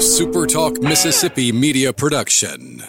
SuperTalk 0.00 0.82
Mississippi 0.82 1.52
media 1.52 1.92
production. 1.92 2.82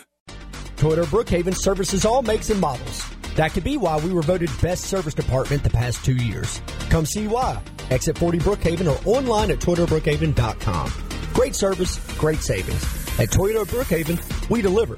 Toyota 0.78 1.04
Brookhaven 1.04 1.54
services 1.54 2.06
all 2.06 2.22
makes 2.22 2.50
and 2.50 2.60
models. 2.62 3.06
That 3.36 3.52
could 3.52 3.66
be 3.66 3.76
why 3.76 4.00
we 4.00 4.14
were 4.14 4.22
voted 4.22 4.50
best 4.62 4.86
service 4.86 5.14
department 5.14 5.62
the 5.62 5.70
past 5.70 6.06
two 6.06 6.16
years. 6.16 6.62
Come 6.90 7.06
see 7.06 7.28
why. 7.28 7.62
Exit 7.90 8.18
40 8.18 8.40
Brookhaven 8.40 8.88
or 8.88 8.98
online 9.06 9.52
at 9.52 9.60
ToyotaBrookhaven.com. 9.60 10.92
Great 11.34 11.54
service, 11.54 12.00
great 12.18 12.40
savings. 12.40 12.82
At 13.20 13.30
Toyota 13.30 13.66
Brookhaven, 13.66 14.50
we 14.50 14.62
deliver. 14.62 14.98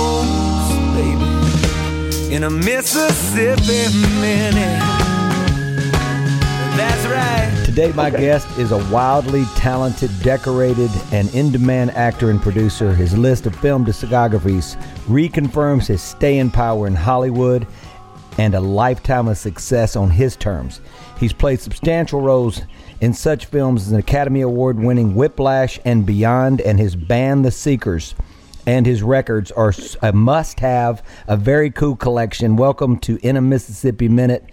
in 2.31 2.45
a 2.45 2.49
Mississippi 2.49 3.93
minute. 4.21 4.79
That's 6.77 7.05
right. 7.05 7.65
Today, 7.65 7.91
my 7.91 8.09
guest 8.09 8.47
is 8.57 8.71
a 8.71 8.77
wildly 8.89 9.43
talented, 9.55 10.09
decorated, 10.23 10.89
and 11.11 11.33
in 11.35 11.51
demand 11.51 11.91
actor 11.91 12.29
and 12.29 12.41
producer. 12.41 12.93
His 12.93 13.17
list 13.17 13.47
of 13.47 13.55
film 13.55 13.85
discographies 13.85 14.81
reconfirms 15.07 15.87
his 15.87 16.01
staying 16.01 16.51
power 16.51 16.87
in 16.87 16.95
Hollywood 16.95 17.67
and 18.37 18.55
a 18.55 18.61
lifetime 18.61 19.27
of 19.27 19.37
success 19.37 19.97
on 19.97 20.09
his 20.09 20.37
terms. 20.37 20.79
He's 21.19 21.33
played 21.33 21.59
substantial 21.59 22.21
roles 22.21 22.61
in 23.01 23.13
such 23.13 23.47
films 23.47 23.87
as 23.87 23.91
an 23.91 23.99
Academy 23.99 24.39
Award 24.39 24.79
winning 24.79 25.15
Whiplash 25.15 25.81
and 25.83 26.05
Beyond, 26.05 26.61
and 26.61 26.79
his 26.79 26.95
band, 26.95 27.43
The 27.43 27.51
Seekers 27.51 28.15
and 28.65 28.85
his 28.85 29.01
records 29.01 29.51
are 29.51 29.73
a 30.01 30.13
must 30.13 30.59
have, 30.59 31.03
a 31.27 31.37
very 31.37 31.71
cool 31.71 31.95
collection. 31.95 32.55
Welcome 32.55 32.99
to 32.99 33.17
In 33.21 33.37
a 33.37 33.41
Mississippi 33.41 34.07
Minute 34.07 34.45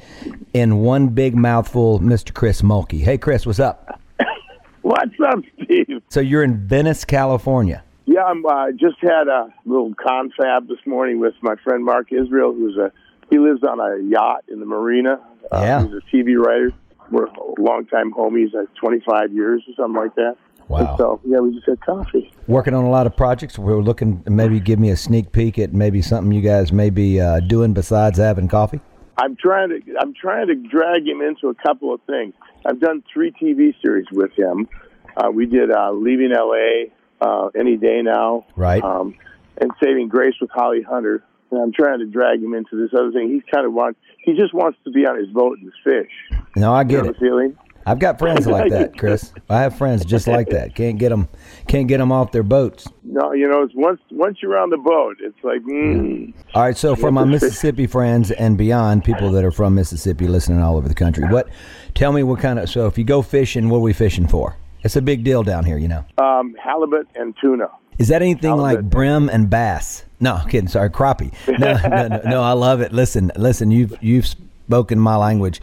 in 0.53 0.79
one 0.79 1.09
big 1.09 1.35
mouthful, 1.35 2.01
Mr. 2.01 2.33
Chris 2.33 2.63
Mulkey. 2.63 3.01
Hey, 3.01 3.19
Chris, 3.19 3.47
what's 3.47 3.61
up? 3.61 4.01
what's 4.83 5.15
up, 5.27 5.41
Steve? 5.63 6.03
So 6.09 6.21
you're 6.21 6.43
in 6.43 6.67
Venice, 6.67 7.05
California. 7.05 7.83
Yeah, 8.07 8.25
I'm. 8.25 8.45
Uh, 8.47 8.73
just 8.73 8.97
had 9.01 9.29
a 9.29 9.53
little 9.67 9.95
confab 9.95 10.67
this 10.69 10.79
morning 10.87 11.21
with 11.21 11.35
my 11.43 11.57
friend 11.63 11.85
Mark 11.85 12.11
Israel, 12.11 12.55
who's 12.55 12.77
a 12.79 12.91
he 13.29 13.39
lives 13.39 13.63
on 13.63 13.79
a 13.81 14.03
yacht 14.03 14.45
in 14.49 14.61
the 14.61 14.67
marina. 14.67 15.21
Uh, 15.53 15.61
yeah, 15.61 15.83
he's 15.85 15.93
a 15.93 16.17
TV 16.17 16.39
writer. 16.39 16.73
We're 17.11 17.29
longtime 17.59 18.13
homies, 18.13 18.55
like 18.55 18.73
25 18.75 19.33
years 19.33 19.63
or 19.69 19.75
something 19.75 20.01
like 20.01 20.15
that. 20.15 20.37
Wow. 20.69 20.79
And 20.79 20.99
so 20.99 21.21
yeah, 21.25 21.39
we 21.39 21.55
just 21.55 21.67
had 21.67 21.81
coffee. 21.81 22.33
Working 22.47 22.75
on 22.75 22.85
a 22.85 22.91
lot 22.91 23.07
of 23.07 23.17
projects. 23.17 23.59
We're 23.59 23.81
looking 23.81 24.23
maybe 24.27 24.61
give 24.61 24.79
me 24.79 24.91
a 24.91 24.97
sneak 24.97 25.33
peek 25.33 25.59
at 25.59 25.73
maybe 25.73 26.03
something 26.03 26.33
you 26.33 26.43
guys 26.43 26.73
may 26.73 26.91
be 26.91 27.21
uh, 27.21 27.41
doing 27.41 27.73
besides 27.73 28.19
having 28.19 28.49
coffee. 28.49 28.81
I'm 29.17 29.37
trying 29.37 29.71
to 29.71 29.81
I'm 30.01 30.15
trying 30.15 30.47
to 30.49 30.55
drag 30.55 31.07
him 31.07 31.23
into 31.23 31.49
a 31.49 31.55
couple 31.55 31.93
of 31.93 32.01
things. 32.03 32.35
I've 32.65 32.81
done 32.81 33.03
three 33.13 33.33
TV 33.33 33.75
series 33.83 34.07
with 34.13 34.33
him. 34.33 34.69
Uh, 35.17 35.31
we 35.31 35.47
did 35.47 35.71
uh, 35.71 35.91
Leaving 35.93 36.33
L.A. 36.33 36.93
Uh, 37.21 37.49
Any 37.59 37.77
Day 37.77 38.01
Now, 38.03 38.47
right? 38.55 38.83
Um, 38.83 39.15
and 39.61 39.73
Saving 39.83 40.09
Grace 40.09 40.35
with 40.41 40.51
Holly 40.51 40.83
Hunter. 40.83 41.25
And 41.51 41.61
I'm 41.61 41.73
trying 41.73 41.99
to 42.01 42.07
drag 42.07 42.43
him 42.43 42.55
into 42.55 42.77
this 42.77 42.91
other 42.97 43.11
thing. 43.11 43.31
He's 43.31 43.43
kind 43.53 43.67
of 43.67 43.73
wants 43.73 43.99
he 44.23 44.35
just 44.35 44.53
wants 44.53 44.79
to 44.85 44.91
be 44.91 45.07
on 45.07 45.19
his 45.19 45.29
boat 45.29 45.59
and 45.59 45.73
fish. 45.83 46.41
No, 46.55 46.73
I 46.73 46.85
get 46.85 46.99
you 46.99 47.03
know 47.05 47.11
it. 47.11 47.17
feeling? 47.19 47.59
I've 47.89 47.99
got 47.99 48.19
friends 48.19 48.47
like 48.47 48.71
that, 48.71 48.99
Chris. 48.99 49.33
I 49.49 49.63
have 49.63 49.79
friends 49.79 50.05
just 50.05 50.27
like 50.27 50.51
that. 50.51 50.75
Can't 50.75 50.99
get 50.99 51.09
them, 51.09 51.27
can't 51.67 51.89
get 51.89 51.99
them 51.99 52.13
off 52.13 52.33
their 52.33 52.43
boats. 52.43 52.87
No, 53.03 53.33
you 53.33 53.49
know, 53.49 53.63
it's 53.63 53.75
once 53.75 54.01
once 54.11 54.39
you're 54.43 54.59
on 54.59 54.69
the 54.69 54.77
boat, 54.77 55.17
it's 55.21 55.43
like. 55.43 55.63
Mm. 55.63 56.35
All 56.55 56.63
right, 56.63 56.77
so 56.77 56.95
for 56.95 57.11
my 57.11 57.25
Mississippi 57.39 57.87
friends 57.87 58.31
and 58.31 58.59
beyond, 58.59 59.05
people 59.05 59.31
that 59.33 59.45
are 59.45 59.51
from 59.51 59.75
Mississippi 59.75 60.29
listening 60.29 60.61
all 60.61 60.77
over 60.77 60.87
the 60.87 60.95
country, 60.95 61.25
what? 61.29 61.49
Tell 61.95 62.13
me 62.13 62.23
what 62.23 62.41
kind 62.41 62.59
of. 62.59 62.69
So 62.69 62.87
if 62.87 62.99
you 62.99 63.05
go 63.05 63.23
fishing, 63.23 63.71
what 63.71 63.79
are 63.79 63.81
we 63.81 63.95
fishing 63.95 64.29
for? 64.29 64.57
It's 64.83 64.97
a 64.97 65.03
big 65.03 65.25
deal 65.25 65.43
down 65.43 65.65
here, 65.65 65.79
you 65.79 65.89
know. 65.89 66.05
Um, 66.19 66.55
halibut 66.63 67.09
and 67.15 67.35
tuna. 67.41 67.69
Is 67.99 68.09
that 68.09 68.23
anything 68.23 68.51
halibut. 68.51 68.85
like 68.85 68.91
brim 68.91 69.29
and 69.29 69.49
bass? 69.49 70.05
No, 70.21 70.35
I'm 70.35 70.49
kidding. 70.49 70.69
Sorry, 70.69 70.91
crappie. 70.91 71.33
No, 71.59 71.73
no, 71.89 72.09
no, 72.09 72.31
no. 72.31 72.43
I 72.43 72.53
love 72.53 72.81
it. 72.81 72.93
Listen, 72.93 73.33
listen. 73.37 73.71
You've 73.71 73.97
you've 74.03 74.27
spoken 74.69 74.99
my 74.99 75.17
language. 75.17 75.63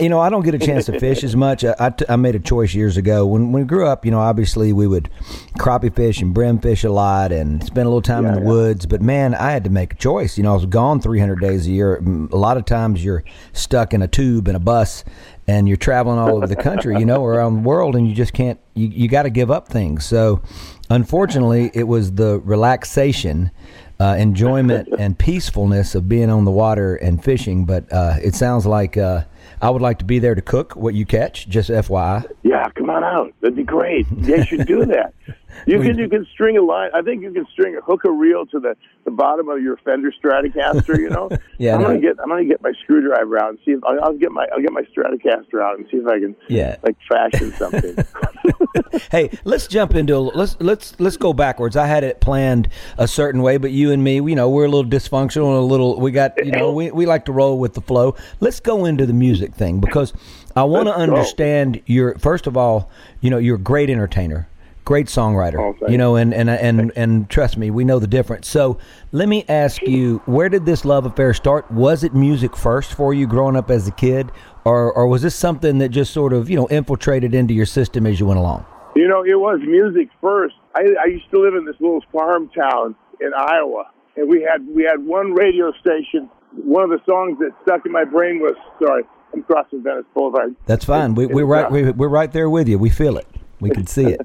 You 0.00 0.08
know, 0.08 0.20
I 0.20 0.30
don't 0.30 0.42
get 0.42 0.54
a 0.54 0.58
chance 0.58 0.86
to 0.86 0.98
fish 0.98 1.22
as 1.22 1.36
much. 1.36 1.64
I, 1.66 1.74
I, 1.78 1.90
t- 1.90 2.06
I 2.08 2.16
made 2.16 2.34
a 2.34 2.38
choice 2.38 2.72
years 2.74 2.96
ago. 2.96 3.26
When, 3.26 3.52
when 3.52 3.62
we 3.62 3.66
grew 3.66 3.86
up, 3.86 4.06
you 4.06 4.10
know, 4.10 4.20
obviously 4.20 4.72
we 4.72 4.86
would 4.86 5.10
crappie 5.58 5.94
fish 5.94 6.22
and 6.22 6.32
brim 6.32 6.58
fish 6.58 6.82
a 6.82 6.88
lot 6.90 7.30
and 7.30 7.62
spend 7.62 7.84
a 7.84 7.90
little 7.90 8.00
time 8.00 8.22
Yeah, 8.24 8.30
in 8.30 8.34
the 8.36 8.40
yeah. 8.40 8.46
woods. 8.46 8.86
But 8.86 9.02
man, 9.02 9.34
I 9.34 9.50
had 9.50 9.64
to 9.64 9.70
make 9.70 9.92
a 9.92 9.96
choice. 9.96 10.38
You 10.38 10.44
know, 10.44 10.52
I 10.52 10.54
was 10.54 10.64
gone 10.64 10.98
300 11.02 11.38
days 11.42 11.66
a 11.66 11.70
year. 11.70 11.96
A 12.32 12.36
lot 12.36 12.56
of 12.56 12.64
times 12.64 13.04
you're 13.04 13.22
stuck 13.52 13.92
in 13.92 14.00
a 14.00 14.08
tube 14.08 14.48
in 14.48 14.54
a 14.56 14.60
bus 14.60 15.04
and 15.46 15.68
you're 15.68 15.76
traveling 15.76 16.18
all 16.18 16.34
over 16.36 16.46
the 16.46 16.56
country, 16.56 16.98
you 16.98 17.04
know, 17.04 17.22
around 17.24 17.54
the 17.54 17.60
world, 17.68 17.96
and 17.96 18.06
you 18.08 18.14
just 18.14 18.32
can't, 18.34 18.58
you, 18.74 18.88
you 18.88 19.08
got 19.08 19.22
to 19.24 19.30
give 19.30 19.50
up 19.50 19.68
things. 19.68 20.04
So, 20.06 20.42
unfortunately, 20.90 21.70
it 21.72 21.84
was 21.84 22.12
the 22.12 22.38
relaxation 22.40 23.50
uh, 24.00 24.16
enjoyment 24.18 24.88
and 24.98 25.18
peacefulness 25.18 25.94
of 25.94 26.08
being 26.08 26.30
on 26.30 26.44
the 26.44 26.50
water 26.50 26.96
and 26.96 27.22
fishing. 27.22 27.64
But 27.64 27.92
uh, 27.92 28.14
it 28.22 28.34
sounds 28.34 28.64
like 28.66 28.96
uh, 28.96 29.24
I 29.60 29.70
would 29.70 29.82
like 29.82 29.98
to 29.98 30.04
be 30.04 30.18
there 30.18 30.34
to 30.34 30.42
cook 30.42 30.76
what 30.76 30.94
you 30.94 31.04
catch. 31.04 31.48
Just 31.48 31.68
FYI. 31.70 32.24
Yeah, 32.42 32.68
come 32.76 32.90
on 32.90 33.02
out. 33.04 33.32
That'd 33.40 33.56
be 33.56 33.64
great. 33.64 34.06
They 34.10 34.44
should 34.44 34.66
do 34.66 34.84
that. 34.94 35.14
You 35.66 35.80
can 35.80 35.98
you 35.98 36.08
can 36.08 36.24
string 36.32 36.56
a 36.56 36.62
line. 36.62 36.90
I 36.94 37.02
think 37.02 37.22
you 37.22 37.32
can 37.32 37.44
string 37.52 37.74
a 37.76 37.80
hook 37.80 38.04
a 38.04 38.10
reel 38.12 38.46
to 38.46 38.60
the, 38.60 38.76
the 39.04 39.10
bottom 39.10 39.48
of 39.48 39.60
your 39.60 39.76
Fender 39.78 40.12
Stratocaster. 40.12 40.96
You 40.98 41.10
know. 41.10 41.30
Yeah, 41.60 41.74
I'm 41.74 41.80
no. 41.80 41.86
gonna 41.88 42.00
get 42.00 42.16
I'm 42.22 42.28
gonna 42.28 42.44
get 42.44 42.62
my 42.62 42.70
screwdriver 42.84 43.36
out 43.42 43.48
and 43.48 43.58
see 43.64 43.72
if 43.72 43.82
I'll, 43.82 43.98
I'll 44.04 44.12
get 44.12 44.30
my 44.30 44.46
I'll 44.52 44.62
get 44.62 44.70
my 44.70 44.82
Stratocaster 44.82 45.60
out 45.60 45.76
and 45.76 45.88
see 45.90 45.96
if 45.96 46.06
I 46.06 46.20
can 46.20 46.36
Yeah. 46.48 46.76
like 46.84 46.96
fashion 47.08 47.52
something. 47.54 47.96
hey, 49.10 49.30
let's 49.44 49.66
jump 49.66 49.94
into 49.94 50.14
a, 50.16 50.18
let's 50.18 50.56
let's 50.60 50.98
let's 51.00 51.16
go 51.16 51.32
backwards. 51.32 51.76
I 51.76 51.86
had 51.86 52.04
it 52.04 52.20
planned 52.20 52.68
a 52.96 53.08
certain 53.08 53.42
way, 53.42 53.56
but 53.56 53.70
you 53.70 53.92
and 53.92 54.02
me, 54.02 54.16
you 54.16 54.34
know, 54.34 54.48
we're 54.48 54.64
a 54.64 54.68
little 54.68 54.88
dysfunctional, 54.88 55.48
and 55.48 55.56
a 55.56 55.60
little. 55.60 55.98
We 56.00 56.10
got, 56.10 56.44
you 56.44 56.52
know, 56.52 56.72
we 56.72 56.90
we 56.90 57.06
like 57.06 57.24
to 57.26 57.32
roll 57.32 57.58
with 57.58 57.74
the 57.74 57.80
flow. 57.80 58.14
Let's 58.40 58.60
go 58.60 58.84
into 58.84 59.06
the 59.06 59.12
music 59.12 59.54
thing 59.54 59.80
because 59.80 60.12
I 60.56 60.64
want 60.64 60.86
to 60.88 60.94
understand 60.94 61.82
your. 61.86 62.18
First 62.18 62.46
of 62.46 62.56
all, 62.56 62.90
you 63.20 63.30
know, 63.30 63.38
you're 63.38 63.56
a 63.56 63.60
great 63.60 63.90
entertainer. 63.90 64.48
Great 64.84 65.08
songwriter, 65.08 65.58
Oh, 65.58 65.86
you 65.90 65.98
know, 65.98 66.16
and 66.16 66.32
and 66.32 66.48
and 66.48 66.92
and 66.96 67.28
trust 67.28 67.58
me, 67.58 67.70
we 67.70 67.84
know 67.84 67.98
the 67.98 68.06
difference. 68.06 68.48
So, 68.48 68.78
let 69.12 69.28
me 69.28 69.44
ask 69.46 69.82
you, 69.82 70.22
where 70.24 70.48
did 70.48 70.64
this 70.64 70.82
love 70.86 71.04
affair 71.04 71.34
start? 71.34 71.70
Was 71.70 72.04
it 72.04 72.14
music 72.14 72.56
first 72.56 72.94
for 72.94 73.12
you 73.12 73.26
growing 73.26 73.54
up 73.54 73.70
as 73.70 73.86
a 73.86 73.90
kid, 73.90 74.32
or 74.68 74.92
or 74.92 75.06
was 75.06 75.22
this 75.22 75.34
something 75.34 75.78
that 75.78 75.88
just 75.88 76.12
sort 76.12 76.32
of 76.32 76.50
you 76.50 76.56
know 76.56 76.68
infiltrated 76.68 77.34
into 77.34 77.54
your 77.54 77.66
system 77.66 78.06
as 78.06 78.20
you 78.20 78.26
went 78.26 78.38
along? 78.38 78.66
you 78.98 79.06
know, 79.06 79.22
it 79.22 79.38
was 79.38 79.60
music 79.62 80.08
first. 80.20 80.56
I, 80.74 80.82
I 81.00 81.06
used 81.06 81.30
to 81.30 81.40
live 81.40 81.54
in 81.54 81.64
this 81.64 81.76
little 81.78 82.02
farm 82.12 82.50
town 82.50 82.96
in 83.20 83.30
Iowa, 83.32 83.90
and 84.16 84.28
we 84.28 84.42
had 84.42 84.66
we 84.66 84.82
had 84.82 85.04
one 85.04 85.32
radio 85.34 85.72
station. 85.80 86.28
One 86.52 86.82
of 86.82 86.90
the 86.90 87.00
songs 87.06 87.38
that 87.38 87.52
stuck 87.62 87.86
in 87.86 87.92
my 87.92 88.04
brain 88.04 88.40
was 88.40 88.54
sorry, 88.82 89.04
I'm 89.32 89.44
crossing 89.44 89.84
Venice 89.84 90.04
Boulevard. 90.14 90.56
That's 90.66 90.84
fine. 90.84 91.14
we, 91.14 91.26
we're 91.26 91.44
right. 91.44 91.70
We, 91.70 91.92
we're 91.92 92.08
right 92.08 92.32
there 92.32 92.50
with 92.50 92.68
you. 92.68 92.78
We 92.78 92.90
feel 92.90 93.18
it. 93.18 93.28
We 93.60 93.70
can 93.70 93.86
see 93.86 94.06
it. 94.06 94.20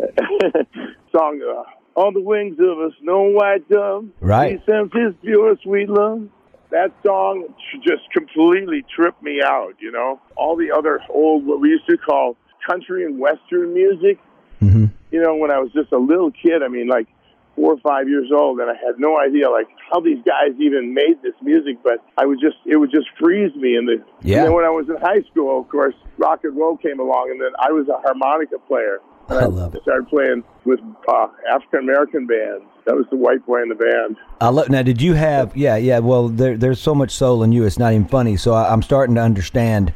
song 1.12 1.40
uh, 1.40 2.00
on 2.00 2.14
the 2.14 2.20
wings 2.20 2.58
of 2.58 2.78
a 2.78 2.90
snow 3.00 3.30
white 3.30 3.68
dove. 3.68 4.08
Right. 4.20 4.58
He 4.58 4.64
sends 4.66 4.92
his 4.92 5.14
pure 5.22 5.56
sweet 5.62 5.88
love. 5.88 6.28
That 6.70 6.92
song 7.04 7.46
just 7.82 8.10
completely 8.12 8.84
tripped 8.94 9.22
me 9.22 9.40
out. 9.44 9.74
You 9.80 9.90
know, 9.90 10.20
all 10.36 10.56
the 10.56 10.70
other 10.70 11.00
old 11.08 11.46
what 11.46 11.60
we 11.60 11.70
used 11.70 11.88
to 11.88 11.96
call 11.96 12.36
country 12.68 13.04
and 13.04 13.18
western 13.18 13.72
music. 13.72 14.18
hmm 14.60 14.86
You 15.10 15.22
know, 15.22 15.36
when 15.36 15.50
I 15.50 15.58
was 15.58 15.72
just 15.72 15.92
a 15.92 15.98
little 15.98 16.30
kid, 16.30 16.62
I 16.62 16.68
mean, 16.68 16.88
like 16.88 17.08
four 17.56 17.72
or 17.72 17.78
five 17.80 18.08
years 18.08 18.30
old, 18.30 18.60
and 18.60 18.70
I 18.70 18.74
had 18.74 18.98
no 18.98 19.18
idea 19.18 19.50
like 19.50 19.66
how 19.90 20.00
these 20.00 20.22
guys 20.24 20.52
even 20.60 20.94
made 20.94 21.22
this 21.22 21.34
music. 21.42 21.78
But 21.82 22.04
I 22.16 22.26
would 22.26 22.38
just 22.40 22.56
it 22.66 22.76
would 22.76 22.90
just 22.90 23.08
freeze 23.18 23.54
me. 23.56 23.76
And 23.76 23.88
the 23.88 24.04
Yeah. 24.22 24.38
and 24.38 24.46
then 24.46 24.54
when 24.54 24.64
I 24.64 24.70
was 24.70 24.88
in 24.88 24.96
high 24.96 25.22
school, 25.30 25.60
of 25.60 25.68
course, 25.68 25.94
rock 26.18 26.44
and 26.44 26.56
roll 26.56 26.76
came 26.76 27.00
along, 27.00 27.30
and 27.30 27.40
then 27.40 27.52
I 27.58 27.72
was 27.72 27.88
a 27.88 27.98
harmonica 28.04 28.58
player. 28.68 28.98
And 29.28 29.38
I 29.38 29.44
love 29.46 29.74
it. 29.74 29.82
Started 29.82 30.08
playing 30.08 30.42
with 30.64 30.80
uh, 31.08 31.28
African 31.50 31.80
American 31.80 32.26
bands. 32.26 32.64
That 32.86 32.96
was 32.96 33.04
the 33.10 33.16
white 33.16 33.44
boy 33.44 33.60
in 33.62 33.68
the 33.68 33.74
band. 33.74 34.16
I 34.40 34.48
love. 34.48 34.70
Now, 34.70 34.82
did 34.82 35.02
you 35.02 35.12
have? 35.14 35.54
Yeah, 35.56 35.76
yeah. 35.76 35.98
Well, 35.98 36.28
there, 36.28 36.56
there's 36.56 36.80
so 36.80 36.94
much 36.94 37.10
soul 37.10 37.42
in 37.42 37.52
you. 37.52 37.64
It's 37.64 37.78
not 37.78 37.92
even 37.92 38.08
funny. 38.08 38.36
So 38.38 38.54
I, 38.54 38.72
I'm 38.72 38.80
starting 38.82 39.14
to 39.16 39.20
understand 39.20 39.92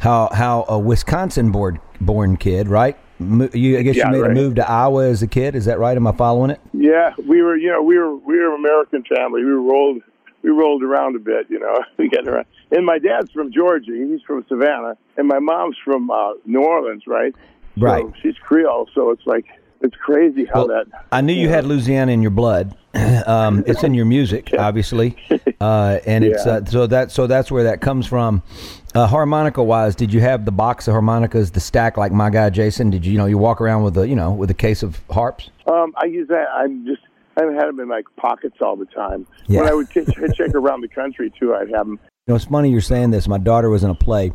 how 0.00 0.28
how 0.32 0.64
a 0.68 0.78
Wisconsin 0.78 1.52
born 1.52 1.80
born 2.00 2.36
kid, 2.36 2.66
right? 2.68 2.96
Mo- 3.20 3.48
You, 3.54 3.78
I 3.78 3.82
guess 3.82 3.94
Yeah, 3.96 4.06
you 4.06 4.12
made 4.12 4.20
right. 4.22 4.30
a 4.32 4.34
move 4.34 4.56
to 4.56 4.68
Iowa 4.68 5.08
as 5.08 5.22
a 5.22 5.28
kid. 5.28 5.54
Is 5.54 5.66
that 5.66 5.78
right? 5.78 5.96
Am 5.96 6.06
I 6.08 6.12
following 6.12 6.50
it? 6.50 6.60
Yeah, 6.72 7.14
we 7.28 7.42
were, 7.42 7.56
you 7.56 7.70
know, 7.70 7.80
we 7.82 7.96
were 7.96 8.16
we 8.16 8.36
were 8.40 8.54
American 8.56 9.04
family. 9.04 9.44
We 9.44 9.50
rolled 9.52 10.02
we 10.42 10.50
rolled 10.50 10.82
around 10.82 11.14
a 11.14 11.20
bit, 11.20 11.46
you 11.48 11.60
know. 11.60 11.78
We 11.98 12.08
get 12.08 12.26
around. 12.26 12.46
And 12.72 12.84
my 12.84 12.98
dad's 12.98 13.30
from 13.30 13.52
Georgia. 13.52 13.92
He's 13.92 14.22
from 14.26 14.44
Savannah, 14.48 14.96
and 15.16 15.28
my 15.28 15.38
mom's 15.38 15.76
from 15.84 16.10
uh, 16.10 16.32
New 16.46 16.64
Orleans, 16.64 17.04
right? 17.06 17.32
So 17.78 17.84
Right. 17.86 18.04
she's 18.22 18.36
Creole, 18.38 18.88
so 18.94 19.10
it's 19.10 19.26
like 19.26 19.46
it's 19.80 19.96
crazy 19.96 20.44
how 20.44 20.66
Well, 20.66 20.68
that. 20.68 21.04
I 21.10 21.20
knew 21.22 21.32
you 21.32 21.48
had 21.48 21.64
Louisiana 21.64 22.12
in 22.12 22.22
your 22.22 22.30
blood. 22.30 22.76
um, 23.26 23.64
it's 23.66 23.82
in 23.82 23.94
your 23.94 24.04
music, 24.04 24.50
obviously, 24.58 25.16
uh, 25.60 25.98
and 26.06 26.24
it's 26.24 26.44
Yeah. 26.46 26.52
uh, 26.52 26.64
so 26.66 26.86
that 26.86 27.10
so 27.10 27.26
that's 27.26 27.50
where 27.50 27.64
that 27.64 27.80
comes 27.80 28.06
from. 28.06 28.42
Uh, 28.94 29.06
harmonica 29.06 29.62
wise, 29.62 29.94
did 29.96 30.12
you 30.12 30.20
have 30.20 30.44
the 30.44 30.52
box 30.52 30.86
of 30.86 30.92
harmonicas, 30.92 31.50
the 31.52 31.60
stack 31.60 31.96
like 31.96 32.12
my 32.12 32.28
guy 32.28 32.50
Jason? 32.50 32.90
Did 32.90 33.06
you 33.06 33.12
you 33.12 33.18
know 33.18 33.26
you 33.26 33.38
walk 33.38 33.60
around 33.60 33.82
with 33.84 33.96
a 33.96 34.06
you 34.06 34.14
know 34.14 34.30
with 34.32 34.50
a 34.50 34.54
case 34.54 34.82
of 34.82 35.00
harps? 35.10 35.48
Um, 35.66 35.94
I 35.96 36.04
use 36.06 36.28
that. 36.28 36.46
I'm 36.54 36.84
just 36.86 37.00
I've 37.38 37.54
had 37.54 37.68
them 37.68 37.80
in 37.80 37.88
my 37.88 38.02
pockets 38.18 38.56
all 38.60 38.76
the 38.76 38.84
time. 38.84 39.26
Yeah. 39.46 39.60
When 39.60 39.68
I 39.70 39.74
would 39.74 39.88
hitch- 39.90 40.06
hitchhike 40.08 40.54
around 40.54 40.82
the 40.82 40.88
country 40.88 41.32
too, 41.40 41.54
I'd 41.54 41.70
have 41.70 41.86
them. 41.86 41.98
You 42.28 42.32
know, 42.32 42.36
it's 42.36 42.44
funny 42.44 42.70
you're 42.70 42.80
saying 42.80 43.10
this. 43.10 43.26
My 43.26 43.38
daughter 43.38 43.68
was 43.68 43.82
in 43.82 43.90
a 43.90 43.96
play, 43.96 44.30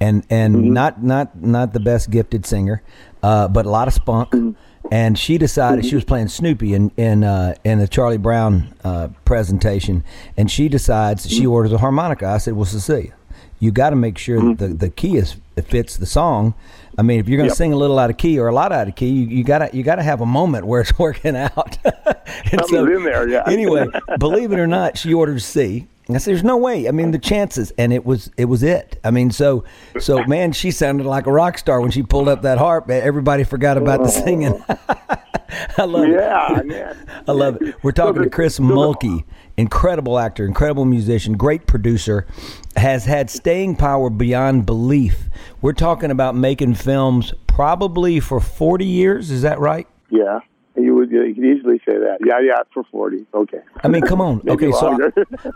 and 0.00 0.26
and 0.28 0.56
Mm-hmm. 0.56 0.72
not 0.72 1.04
not 1.04 1.40
not 1.40 1.72
the 1.72 1.78
best 1.78 2.10
gifted 2.10 2.44
singer, 2.44 2.82
uh, 3.22 3.46
but 3.46 3.64
a 3.64 3.70
lot 3.70 3.86
of 3.86 3.94
spunk. 3.94 4.30
Mm-hmm. 4.30 4.50
And 4.90 5.16
she 5.16 5.38
decided 5.38 5.84
she 5.86 5.94
was 5.94 6.02
playing 6.04 6.26
Snoopy 6.28 6.74
in 6.74 6.90
in 6.96 7.22
uh, 7.22 7.54
in 7.62 7.78
the 7.78 7.86
Charlie 7.86 8.16
Brown 8.18 8.74
uh, 8.82 9.08
presentation, 9.24 10.02
and 10.36 10.50
she 10.50 10.68
decides 10.68 11.30
she 11.30 11.42
Mm-hmm. 11.42 11.50
orders 11.52 11.72
a 11.72 11.78
harmonica. 11.78 12.26
I 12.26 12.38
said, 12.38 12.54
"Well, 12.54 12.64
Cecilia, 12.64 13.12
you 13.60 13.70
got 13.70 13.90
to 13.90 13.96
make 13.96 14.18
sure 14.18 14.40
that 14.40 14.58
the, 14.58 14.68
the 14.74 14.90
key 14.90 15.16
is 15.16 15.36
it 15.54 15.62
fits 15.66 15.96
the 15.96 16.06
song. 16.06 16.54
I 16.98 17.02
mean, 17.02 17.20
if 17.20 17.28
you're 17.28 17.36
going 17.36 17.48
to 17.50 17.52
Yep. 17.52 17.56
sing 17.58 17.72
a 17.72 17.76
little 17.76 18.00
out 18.00 18.10
of 18.10 18.16
key 18.16 18.40
or 18.40 18.48
a 18.48 18.52
lot 18.52 18.72
out 18.72 18.88
of 18.88 18.96
key, 18.96 19.10
you, 19.10 19.26
you 19.28 19.44
gotta 19.44 19.70
you 19.72 19.84
gotta 19.84 20.02
have 20.02 20.20
a 20.22 20.26
moment 20.26 20.66
where 20.66 20.80
it's 20.80 20.98
working 20.98 21.36
out. 21.36 21.78
Something's 22.50 22.72
in 22.90 23.04
there, 23.04 23.28
yeah. 23.28 23.44
anyway, 23.46 23.86
believe 24.18 24.50
it 24.50 24.58
or 24.58 24.66
not, 24.66 24.98
she 24.98 25.14
ordered 25.14 25.40
C. 25.40 25.86
I 26.16 26.18
said, 26.18 26.32
"There's 26.32 26.44
no 26.44 26.56
way. 26.56 26.88
I 26.88 26.90
mean, 26.90 27.10
the 27.10 27.18
chances." 27.18 27.72
And 27.78 27.92
it 27.92 28.04
was 28.04 28.30
it 28.36 28.46
was 28.46 28.62
it. 28.62 28.98
I 29.04 29.10
mean, 29.10 29.30
so 29.30 29.64
so 29.98 30.24
man, 30.26 30.52
she 30.52 30.70
sounded 30.70 31.06
like 31.06 31.26
a 31.26 31.32
rock 31.32 31.58
star 31.58 31.80
when 31.80 31.90
she 31.90 32.02
pulled 32.02 32.28
up 32.28 32.42
that 32.42 32.58
harp. 32.58 32.90
Everybody 32.90 33.44
forgot 33.44 33.76
about 33.76 33.98
the 33.98 34.08
oh. 34.08 34.24
singing. 34.24 34.64
I 35.78 35.84
love 35.84 36.04
it. 36.04 36.10
Yeah, 36.10 36.62
man. 36.64 37.06
I 37.26 37.32
love 37.32 37.58
it. 37.60 37.76
We're 37.82 37.92
talking 37.92 38.22
to 38.22 38.30
Chris 38.30 38.58
Mulkey, 38.58 39.24
incredible 39.56 40.18
actor, 40.18 40.44
incredible 40.44 40.84
musician, 40.84 41.36
great 41.36 41.66
producer, 41.66 42.26
has 42.76 43.04
had 43.04 43.30
staying 43.30 43.76
power 43.76 44.10
beyond 44.10 44.66
belief. 44.66 45.28
We're 45.62 45.72
talking 45.72 46.10
about 46.10 46.34
making 46.34 46.74
films 46.74 47.32
probably 47.46 48.20
for 48.20 48.40
40 48.40 48.84
years. 48.84 49.30
Is 49.30 49.42
that 49.42 49.58
right? 49.58 49.86
Yeah, 50.10 50.40
you 50.78 50.94
would 50.94 51.10
you 51.10 51.34
could 51.34 51.44
easily 51.44 51.78
say 51.78 51.98
that. 51.98 52.18
Yeah, 52.24 52.40
yeah, 52.40 52.62
for 52.72 52.84
forty. 52.84 53.26
Okay. 53.34 53.60
I 53.82 53.88
mean, 53.88 54.02
come 54.02 54.20
on. 54.20 54.42
Okay, 54.48 54.70
so. 54.72 54.98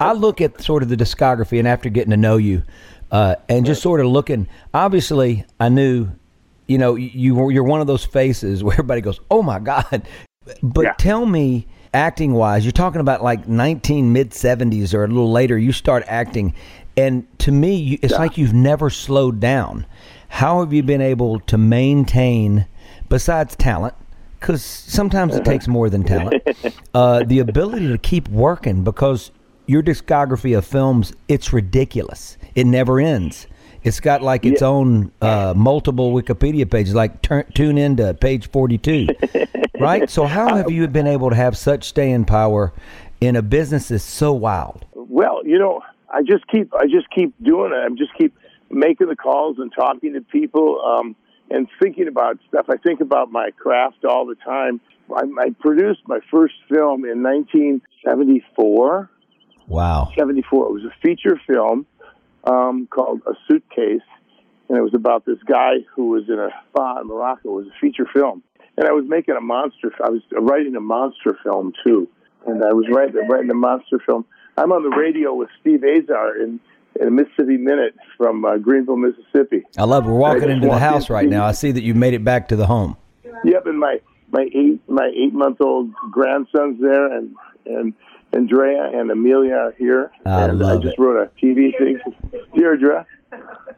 I, 0.00 0.10
I 0.10 0.12
look 0.12 0.40
at 0.40 0.60
sort 0.60 0.82
of 0.82 0.88
the 0.88 0.96
discography, 0.96 1.58
and 1.58 1.66
after 1.68 1.88
getting 1.88 2.10
to 2.10 2.16
know 2.16 2.36
you, 2.36 2.62
uh, 3.10 3.36
and 3.48 3.64
just 3.66 3.82
sort 3.82 4.00
of 4.00 4.06
looking, 4.06 4.48
obviously, 4.74 5.44
I 5.60 5.68
knew, 5.68 6.08
you 6.66 6.78
know, 6.78 6.94
you 6.96 7.50
you're 7.50 7.64
one 7.64 7.80
of 7.80 7.86
those 7.86 8.04
faces 8.04 8.62
where 8.64 8.74
everybody 8.74 9.00
goes, 9.00 9.20
"Oh 9.30 9.42
my 9.42 9.58
god!" 9.58 10.06
But 10.62 10.82
Yeah. 10.82 10.94
tell 10.98 11.24
me, 11.26 11.66
acting 11.94 12.32
wise, 12.32 12.64
you're 12.64 12.72
talking 12.72 13.00
about 13.00 13.22
like 13.22 13.46
19 13.46 14.12
mid 14.12 14.30
70s 14.30 14.92
or 14.92 15.04
a 15.04 15.08
little 15.08 15.30
later, 15.30 15.56
you 15.56 15.72
start 15.72 16.02
acting, 16.08 16.54
and 16.96 17.26
to 17.38 17.52
me, 17.52 17.74
you, 17.76 17.98
it's 18.02 18.14
like 18.14 18.36
you've 18.36 18.54
never 18.54 18.90
slowed 18.90 19.38
down. 19.40 19.86
How 20.28 20.60
have 20.60 20.72
you 20.72 20.82
been 20.82 21.02
able 21.02 21.40
to 21.40 21.58
maintain, 21.58 22.66
besides 23.08 23.54
talent? 23.56 23.94
Because 24.42 24.62
sometimes 24.64 25.36
it 25.36 25.44
takes 25.44 25.68
more 25.68 25.88
than 25.88 26.04
talent. 26.04 26.42
Uh, 26.94 27.24
the 27.24 27.38
ability 27.38 27.88
to 27.88 27.96
keep 27.96 28.28
working 28.28 28.84
because 28.84 29.30
your 29.64 29.82
discography 29.82 30.56
of 30.56 30.62
films, 30.62 31.14
it's 31.26 31.50
ridiculous. 31.50 32.36
It 32.54 32.66
never 32.66 33.00
ends. 33.00 33.46
It's 33.82 33.98
got 33.98 34.20
like 34.20 34.44
its 34.44 34.60
own 34.60 35.10
uh, 35.22 35.54
multiple 35.56 36.12
Wikipedia 36.12 36.70
pages. 36.70 36.94
Like 36.94 37.22
turn, 37.22 37.50
tune 37.54 37.78
in 37.78 37.96
to 37.96 38.12
page 38.12 38.50
forty-two, 38.50 39.08
right? 39.80 40.10
So 40.10 40.26
how 40.26 40.54
have 40.54 40.70
you 40.70 40.86
been 40.86 41.06
able 41.06 41.30
to 41.30 41.36
have 41.36 41.56
such 41.56 41.84
staying 41.84 42.26
power 42.26 42.74
in 43.22 43.36
a 43.36 43.42
business 43.42 43.88
that's 43.88 44.04
so 44.04 44.34
wild? 44.34 44.84
Well, 44.94 45.40
you 45.46 45.58
know, 45.58 45.80
I 46.10 46.20
just 46.20 46.46
keep 46.48 46.74
I 46.74 46.84
just 46.84 47.08
keep 47.08 47.32
doing 47.42 47.72
it. 47.72 47.76
I 47.76 47.88
just 47.96 48.12
keep 48.18 48.36
making 48.70 49.08
the 49.08 49.16
calls 49.16 49.56
and 49.58 49.72
talking 49.74 50.12
to 50.12 50.20
people 50.20 50.78
um, 50.84 51.16
and 51.50 51.68
thinking 51.80 52.08
about 52.08 52.38
stuff. 52.48 52.66
I 52.70 52.76
think 52.76 53.00
about 53.00 53.30
my 53.30 53.50
craft 53.50 54.04
all 54.04 54.26
the 54.26 54.36
time. 54.36 54.80
I, 55.14 55.22
I 55.40 55.50
produced 55.60 56.00
my 56.06 56.20
first 56.30 56.54
film 56.68 57.04
in 57.04 57.22
1974. 57.22 59.10
Wow. 59.68 60.12
74. 60.16 60.66
It 60.66 60.72
was 60.72 60.84
a 60.84 60.94
feature 61.02 61.40
film 61.46 61.86
um, 62.44 62.86
called 62.90 63.22
A 63.26 63.32
Suitcase, 63.48 64.00
and 64.68 64.78
it 64.78 64.82
was 64.82 64.94
about 64.94 65.24
this 65.24 65.38
guy 65.44 65.76
who 65.94 66.08
was 66.08 66.28
in 66.28 66.38
a 66.38 66.50
spa 66.68 67.00
in 67.00 67.06
Morocco. 67.08 67.50
It 67.50 67.64
was 67.64 67.66
a 67.66 67.80
feature 67.80 68.06
film, 68.12 68.42
and 68.76 68.86
I 68.88 68.92
was 68.92 69.04
making 69.06 69.36
a 69.36 69.40
monster. 69.40 69.92
I 70.02 70.10
was 70.10 70.22
writing 70.32 70.76
a 70.76 70.80
monster 70.80 71.38
film 71.42 71.72
too, 71.84 72.08
and 72.46 72.64
I 72.64 72.72
was 72.72 72.86
writing 72.90 73.28
writing 73.28 73.50
a 73.50 73.54
monster 73.54 73.98
film. 74.04 74.24
I'm 74.56 74.72
on 74.72 74.82
the 74.82 74.94
radio 74.94 75.34
with 75.34 75.48
Steve 75.60 75.82
Azar 75.82 76.36
in, 76.36 76.60
in 77.00 77.08
a 77.08 77.10
Mississippi 77.10 77.56
Minute 77.56 77.94
from 78.16 78.44
uh, 78.44 78.58
Greenville, 78.58 78.96
Mississippi. 78.96 79.62
I 79.78 79.84
love. 79.84 80.06
We're 80.06 80.12
walking 80.12 80.50
into 80.50 80.68
the 80.68 80.78
house 80.78 81.10
right 81.10 81.28
now. 81.28 81.44
I 81.44 81.52
see 81.52 81.72
that 81.72 81.82
you 81.82 81.94
made 81.94 82.14
it 82.14 82.24
back 82.24 82.48
to 82.48 82.56
the 82.56 82.66
home. 82.66 82.96
Yep, 83.44 83.66
and 83.66 83.78
my 83.78 84.00
my 84.30 84.48
eight 84.54 84.80
my 84.88 85.10
eight 85.14 85.32
month 85.32 85.60
old 85.60 85.92
grandson's 86.10 86.80
there, 86.80 87.12
and 87.16 87.34
and 87.66 87.94
Andrea 88.32 88.90
and 88.94 89.10
Amelia 89.10 89.54
are 89.54 89.72
here. 89.72 90.10
I 90.24 90.44
and 90.44 90.58
love 90.58 90.80
I 90.80 90.82
just 90.82 90.98
it. 90.98 91.00
wrote 91.00 91.16
a 91.16 91.44
TV 91.44 91.76
thing, 91.76 91.98
Deirdre. 92.56 93.06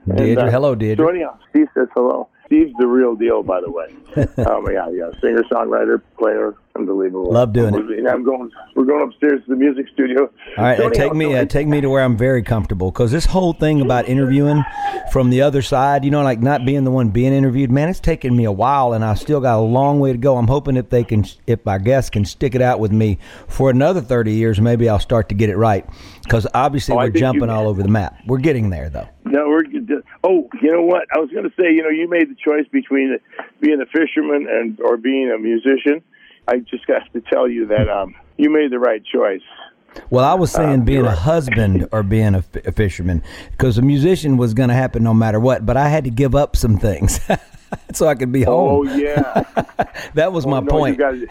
And, 0.07 0.17
Deirdre, 0.17 0.45
uh, 0.45 0.50
hello, 0.50 0.75
Deirdre. 0.75 1.07
Joining 1.07 1.25
us, 1.25 1.38
Steve 1.50 1.69
says 1.75 1.88
hello. 1.95 2.29
Steve's 2.47 2.73
the 2.79 2.87
real 2.87 3.15
deal, 3.15 3.43
by 3.43 3.61
the 3.61 3.71
way. 3.71 3.95
Oh 4.38 4.59
um, 4.59 4.67
yeah, 4.71 4.88
yeah, 4.91 5.11
singer, 5.21 5.43
songwriter, 5.50 6.00
player, 6.19 6.55
unbelievable. 6.76 7.31
Love 7.33 7.52
doing 7.52 7.75
it. 7.75 8.07
I'm 8.07 8.25
going. 8.25 8.50
We're 8.75 8.85
going 8.85 9.02
upstairs 9.02 9.43
to 9.45 9.50
the 9.50 9.57
music 9.57 9.87
studio. 9.93 10.31
All 10.57 10.64
right, 10.64 10.78
uh, 10.78 10.90
take 10.90 11.14
me 11.14 11.35
uh, 11.35 11.45
take 11.45 11.66
me 11.66 11.81
to 11.81 11.88
where 11.88 12.02
I'm 12.02 12.16
very 12.16 12.43
comfortable 12.43 12.90
because 12.90 13.12
this 13.12 13.26
whole 13.26 13.52
thing 13.52 13.81
about 13.81 14.09
interviewing 14.09 14.64
from 15.12 15.31
the 15.31 15.43
other 15.43 15.62
side, 15.62 16.04
you 16.04 16.11
know, 16.11 16.23
like 16.23 16.40
not 16.40 16.64
being 16.64 16.85
the 16.85 16.90
one 16.90 17.11
being 17.11 17.33
interviewed, 17.33 17.71
man, 17.71 17.88
it's 17.88 18.00
taken 18.00 18.37
me 18.37 18.45
a 18.45 18.52
while, 18.52 18.93
and 18.93 19.04
I 19.04 19.14
still 19.14 19.40
got 19.40 19.59
a 19.59 19.62
long 19.62 20.00
way 20.00 20.12
to 20.12 20.19
go. 20.19 20.37
I'm 20.37 20.49
hoping 20.49 20.76
if 20.76 20.90
they 20.90 21.04
can, 21.04 21.25
if 21.47 21.64
my 21.64 21.78
guests 21.78 22.11
can 22.11 22.25
stick 22.25 22.54
it 22.54 22.62
out 22.62 22.81
with 22.81 22.93
me 22.93 23.19
for 23.49 23.71
another 23.71 24.00
30 24.00 24.33
years, 24.33 24.61
maybe 24.61 24.88
I'll 24.88 24.99
start 24.99 25.28
to 25.28 25.35
get 25.35 25.50
it 25.50 25.57
right. 25.57 25.88
Because 26.23 26.47
obviously 26.54 26.95
Oh, 26.95 26.99
we're 26.99 27.11
jumping 27.11 27.50
all 27.50 27.69
over 27.69 27.83
the 27.83 27.88
map. 27.88 28.16
We're 28.26 28.38
getting 28.38 28.71
there 28.71 28.88
though. 28.88 29.09
No, 29.25 29.49
we're. 29.49 29.64
Oh, 30.23 30.49
you 30.62 30.73
know 30.73 30.83
what? 30.83 31.07
I 31.14 31.19
was 31.19 31.31
going 31.31 31.45
to 31.45 31.50
say. 31.50 31.73
You 31.73 31.83
know, 31.83 31.88
you 31.90 32.09
made 32.09 32.31
the 32.31 32.37
choice 32.37 32.66
between 32.71 33.19
being 33.61 33.81
a 33.81 33.87
fisherman 33.87 34.47
and 34.49 34.81
or 34.81 34.97
being 34.97 35.31
a 35.31 35.38
musician. 35.38 36.02
I 36.49 36.59
just 36.59 36.87
got 36.87 37.11
to 37.13 37.21
tell 37.21 37.49
you 37.49 37.67
that 37.69 37.89
um, 37.89 38.15
you 38.37 38.51
made 38.51 38.71
the 38.71 38.79
right 38.79 39.03
choice. 39.05 39.43
Well, 40.11 40.25
I 40.25 40.35
was 40.35 40.51
saying 40.51 40.85
being 40.85 40.99
you're 41.01 41.07
a 41.09 41.15
husband 41.15 41.87
or 41.93 42.03
being 42.03 42.35
a, 42.35 42.39
f- 42.39 42.67
a 42.67 42.73
fisherman 42.73 43.23
because 43.53 43.79
a 43.79 43.83
musician 43.83 44.37
was 44.37 44.53
going 44.53 44.69
to 44.69 44.75
happen 44.75 45.05
no 45.05 45.15
matter 45.15 45.39
what, 45.39 45.65
but 45.65 45.77
I 45.77 45.89
had 45.89 46.03
to 46.05 46.11
give 46.11 46.35
up 46.35 46.57
some 46.57 46.79
things 46.79 47.21
so 47.93 48.09
I 48.09 48.17
could 48.17 48.33
be 48.33 48.43
home. 48.43 48.89
Oh 48.89 48.95
yeah. 48.97 49.45
that 50.15 50.33
was 50.33 50.47
my 50.47 50.59
Oh, 50.59 50.61
no, 50.61 50.71
point. 50.71 50.99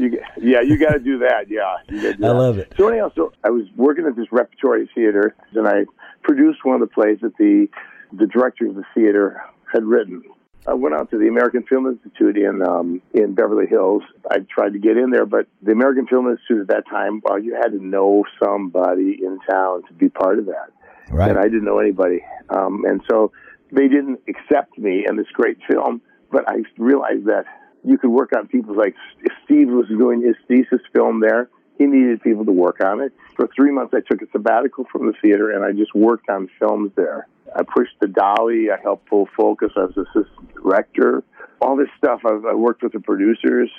You 0.00 0.08
gotta, 0.08 0.22
you, 0.40 0.50
yeah, 0.50 0.62
you 0.62 0.78
got 0.78 0.94
to 0.94 0.98
do 0.98 1.18
that. 1.18 1.48
Yeah, 1.48 1.76
do 1.88 2.08
I 2.08 2.12
that. 2.12 2.18
love 2.20 2.58
it. 2.58 2.72
So 2.76 2.88
anyhow, 2.88 3.12
so 3.14 3.32
I 3.44 3.50
was 3.50 3.66
working 3.76 4.06
at 4.06 4.16
this 4.16 4.26
repertory 4.32 4.88
theater, 4.94 5.36
and 5.54 5.68
I 5.68 5.84
produced 6.22 6.64
one 6.64 6.80
of 6.80 6.80
the 6.80 6.92
plays 6.92 7.18
that 7.20 7.36
the 7.36 7.68
the 8.12 8.26
director 8.26 8.66
of 8.66 8.74
the 8.76 8.84
theater 8.94 9.40
had 9.72 9.84
written. 9.84 10.22
I 10.66 10.74
went 10.74 10.94
out 10.94 11.10
to 11.10 11.18
the 11.18 11.26
American 11.28 11.62
Film 11.62 11.86
Institute 11.86 12.36
in 12.36 12.62
um, 12.62 13.00
in 13.14 13.34
Beverly 13.34 13.66
Hills. 13.66 14.02
I 14.30 14.38
tried 14.40 14.74
to 14.74 14.78
get 14.78 14.96
in 14.96 15.10
there, 15.10 15.26
but 15.26 15.46
the 15.62 15.72
American 15.72 16.06
Film 16.06 16.28
Institute 16.30 16.60
at 16.62 16.68
that 16.68 16.84
time, 16.88 17.20
well, 17.24 17.38
you 17.38 17.54
had 17.54 17.72
to 17.72 17.84
know 17.84 18.24
somebody 18.42 19.18
in 19.22 19.38
town 19.50 19.82
to 19.88 19.92
be 19.94 20.08
part 20.08 20.38
of 20.38 20.46
that 20.46 20.70
Right. 21.10 21.30
and 21.30 21.38
I 21.38 21.44
didn't 21.44 21.64
know 21.64 21.78
anybody. 21.78 22.22
Um, 22.50 22.84
and 22.86 23.00
so 23.10 23.32
they 23.72 23.88
didn't 23.88 24.20
accept 24.28 24.78
me 24.78 25.04
in 25.08 25.16
this 25.16 25.26
great 25.32 25.58
film. 25.68 26.02
But 26.30 26.48
I 26.48 26.62
realized 26.78 27.24
that 27.26 27.46
you 27.82 27.98
could 27.98 28.10
work 28.10 28.30
on 28.36 28.46
people's 28.46 28.76
like 28.76 28.94
if 29.22 29.32
Steve 29.44 29.68
was 29.68 29.88
doing 29.88 30.22
his 30.22 30.36
thesis 30.46 30.80
film 30.94 31.20
there, 31.20 31.48
he 31.80 31.86
needed 31.86 32.20
people 32.22 32.44
to 32.44 32.52
work 32.52 32.84
on 32.84 33.00
it. 33.00 33.10
For 33.36 33.48
three 33.56 33.70
months, 33.70 33.94
I 33.94 34.00
took 34.00 34.20
a 34.20 34.30
sabbatical 34.32 34.84
from 34.92 35.06
the 35.06 35.14
theater 35.22 35.50
and 35.50 35.64
I 35.64 35.72
just 35.72 35.94
worked 35.94 36.28
on 36.28 36.50
films 36.58 36.92
there. 36.94 37.26
I 37.56 37.62
pushed 37.62 37.98
the 38.00 38.06
dolly. 38.06 38.70
I 38.70 38.78
helped 38.82 39.06
pull 39.06 39.30
focus. 39.34 39.72
as 39.78 39.96
was 39.96 40.06
assistant 40.14 40.54
director. 40.54 41.24
All 41.62 41.76
this 41.76 41.88
stuff. 41.96 42.20
I, 42.26 42.32
I 42.50 42.54
worked 42.54 42.82
with 42.82 42.92
the 42.92 43.00
producers. 43.00 43.70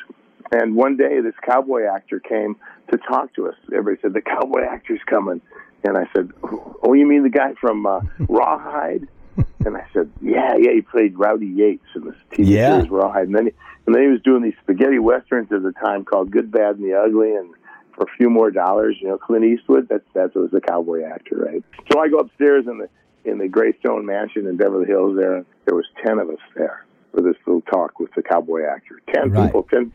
And 0.51 0.75
one 0.75 0.97
day, 0.97 1.21
this 1.21 1.35
cowboy 1.43 1.83
actor 1.85 2.19
came 2.19 2.55
to 2.89 2.97
talk 2.97 3.35
to 3.35 3.47
us. 3.47 3.55
Everybody 3.71 4.01
said 4.01 4.13
the 4.13 4.21
cowboy 4.21 4.63
actor's 4.63 4.99
coming, 5.05 5.39
and 5.83 5.95
I 5.95 6.07
said, 6.13 6.31
"Oh, 6.83 6.93
you 6.93 7.05
mean 7.05 7.21
the 7.23 7.29
guy 7.29 7.53
from 7.61 7.85
uh, 7.85 8.01
Rawhide?" 8.27 9.07
And 9.63 9.77
I 9.77 9.85
said, 9.93 10.09
"Yeah, 10.21 10.55
yeah, 10.57 10.71
he 10.73 10.81
played 10.81 11.17
Rowdy 11.17 11.45
Yates 11.47 11.85
in 11.95 12.05
this 12.05 12.15
TV 12.31 12.47
Yeah. 12.49 12.71
series 12.77 12.89
Rawhide." 12.89 13.27
And 13.27 13.35
then, 13.35 13.45
he, 13.45 13.53
and 13.85 13.95
then 13.95 14.01
he 14.01 14.09
was 14.09 14.21
doing 14.23 14.41
these 14.41 14.55
spaghetti 14.63 14.99
westerns 14.99 15.51
at 15.53 15.61
the 15.63 15.71
time 15.71 16.03
called 16.03 16.31
Good, 16.31 16.51
Bad, 16.51 16.77
and 16.77 16.83
the 16.83 16.95
Ugly, 16.99 17.33
and 17.35 17.53
for 18.01 18.11
a 18.11 18.17
few 18.17 18.29
more 18.29 18.51
dollars, 18.51 18.97
you 18.99 19.07
know, 19.07 19.17
Clint 19.17 19.45
Eastwood. 19.45 19.87
That's 19.89 20.03
that 20.13 20.35
was 20.35 20.51
the 20.51 20.61
cowboy 20.61 21.03
actor, 21.03 21.35
right? 21.35 21.63
So 21.91 21.99
I 21.99 22.09
go 22.09 22.17
upstairs 22.17 22.65
in 22.67 22.79
the 22.79 22.89
in 23.29 23.37
the 23.37 23.47
Greystone 23.47 24.05
Mansion 24.05 24.47
in 24.47 24.57
Beverly 24.57 24.87
Hills. 24.87 25.17
There, 25.17 25.45
there 25.65 25.75
was 25.75 25.85
ten 26.03 26.17
of 26.17 26.29
us 26.29 26.39
there 26.55 26.85
for 27.11 27.21
this 27.21 27.35
little 27.45 27.61
talk 27.61 27.99
with 27.99 28.11
the 28.15 28.23
cowboy 28.23 28.63
actor. 28.65 29.01
Ten 29.13 29.29
Right. 29.29 29.47
people, 29.47 29.67
ten. 29.69 29.91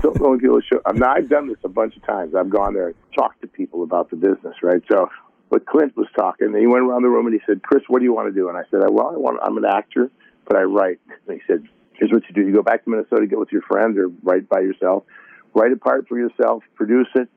so 0.00 0.16
only 0.24 0.40
people 0.40 0.60
show. 0.60 0.80
Now 0.94 1.12
I've 1.12 1.28
done 1.28 1.48
this 1.48 1.58
a 1.64 1.68
bunch 1.68 1.96
of 1.96 2.04
times. 2.06 2.34
I've 2.34 2.50
gone 2.50 2.74
there 2.74 2.88
and 2.88 2.96
talked 3.14 3.42
to 3.42 3.48
people 3.48 3.82
about 3.82 4.10
the 4.10 4.16
business, 4.16 4.56
right? 4.62 4.82
So. 4.90 5.10
But 5.50 5.66
Clint 5.66 5.94
was 5.98 6.06
talking, 6.16 6.46
and 6.46 6.56
he 6.56 6.66
went 6.66 6.82
around 6.82 7.02
the 7.02 7.10
room 7.10 7.26
and 7.26 7.34
he 7.34 7.40
said, 7.44 7.62
"Chris, 7.62 7.82
what 7.86 7.98
do 7.98 8.06
you 8.06 8.14
want 8.14 8.26
to 8.26 8.32
do?" 8.32 8.48
And 8.48 8.56
I 8.56 8.62
said, 8.70 8.80
"Well, 8.88 9.08
I 9.08 9.18
want. 9.18 9.38
I'm 9.42 9.58
an 9.58 9.66
actor, 9.66 10.10
but 10.48 10.56
I 10.56 10.62
write." 10.62 10.98
And 11.28 11.36
he 11.38 11.42
said, 11.46 11.62
"Here's 11.92 12.10
what 12.10 12.22
you 12.26 12.34
do: 12.34 12.40
you 12.40 12.54
go 12.54 12.62
back 12.62 12.84
to 12.84 12.90
Minnesota, 12.90 13.26
get 13.26 13.38
with 13.38 13.52
your 13.52 13.60
friends, 13.60 13.98
or 13.98 14.08
write 14.22 14.48
by 14.48 14.60
yourself. 14.60 15.04
Write 15.52 15.72
a 15.72 15.76
part 15.76 16.08
for 16.08 16.18
yourself, 16.18 16.62
produce 16.74 17.08
it, 17.16 17.28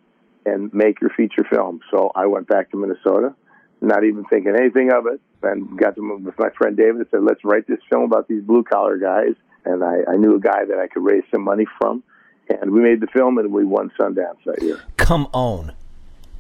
and 0.46 0.74
make 0.74 1.02
your 1.02 1.10
feature 1.12 1.44
film." 1.50 1.80
So 1.92 2.12
I 2.16 2.26
went 2.28 2.48
back 2.48 2.72
to 2.72 2.78
Minnesota, 2.78 3.34
not 3.82 4.04
even 4.04 4.24
thinking 4.26 4.56
anything 4.58 4.92
of 4.92 5.06
it, 5.08 5.20
and 5.44 5.78
got 5.78 5.96
to 5.96 6.18
with 6.24 6.38
my 6.40 6.50
friend 6.58 6.76
David 6.78 6.98
and 6.98 7.08
said, 7.12 7.24
"Let's 7.24 7.44
write 7.44 7.68
this 7.68 7.80
film 7.90 8.04
about 8.04 8.28
these 8.28 8.44
blue 8.44 8.64
collar 8.64 8.98
guys." 8.98 9.36
And 9.68 9.84
I, 9.84 10.02
I 10.12 10.16
knew 10.16 10.36
a 10.36 10.40
guy 10.40 10.64
that 10.66 10.78
I 10.78 10.88
could 10.88 11.04
raise 11.04 11.24
some 11.32 11.44
money 11.44 11.66
from, 11.80 12.04
and 12.50 12.70
we 12.72 12.82
made 12.82 13.02
the 13.02 13.08
film, 13.08 13.40
and 13.40 13.52
we 13.52 13.66
won 13.66 13.92
Sundance 14.00 14.38
that 14.46 14.62
year. 14.62 14.80
Come 14.98 15.28
on. 15.34 15.72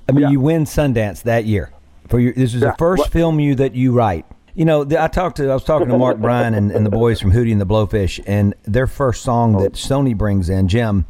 I 0.07 0.12
mean, 0.12 0.21
Yeah. 0.21 0.29
you 0.29 0.39
win 0.39 0.65
Sundance 0.65 1.24
that 1.24 1.45
year. 1.45 1.71
For 2.07 2.19
your, 2.19 2.33
this 2.33 2.53
is 2.53 2.59
the 2.62 2.67
Yeah. 2.67 2.75
first 2.77 3.00
What- 3.00 3.09
film 3.12 3.39
you 3.39 3.55
that 3.55 3.74
you 3.74 3.93
write. 3.93 4.25
You 4.53 4.63
know, 4.63 4.83
I 4.83 5.07
talked 5.07 5.38
to 5.38 5.50
I 5.50 5.53
was 5.55 5.63
talking 5.63 5.89
to 5.89 5.97
Mark 5.97 6.17
Bryan 6.21 6.53
and, 6.53 6.71
and 6.71 6.85
the 6.85 6.91
boys 6.91 7.19
from 7.19 7.31
Hootie 7.31 7.51
and 7.51 7.59
the 7.59 7.65
Blowfish, 7.65 8.19
and 8.27 8.53
their 8.63 8.85
first 8.88 9.24
song 9.24 9.53
that 9.53 9.71
oh. 9.71 9.75
Sony 9.75 10.15
brings 10.15 10.47
in, 10.47 10.67
Jim, 10.67 11.05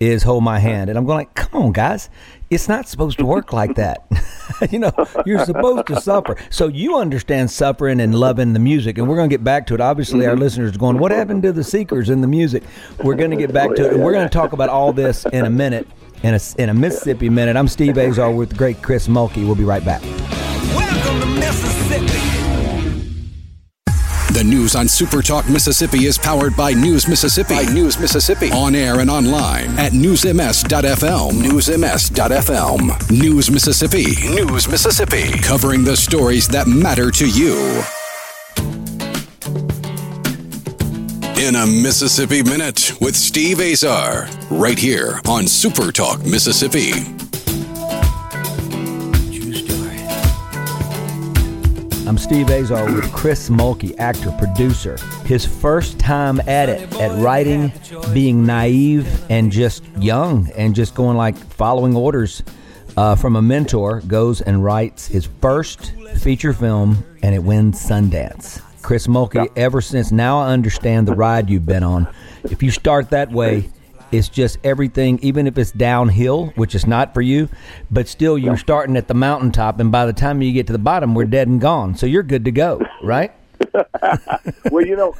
is 0.00 0.22
"Hold 0.22 0.42
My 0.44 0.58
Hand," 0.58 0.88
and 0.88 0.98
I'm 0.98 1.04
going 1.04 1.18
like, 1.18 1.34
"Come 1.34 1.62
on, 1.62 1.72
guys, 1.72 2.08
it's 2.50 2.68
not 2.68 2.88
supposed 2.88 3.18
to 3.18 3.26
work 3.26 3.52
like 3.52 3.74
that. 3.74 4.06
you 4.70 4.78
know, 4.78 4.92
you're 5.26 5.44
supposed 5.44 5.86
to 5.88 6.00
suffer. 6.00 6.36
So 6.50 6.68
you 6.68 6.96
understand 6.96 7.50
suffering 7.50 8.00
and 8.00 8.14
loving 8.14 8.52
the 8.52 8.58
music, 8.58 8.98
and 8.98 9.08
we're 9.08 9.16
going 9.16 9.28
to 9.28 9.34
get 9.34 9.44
back 9.44 9.66
to 9.68 9.74
it. 9.74 9.80
Obviously, 9.80 10.26
our 10.26 10.32
mm-hmm. 10.32 10.42
listeners 10.42 10.74
are 10.74 10.78
going, 10.78 10.98
"What 10.98 11.12
happened 11.12 11.42
to 11.42 11.52
the 11.52 11.64
Seekers 11.64 12.08
and 12.08 12.22
the 12.22 12.28
music?" 12.28 12.62
We're 13.02 13.16
going 13.16 13.30
to 13.30 13.36
get 13.36 13.52
back 13.52 13.74
to 13.74 13.86
it, 13.86 13.92
and 13.92 14.02
we're 14.02 14.12
going 14.12 14.28
to 14.28 14.32
talk 14.32 14.52
about 14.52 14.68
all 14.68 14.92
this 14.92 15.24
in 15.26 15.44
a 15.44 15.50
minute. 15.50 15.86
In 16.24 16.34
a, 16.34 16.40
in 16.58 16.68
a 16.68 16.74
Mississippi 16.74 17.28
minute, 17.28 17.56
I'm 17.56 17.68
Steve 17.68 17.96
Azar 17.96 18.32
with 18.32 18.50
the 18.50 18.56
great 18.56 18.82
Chris 18.82 19.06
Mulkey. 19.06 19.46
We'll 19.46 19.54
be 19.54 19.62
right 19.62 19.84
back. 19.84 20.02
News 24.68 24.76
on 24.76 24.86
Super 24.86 25.22
Talk 25.22 25.48
Mississippi 25.48 26.04
is 26.04 26.18
powered 26.18 26.54
by 26.54 26.74
News 26.74 27.08
Mississippi. 27.08 27.54
By 27.54 27.72
News 27.72 27.98
Mississippi. 27.98 28.50
On 28.50 28.74
air 28.74 29.00
and 29.00 29.08
online 29.08 29.70
at 29.78 29.92
newsms.fm. 29.92 31.30
Newsms.fm. 31.42 33.10
News 33.10 33.50
Mississippi. 33.50 34.04
News 34.34 34.68
Mississippi. 34.68 35.30
Covering 35.40 35.84
the 35.84 35.96
stories 35.96 36.48
that 36.48 36.66
matter 36.66 37.10
to 37.12 37.26
you. 37.26 37.82
In 41.42 41.56
a 41.56 41.66
Mississippi 41.66 42.42
Minute 42.42 42.92
with 43.00 43.16
Steve 43.16 43.60
Azar. 43.60 44.28
Right 44.50 44.78
here 44.78 45.20
on 45.26 45.46
Super 45.46 45.92
Talk 45.92 46.20
Mississippi. 46.26 47.17
I'm 52.08 52.16
Steve 52.16 52.48
Azar 52.48 52.86
with 52.86 53.12
Chris 53.12 53.50
Mulkey, 53.50 53.94
actor, 53.98 54.30
producer. 54.38 54.96
His 55.26 55.44
first 55.44 55.98
time 55.98 56.40
at 56.48 56.70
it, 56.70 56.90
at 56.94 57.22
writing, 57.22 57.70
being 58.14 58.46
naive 58.46 59.30
and 59.30 59.52
just 59.52 59.84
young 59.98 60.50
and 60.56 60.74
just 60.74 60.94
going 60.94 61.18
like 61.18 61.36
following 61.36 61.94
orders 61.94 62.42
uh, 62.96 63.14
from 63.14 63.36
a 63.36 63.42
mentor, 63.42 64.00
goes 64.06 64.40
and 64.40 64.64
writes 64.64 65.06
his 65.06 65.28
first 65.42 65.92
feature 66.16 66.54
film 66.54 67.04
and 67.22 67.34
it 67.34 67.40
wins 67.40 67.78
Sundance. 67.78 68.62
Chris 68.80 69.06
Mulkey, 69.06 69.46
ever 69.54 69.82
since 69.82 70.10
now 70.10 70.38
I 70.38 70.48
understand 70.54 71.06
the 71.06 71.14
ride 71.14 71.50
you've 71.50 71.66
been 71.66 71.82
on. 71.82 72.08
If 72.44 72.62
you 72.62 72.70
start 72.70 73.10
that 73.10 73.30
way, 73.30 73.68
it's 74.12 74.28
just 74.28 74.58
everything, 74.64 75.18
even 75.22 75.46
if 75.46 75.58
it's 75.58 75.72
downhill, 75.72 76.46
which 76.56 76.74
is 76.74 76.86
not 76.86 77.14
for 77.14 77.22
you, 77.22 77.48
but 77.90 78.08
still 78.08 78.38
you're 78.38 78.56
starting 78.56 78.96
at 78.96 79.08
the 79.08 79.14
mountaintop, 79.14 79.80
and 79.80 79.92
by 79.92 80.06
the 80.06 80.12
time 80.12 80.42
you 80.42 80.52
get 80.52 80.66
to 80.68 80.72
the 80.72 80.78
bottom, 80.78 81.14
we're 81.14 81.24
dead 81.24 81.48
and 81.48 81.60
gone. 81.60 81.96
So 81.96 82.06
you're 82.06 82.22
good 82.22 82.44
to 82.44 82.52
go, 82.52 82.80
right? 83.02 83.32
well, 84.70 84.86
you 84.86 84.96
know, 84.96 85.14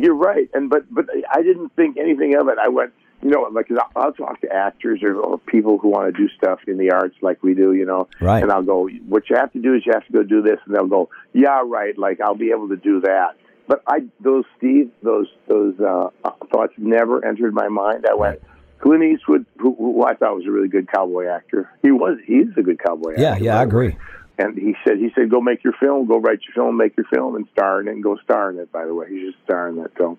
you're 0.00 0.14
right, 0.14 0.48
and 0.54 0.68
but 0.68 0.84
but 0.92 1.06
I 1.32 1.42
didn't 1.42 1.70
think 1.74 1.96
anything 1.96 2.36
of 2.36 2.48
it. 2.48 2.58
I 2.58 2.68
went, 2.68 2.92
you 3.22 3.30
know, 3.30 3.48
like 3.50 3.70
I'll, 3.70 3.90
I'll 4.04 4.12
talk 4.12 4.40
to 4.42 4.52
actors 4.52 5.02
or, 5.02 5.16
or 5.16 5.38
people 5.38 5.78
who 5.78 5.88
want 5.88 6.14
to 6.14 6.20
do 6.20 6.28
stuff 6.36 6.60
in 6.66 6.78
the 6.78 6.90
arts 6.90 7.16
like 7.22 7.42
we 7.42 7.54
do, 7.54 7.72
you 7.72 7.86
know, 7.86 8.08
Right. 8.20 8.42
And 8.42 8.52
I'll 8.52 8.62
go, 8.62 8.88
what 9.08 9.28
you 9.30 9.36
have 9.36 9.52
to 9.52 9.60
do 9.60 9.74
is 9.74 9.84
you 9.86 9.92
have 9.92 10.06
to 10.06 10.12
go 10.12 10.22
do 10.22 10.42
this, 10.42 10.58
and 10.66 10.74
they'll 10.74 10.86
go, 10.86 11.08
yeah, 11.32 11.62
right, 11.64 11.96
like 11.98 12.20
I'll 12.20 12.34
be 12.34 12.50
able 12.50 12.68
to 12.68 12.76
do 12.76 13.00
that. 13.00 13.36
But 13.68 13.82
I, 13.86 14.00
those 14.20 14.44
Steve, 14.58 14.90
those 15.02 15.26
those 15.48 15.78
uh, 15.80 16.10
thoughts 16.52 16.74
never 16.76 17.24
entered 17.24 17.54
my 17.54 17.68
mind. 17.68 18.06
I 18.08 18.14
went. 18.14 18.40
Clint 18.78 19.02
Eastwood, 19.02 19.46
who, 19.58 19.74
who 19.74 20.04
I 20.04 20.14
thought 20.14 20.36
was 20.36 20.44
a 20.46 20.50
really 20.50 20.68
good 20.68 20.86
cowboy 20.92 21.26
actor, 21.28 21.70
he 21.80 21.90
was. 21.90 22.18
He's 22.26 22.48
a 22.58 22.62
good 22.62 22.78
cowboy 22.78 23.12
actor. 23.12 23.22
Yeah, 23.22 23.36
yeah, 23.38 23.58
I 23.58 23.62
agree. 23.62 23.96
and 24.38 24.56
he 24.56 24.74
said 24.84 24.98
he 24.98 25.10
said 25.14 25.30
go 25.30 25.40
make 25.40 25.64
your 25.64 25.72
film, 25.80 26.06
go 26.06 26.18
write 26.18 26.40
your 26.46 26.54
film, 26.54 26.76
make 26.76 26.96
your 26.96 27.06
film, 27.06 27.36
and 27.36 27.46
star 27.52 27.80
in 27.80 27.88
it, 27.88 27.92
and 27.92 28.02
go 28.02 28.16
star 28.22 28.50
in 28.50 28.58
it. 28.58 28.70
By 28.70 28.84
the 28.84 28.94
way, 28.94 29.06
he's 29.08 29.32
just 29.32 29.42
star 29.44 29.68
in 29.68 29.76
that 29.76 29.96
film. 29.96 30.18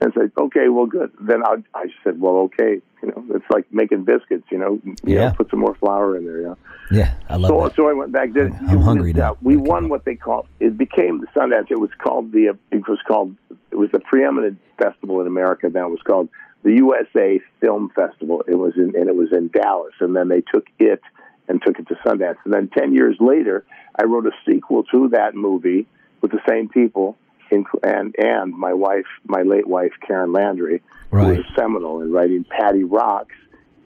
And 0.00 0.12
I 0.12 0.20
said, 0.20 0.32
okay, 0.38 0.68
well, 0.68 0.86
good. 0.86 1.12
Then 1.20 1.44
I, 1.44 1.56
I 1.74 1.86
said, 2.04 2.20
well, 2.20 2.36
okay, 2.48 2.80
you 3.02 3.08
know, 3.08 3.24
it's 3.34 3.44
like 3.52 3.64
making 3.72 4.04
biscuits, 4.04 4.44
you 4.50 4.58
know, 4.58 4.80
you 4.84 4.94
Yeah. 5.04 5.28
know, 5.28 5.34
put 5.36 5.50
some 5.50 5.58
more 5.60 5.74
flour 5.74 6.16
in 6.16 6.24
there, 6.24 6.40
Yeah. 6.42 6.54
Yeah, 6.90 7.12
I 7.28 7.36
love 7.36 7.48
So, 7.50 7.64
that. 7.68 7.76
so 7.76 7.88
I 7.90 7.92
went 7.92 8.12
back. 8.12 8.32
Did 8.32 8.46
it. 8.46 8.52
I'm 8.66 8.80
hungry 8.80 9.12
now. 9.12 9.36
We 9.42 9.56
won 9.56 9.90
what 9.90 10.06
they 10.06 10.14
call 10.14 10.46
it 10.58 10.78
became 10.78 11.20
the 11.20 11.26
Sundance. 11.38 11.70
It 11.70 11.78
was 11.78 11.90
called 12.02 12.32
the 12.32 12.56
it 12.70 12.88
was 12.88 12.98
called 13.06 13.34
it 13.70 13.76
was 13.76 13.90
the 13.92 14.00
preeminent 14.00 14.58
festival 14.78 15.20
in 15.20 15.26
America. 15.26 15.68
Then 15.70 15.82
it 15.84 15.90
was 15.90 16.00
called 16.06 16.30
the 16.62 16.72
USA 16.76 17.40
Film 17.60 17.90
Festival. 17.94 18.42
It 18.48 18.54
was 18.54 18.72
in 18.76 18.94
and 18.96 19.06
it 19.10 19.14
was 19.16 19.28
in 19.32 19.48
Dallas, 19.48 19.92
and 20.00 20.16
then 20.16 20.28
they 20.28 20.40
took 20.40 20.64
it 20.78 21.02
and 21.46 21.60
took 21.62 21.78
it 21.78 21.88
to 21.88 21.94
Sundance. 21.96 22.36
And 22.46 22.54
then 22.54 22.68
ten 22.68 22.94
years 22.94 23.16
later, 23.20 23.66
I 24.00 24.04
wrote 24.04 24.26
a 24.26 24.32
sequel 24.50 24.84
to 24.84 25.08
that 25.10 25.34
movie 25.34 25.86
with 26.22 26.30
the 26.30 26.40
same 26.48 26.70
people. 26.70 27.18
And 27.50 28.14
and 28.18 28.52
my 28.54 28.72
wife, 28.72 29.06
my 29.26 29.42
late 29.42 29.66
wife 29.66 29.92
Karen 30.06 30.32
Landry, 30.32 30.82
who 31.10 31.16
Right. 31.16 31.38
was 31.38 31.46
seminal 31.56 32.00
in 32.02 32.12
writing 32.12 32.44
Patti 32.44 32.84
Rocks, 32.84 33.34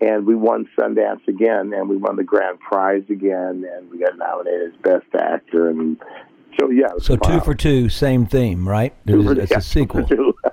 and 0.01 0.27
we 0.27 0.35
won 0.35 0.69
Sundance 0.79 1.27
again, 1.29 1.73
and 1.73 1.89
we 1.89 1.97
won 1.97 2.17
the 2.17 2.25
grand 2.25 2.59
prize 2.61 3.05
again, 3.09 3.65
and 3.77 3.91
we 3.91 3.99
got 3.99 4.17
nominated 4.19 4.73
as 4.75 4.81
best 4.83 5.07
actor, 5.15 5.69
and 5.69 5.97
so 6.59 6.71
yeah. 6.71 6.89
So 6.99 7.17
two 7.17 7.41
for 7.41 7.55
two, 7.55 7.89
same 7.89 8.27
theme, 8.27 8.69
right? 8.69 8.93
Two 9.07 9.23
for- 9.25 9.39
It's 9.41 9.51
yeah, 9.53 9.59
a 9.59 9.61
sequel. 9.63 10.05
two. 10.07 10.35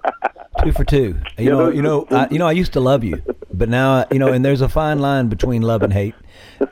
Two 0.63 0.74
for 0.74 0.84
two. 0.84 1.16
You 1.38 1.46
Yeah, 1.46 1.50
know, 1.51 1.70
you 1.70 1.82
know, 1.82 2.06
I, 2.12 2.28
you 2.30 2.38
know. 2.38 2.46
I 2.46 2.51
used 2.51 2.74
to 2.74 2.82
love 2.82 3.01
you, 3.06 3.24
but 3.60 3.70
now, 3.70 4.06
you 4.10 4.18
know, 4.18 4.30
and 4.30 4.44
there's 4.44 4.62
a 4.62 4.70
fine 4.70 5.00
line 5.00 5.28
between 5.28 5.62
love 5.62 5.84
and 5.84 5.94
hate. 5.94 6.16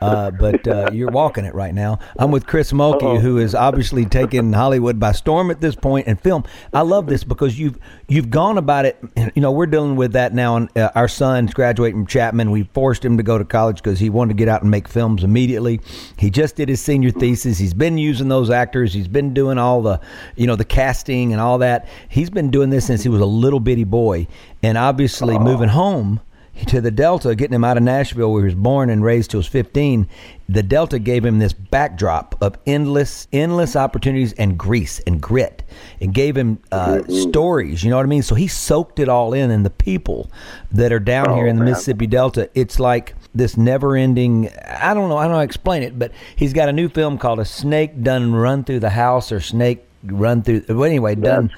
Uh, 0.02 0.32
but 0.32 0.68
uh, 0.68 0.90
you're 0.94 1.12
walking 1.12 1.46
it 1.46 1.54
right 1.54 1.74
now. 1.74 2.00
I'm 2.18 2.32
with 2.32 2.48
Chris 2.48 2.72
Mulkey, 2.72 3.20
who 3.20 3.38
is 3.38 3.54
obviously 3.54 4.06
taking 4.06 4.54
Hollywood 4.54 5.00
by 5.00 5.12
storm 5.12 5.52
at 5.52 5.62
this 5.62 5.76
point 5.76 6.08
and 6.08 6.20
film. 6.20 6.46
I 6.74 6.82
love 6.82 7.08
this 7.08 7.24
because 7.24 7.60
you've 7.60 7.78
you've 8.08 8.30
gone 8.30 8.58
about 8.58 8.86
it. 8.86 8.98
You 9.36 9.42
know, 9.42 9.52
we're 9.52 9.66
dealing 9.66 9.96
with 9.96 10.14
that 10.14 10.34
now. 10.34 10.56
And 10.56 10.78
uh, 10.78 10.92
our 10.96 11.08
son's 11.08 11.54
graduating 11.54 12.02
from 12.02 12.08
Chapman. 12.08 12.52
We 12.52 12.64
forced 12.74 13.04
him 13.04 13.18
to 13.18 13.24
go 13.24 13.38
to 13.38 13.46
college 13.46 13.78
because 13.78 14.00
he 14.00 14.10
wanted 14.10 14.30
to 14.30 14.38
get 14.38 14.48
out 14.48 14.62
and 14.62 14.72
make 14.72 14.88
films 14.88 15.24
immediately. 15.24 15.82
He 16.18 16.30
just 16.30 16.56
did 16.56 16.70
his 16.70 16.82
senior 16.82 17.12
thesis. 17.12 17.58
He's 17.58 17.74
been 17.74 17.98
using 17.98 18.30
those 18.30 18.50
actors. 18.50 18.94
He's 18.94 19.08
been 19.08 19.34
doing 19.34 19.58
all 19.58 19.82
the, 19.82 20.00
you 20.36 20.48
know, 20.48 20.56
the 20.56 20.66
casting 20.66 21.34
and 21.34 21.42
all 21.42 21.58
that. 21.60 21.88
He's 22.10 22.30
been 22.30 22.52
doing 22.52 22.70
this 22.70 22.88
since 22.88 23.04
he 23.04 23.10
was 23.10 23.22
a 23.22 23.26
little 23.26 23.60
bitty 23.60 23.84
boy, 23.84 24.28
and 24.64 24.78
obviously 24.78 25.38
moving 25.38 25.70
home 25.70 26.22
to 26.68 26.82
the 26.82 26.92
Delta, 26.92 27.36
getting 27.36 27.54
him 27.54 27.64
out 27.64 27.78
of 27.78 27.84
Nashville, 27.84 28.32
where 28.32 28.42
he 28.42 28.46
was 28.46 28.56
born 28.56 28.90
and 28.90 29.04
raised 29.04 29.32
till 29.32 29.40
he 29.40 29.42
was 29.42 29.48
15, 29.48 30.08
the 30.50 30.64
Delta 30.64 30.98
gave 31.00 31.24
him 31.24 31.40
this 31.40 31.54
backdrop 31.54 32.36
of 32.42 32.58
endless, 32.66 33.28
endless 33.32 33.76
opportunities 33.76 34.34
and 34.34 34.58
grease 34.58 35.00
and 35.06 35.22
grit. 35.22 35.64
It 36.00 36.14
gave 36.14 36.36
him 36.36 36.60
uh, 36.72 37.04
stories, 37.08 37.84
you 37.84 37.90
know 37.90 37.98
what 37.98 38.06
I 38.06 38.10
mean? 38.10 38.24
So 38.24 38.36
he 38.36 38.48
soaked 38.48 39.00
it 39.00 39.10
all 39.10 39.34
in, 39.34 39.52
and 39.52 39.66
the 39.66 39.70
people 39.70 40.32
that 40.72 40.92
are 40.92 41.00
down 41.00 41.30
Oh, 41.30 41.36
here 41.36 41.48
in 41.48 41.58
the 41.58 41.64
man. 41.64 41.74
Mississippi 41.74 42.08
Delta, 42.08 42.50
it's 42.56 42.80
like 42.80 43.16
this 43.36 43.58
never-ending. 43.58 44.50
I 44.66 44.94
don't 44.94 45.10
know. 45.10 45.18
I 45.18 45.24
don't 45.24 45.32
know 45.32 45.38
how 45.38 45.42
to 45.42 45.46
explain 45.46 45.84
it, 45.84 46.00
but 46.00 46.12
he's 46.36 46.54
got 46.54 46.70
a 46.70 46.74
new 46.74 46.90
film 46.90 47.18
called 47.18 47.40
"A 47.40 47.46
Snake 47.46 48.02
Done 48.02 48.34
Run 48.34 48.64
Through 48.64 48.80
the 48.80 48.92
House" 48.92 49.32
or 49.32 49.40
"Snake 49.42 49.84
Run 50.04 50.42
Through." 50.44 50.64
Well, 50.70 50.84
anyway, 50.84 51.16
done. 51.16 51.52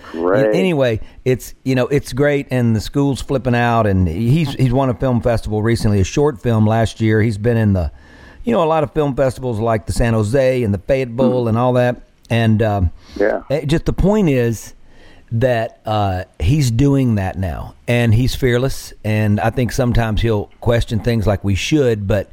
Anyway, 0.53 0.99
it's 1.25 1.53
you 1.63 1.75
know 1.75 1.87
it's 1.87 2.13
great, 2.13 2.47
and 2.51 2.75
the 2.75 2.81
school's 2.81 3.21
flipping 3.21 3.55
out, 3.55 3.85
and 3.87 4.07
he's 4.07 4.53
he's 4.53 4.71
won 4.73 4.89
a 4.89 4.93
film 4.93 5.21
festival 5.21 5.61
recently, 5.61 5.99
a 5.99 6.03
short 6.05 6.41
film 6.41 6.65
last 6.65 7.01
year. 7.01 7.21
He's 7.21 7.37
been 7.37 7.57
in 7.57 7.73
the, 7.73 7.91
you 8.43 8.51
know, 8.53 8.63
a 8.63 8.65
lot 8.65 8.83
of 8.83 8.93
film 8.93 9.15
festivals 9.15 9.59
like 9.59 9.85
the 9.85 9.93
San 9.93 10.13
Jose 10.13 10.63
and 10.63 10.73
the 10.73 10.79
Fayetteville 10.79 11.47
and 11.47 11.57
all 11.57 11.73
that, 11.73 12.01
and 12.29 12.61
um, 12.61 12.91
Yeah. 13.17 13.43
eh, 13.49 13.65
just 13.65 13.85
the 13.85 13.93
point 13.93 14.29
is 14.29 14.73
that 15.31 15.79
uh, 15.85 16.23
he's 16.39 16.71
doing 16.71 17.15
that 17.15 17.37
now, 17.37 17.75
and 17.87 18.13
he's 18.13 18.33
fearless, 18.35 18.93
and 19.03 19.39
I 19.39 19.51
think 19.51 19.71
sometimes 19.71 20.21
he'll 20.21 20.49
question 20.59 20.99
things 20.99 21.27
like 21.27 21.43
we 21.43 21.53
should, 21.55 22.07
but 22.07 22.31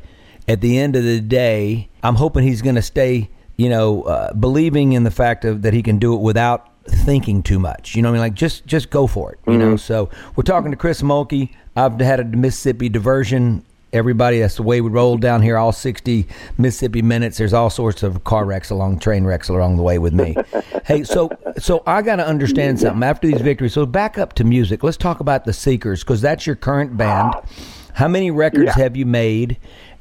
at 0.48 0.60
the 0.62 0.78
end 0.78 0.96
of 0.96 1.04
the 1.04 1.20
day, 1.20 1.88
I'm 2.02 2.14
hoping 2.14 2.44
he's 2.44 2.62
going 2.62 2.76
to 2.76 2.82
stay, 2.82 3.28
you 3.56 3.68
know, 3.68 4.02
uh, 4.02 4.32
believing 4.34 4.92
in 4.92 5.04
the 5.04 5.10
fact 5.10 5.44
of 5.44 5.62
that 5.62 5.72
he 5.75 5.82
can 5.82 5.98
do 5.98 6.14
it 6.14 6.20
without 6.20 6.68
thinking 6.88 7.42
too 7.42 7.58
much. 7.58 7.94
You 7.94 8.02
know, 8.02 8.10
what 8.10 8.14
I 8.18 8.18
mean, 8.18 8.20
like 8.22 8.34
just 8.34 8.66
just 8.66 8.90
go 8.90 9.06
for 9.06 9.32
it. 9.32 9.38
You 9.46 9.58
know. 9.58 9.76
So 9.76 10.10
we're 10.36 10.42
talking 10.44 10.70
to 10.70 10.76
Chris 10.76 11.02
Mulkey. 11.02 11.50
I've 11.75 11.98
had 12.00 12.20
a 12.20 12.25
Mississippi 12.25 12.88
diversion. 12.88 13.64
Everybody, 13.92 14.40
that's 14.40 14.56
the 14.56 14.62
way 14.62 14.80
we 14.82 14.90
roll 14.90 15.16
down 15.16 15.40
here. 15.42 15.56
All 15.56 15.72
60 15.72 16.26
Mississippi 16.58 17.00
minutes. 17.02 17.38
There's 17.38 17.54
all 17.54 17.70
sorts 17.70 18.02
of 18.02 18.25
car 18.25 18.44
wrecks 18.44 18.68
along, 18.68 18.98
train 18.98 19.25
wrecks 19.25 19.48
along 19.48 19.76
the 19.76 19.82
way 19.82 19.98
with 19.98 20.12
me. 20.12 20.36
hey, 20.84 21.02
so 21.04 21.30
so 21.58 21.82
I 21.86 22.02
got 22.02 22.16
to 22.16 22.26
understand 22.26 22.78
something 22.80 23.02
after 23.02 23.26
these 23.28 23.40
victories. 23.40 23.72
So 23.72 23.86
back 23.86 24.18
up 24.18 24.34
to 24.34 24.44
music. 24.44 24.82
Let's 24.82 24.96
talk 24.98 25.20
about 25.20 25.44
the 25.44 25.52
Seekers 25.52 26.02
because 26.02 26.20
that's 26.20 26.46
your 26.46 26.56
current 26.56 26.96
band. 26.96 27.34
How 27.94 28.08
many 28.08 28.30
records 28.30 28.66
Yeah. 28.76 28.82
have 28.82 28.96
you 28.96 29.06
made? 29.06 29.56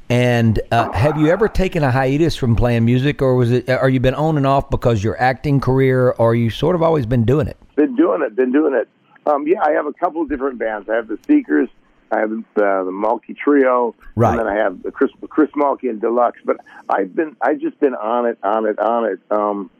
And 0.08 0.60
uh, 0.70 0.92
have 0.92 1.18
you 1.18 1.28
ever 1.28 1.48
taken 1.48 1.82
a 1.82 1.90
hiatus 1.90 2.36
from 2.36 2.54
playing 2.54 2.84
music, 2.84 3.20
or 3.22 3.34
was 3.34 3.50
it? 3.50 3.68
Are 3.68 3.88
you 3.88 3.98
been 3.98 4.14
on 4.14 4.36
and 4.36 4.46
off 4.46 4.70
because 4.70 5.02
your 5.02 5.20
acting 5.20 5.60
career, 5.60 6.10
or 6.12 6.34
you 6.34 6.48
sort 6.50 6.76
of 6.76 6.82
always 6.82 7.06
been 7.06 7.24
doing 7.24 7.48
it? 7.48 7.56
Been 7.74 7.96
doing 7.96 8.22
it. 8.22 8.36
Been 8.36 8.52
doing 8.52 8.74
it. 8.74 8.88
Um, 9.28 9.46
yeah, 9.48 9.60
I 9.64 9.72
have 9.72 9.86
a 9.86 9.92
couple 9.92 10.22
of 10.22 10.28
different 10.28 10.58
bands. 10.60 10.88
I 10.88 10.94
have 10.94 11.08
the 11.08 11.18
Seekers. 11.26 11.68
I 12.12 12.20
have 12.20 12.30
the, 12.30 12.40
the 12.54 12.92
Mulkey 12.92 13.36
Trio, 13.36 13.96
Right. 14.14 14.30
and 14.30 14.38
then 14.38 14.46
I 14.46 14.54
have 14.54 14.84
the 14.84 14.92
Chris 14.92 15.10
Chris 15.28 15.50
Mulkey 15.56 15.90
and 15.90 16.00
Deluxe. 16.00 16.38
But 16.44 16.58
I've 16.88 17.16
been 17.16 17.36
I've 17.40 17.58
just 17.58 17.80
been 17.80 17.96
on 17.96 18.26
it, 18.26 18.38
on 18.44 18.64
it, 18.66 18.78
on 18.78 19.06
it. 19.06 19.18
Um, 19.32 19.70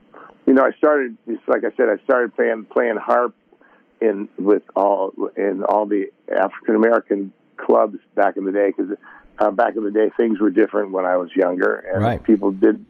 you 0.45 0.55
know, 0.55 0.65
I 0.65 0.73
started 0.77 1.17
it's 1.29 1.47
like 1.47 1.63
I 1.63 1.71
said, 1.77 1.87
I 1.89 2.03
started 2.03 2.35
playing 2.35 2.65
playing 2.65 2.97
harp 2.97 3.33
in 4.01 4.29
with 4.39 4.65
all 4.75 5.13
in 5.37 5.63
all 5.63 5.87
the 5.87 6.07
African 6.37 6.75
American 6.75 7.33
clubs 7.57 7.99
back 8.17 8.37
in 8.37 8.45
the 8.45 8.53
day 8.53 8.73
because 8.77 8.97
uh, 9.39 9.51
back 9.51 9.77
in 9.77 9.85
the 9.85 9.91
day 9.91 10.11
things 10.17 10.41
were 10.41 10.51
different 10.51 10.93
when 10.93 11.05
I 11.05 11.17
was 11.17 11.31
younger, 11.35 11.75
and 11.93 12.03
Right. 12.03 12.23
people 12.23 12.53
did 12.53 12.85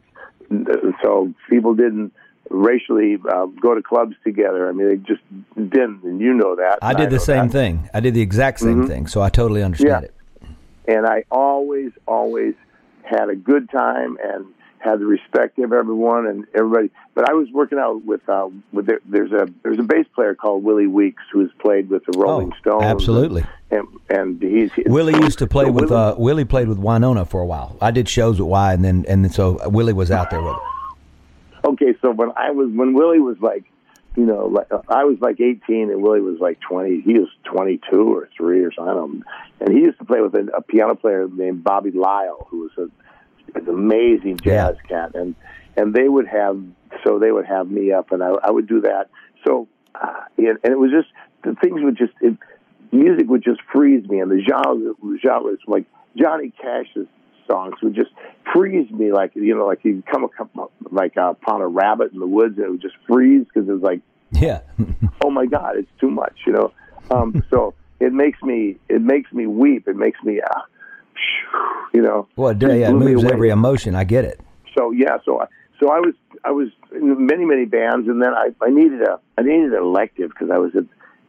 so 1.03 1.33
people 1.49 1.73
didn't 1.75 2.13
racially 2.49 3.17
uh, 3.29 3.45
go 3.61 3.75
to 3.75 3.81
clubs 3.81 4.15
together. 4.23 4.69
I 4.69 4.71
mean, 4.71 4.87
they 4.87 4.95
just 4.95 5.21
didn't, 5.55 6.03
and 6.03 6.21
you 6.21 6.33
know 6.33 6.55
that. 6.55 6.79
I 6.81 6.93
did 6.93 7.09
the 7.09 7.19
same 7.19 7.47
that. 7.47 7.51
thing. 7.53 7.89
I 7.93 7.99
did 7.99 8.13
the 8.13 8.21
exact 8.21 8.59
same 8.61 8.87
thing, 8.87 9.07
so 9.07 9.21
I 9.21 9.29
totally 9.29 9.61
understand 9.63 9.89
Yeah. 9.89 10.07
it. 10.07 10.13
and 10.95 11.05
I 11.05 11.25
always, 11.29 11.91
always 12.07 12.53
had 13.03 13.29
a 13.29 13.35
good 13.35 13.69
time 13.69 14.17
and 14.23 14.45
had 14.79 14.99
the 14.99 15.05
respect 15.05 15.57
of 15.59 15.73
everyone 15.73 16.27
and 16.27 16.45
everybody. 16.53 16.89
But 17.15 17.29
I 17.29 17.33
was 17.33 17.47
working 17.51 17.77
out 17.79 18.05
with 18.05 18.27
uh, 18.29 18.49
with 18.71 18.85
there, 18.87 18.99
there's 19.05 19.31
a 19.31 19.47
there's 19.63 19.79
a 19.79 19.83
bass 19.83 20.05
player 20.15 20.35
called 20.35 20.63
Willie 20.63 20.87
Weeks 20.87 21.23
who 21.31 21.39
has 21.41 21.49
played 21.59 21.89
with 21.89 22.03
the 22.05 22.17
Rolling 22.17 22.51
Oh, 22.53 22.59
Stones. 22.59 22.83
absolutely. 22.83 23.43
and 23.71 23.87
and 24.09 24.41
he's 24.41 24.71
Willie 24.85 25.15
used 25.15 25.39
to 25.39 25.47
play 25.47 25.65
so 25.65 25.71
with 25.71 25.89
Willie- 25.89 25.95
uh, 26.11 26.15
Willie 26.15 26.45
played 26.45 26.67
with 26.67 26.77
Wynonna 26.79 27.27
for 27.27 27.41
a 27.41 27.45
while. 27.45 27.75
I 27.81 27.91
did 27.91 28.07
shows 28.07 28.39
with 28.39 28.49
Y, 28.49 28.73
and 28.73 28.83
then 28.85 29.05
and 29.07 29.23
then 29.25 29.31
so 29.31 29.67
Willie 29.69 29.93
was 29.93 30.11
out 30.11 30.29
there 30.29 30.41
with 30.41 30.55
it. 30.55 31.67
okay, 31.67 31.95
so 32.01 32.11
when 32.11 32.31
I 32.35 32.51
was 32.51 32.69
when 32.71 32.93
Willie 32.93 33.19
was 33.19 33.37
like, 33.41 33.63
you 34.15 34.25
know, 34.25 34.45
like 34.47 34.67
I 34.89 35.03
was 35.05 35.17
like 35.19 35.39
18 35.39 35.89
and 35.91 36.01
Willie 36.01 36.21
was 36.21 36.39
like 36.39 36.59
20. 36.61 37.01
He 37.01 37.13
was 37.19 37.29
22 37.45 38.13
or 38.15 38.29
three 38.37 38.63
or 38.63 38.71
something. 38.71 38.89
I 38.91 38.93
don't. 38.95 39.23
And 39.59 39.73
he 39.75 39.79
used 39.81 39.97
to 39.99 40.05
play 40.05 40.21
with 40.21 40.33
a, 40.35 40.47
a 40.55 40.61
piano 40.61 40.95
player 40.95 41.27
named 41.27 41.63
Bobby 41.63 41.91
Lyle, 41.91 42.47
who 42.49 42.59
was 42.61 42.71
a 42.77 42.89
an 43.63 43.69
amazing 43.69 44.37
jazz 44.37 44.75
cat, 44.87 45.15
and 45.15 45.35
and 45.75 45.93
they 45.93 46.07
would 46.07 46.27
have 46.27 46.61
so 47.05 47.19
they 47.19 47.31
would 47.31 47.45
have 47.45 47.69
me 47.69 47.91
up, 47.91 48.11
and 48.11 48.23
I, 48.23 48.31
I 48.43 48.51
would 48.51 48.67
do 48.67 48.81
that. 48.81 49.09
So 49.45 49.67
uh, 49.95 50.23
and, 50.37 50.57
and 50.63 50.73
it 50.73 50.79
was 50.79 50.91
just 50.91 51.09
the 51.43 51.55
things 51.61 51.81
would 51.83 51.97
just 51.97 52.13
it, 52.21 52.37
music 52.91 53.27
would 53.27 53.43
just 53.43 53.61
freeze 53.71 54.07
me, 54.07 54.19
and 54.19 54.31
the 54.31 54.41
genre 54.41 54.93
genres 55.21 55.59
like 55.67 55.85
Johnny 56.15 56.51
Cash's 56.61 57.07
songs 57.49 57.75
would 57.81 57.95
just 57.95 58.11
freeze 58.53 58.89
me, 58.91 59.11
like 59.11 59.31
you 59.35 59.55
know, 59.55 59.65
like 59.65 59.83
you 59.83 60.03
come 60.11 60.25
up 60.25 60.71
like 60.91 61.17
uh, 61.17 61.31
upon 61.31 61.61
a 61.61 61.67
rabbit 61.67 62.11
in 62.13 62.19
the 62.19 62.27
woods, 62.27 62.57
and 62.57 62.65
it 62.65 62.71
would 62.71 62.81
just 62.81 62.95
freeze 63.07 63.45
because 63.45 63.67
it 63.67 63.71
was 63.71 63.81
like 63.81 64.01
Yeah, 64.31 64.61
oh 65.23 65.29
my 65.29 65.45
god 65.45 65.77
it's 65.77 65.91
too 65.99 66.11
much 66.11 66.33
you 66.45 66.53
know? 66.53 66.71
Um 67.09 67.43
so 67.49 67.73
it 67.99 68.13
makes 68.13 68.41
me 68.41 68.77
it 68.89 69.01
makes 69.01 69.31
me 69.31 69.47
weep. 69.47 69.87
It 69.87 69.95
makes 69.95 70.21
me 70.23 70.39
uh, 70.41 70.61
you 71.93 72.01
know 72.01 72.27
well, 72.35 72.49
it, 72.51 72.61
yeah, 72.61 72.89
it 72.89 72.93
moves 72.93 73.23
every 73.23 73.49
emotion. 73.49 73.95
I 73.95 74.03
get 74.03 74.25
it. 74.25 74.39
so 74.77 74.91
yeah 74.91 75.17
so 75.25 75.41
I 75.41 75.45
so 75.79 75.89
I 75.89 75.99
was 75.99 76.13
I 76.43 76.51
was 76.51 76.69
in 76.91 77.25
many 77.25 77.45
many 77.45 77.65
bands 77.65 78.07
and 78.07 78.21
then 78.21 78.33
I 78.33 78.49
I 78.61 78.69
needed 78.69 79.01
a 79.01 79.19
I 79.37 79.41
needed 79.43 79.73
an 79.73 79.81
elective 79.81 80.29
because 80.29 80.49
I 80.51 80.57
was 80.57 80.75
at 80.75 80.85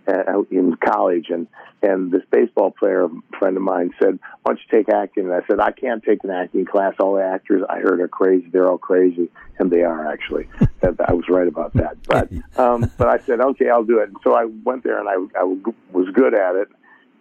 uh, 0.09 0.42
in 0.51 0.74
college 0.77 1.27
and 1.29 1.46
and 1.83 2.11
this 2.11 2.22
baseball 2.31 2.70
player 2.70 3.05
a 3.05 3.09
friend 3.38 3.57
of 3.57 3.62
mine 3.62 3.92
said 4.03 4.18
why 4.42 4.55
don't 4.55 4.61
you 4.61 4.79
take 4.79 4.88
acting? 4.88 5.24
And 5.24 5.35
I 5.35 5.46
said 5.46 5.61
I 5.61 5.70
can't 5.70 6.03
take 6.03 6.24
an 6.24 6.31
acting 6.31 6.64
class. 6.64 6.94
All 6.98 7.14
the 7.14 7.24
actors 7.24 7.62
I 7.68 7.79
heard 7.79 8.01
are 8.01 8.09
crazy. 8.09 8.48
They're 8.51 8.68
all 8.68 8.79
crazy. 8.79 9.31
And 9.59 9.70
they 9.70 9.83
are 9.83 10.11
actually. 10.11 10.48
That 10.81 10.94
I 11.09 11.12
was 11.12 11.29
right 11.29 11.48
about 11.48 11.74
that. 11.74 11.96
But 12.07 12.31
um 12.57 12.90
but 12.96 13.09
I 13.09 13.18
said 13.18 13.40
okay 13.40 13.68
I'll 13.68 13.85
do 13.85 13.98
it. 13.98 14.09
And 14.09 14.16
so 14.22 14.35
I 14.35 14.44
went 14.44 14.85
there 14.85 14.98
and 14.98 15.09
I 15.09 15.40
I 15.40 15.44
was 15.92 16.09
good 16.14 16.35
at 16.35 16.55
it. 16.55 16.68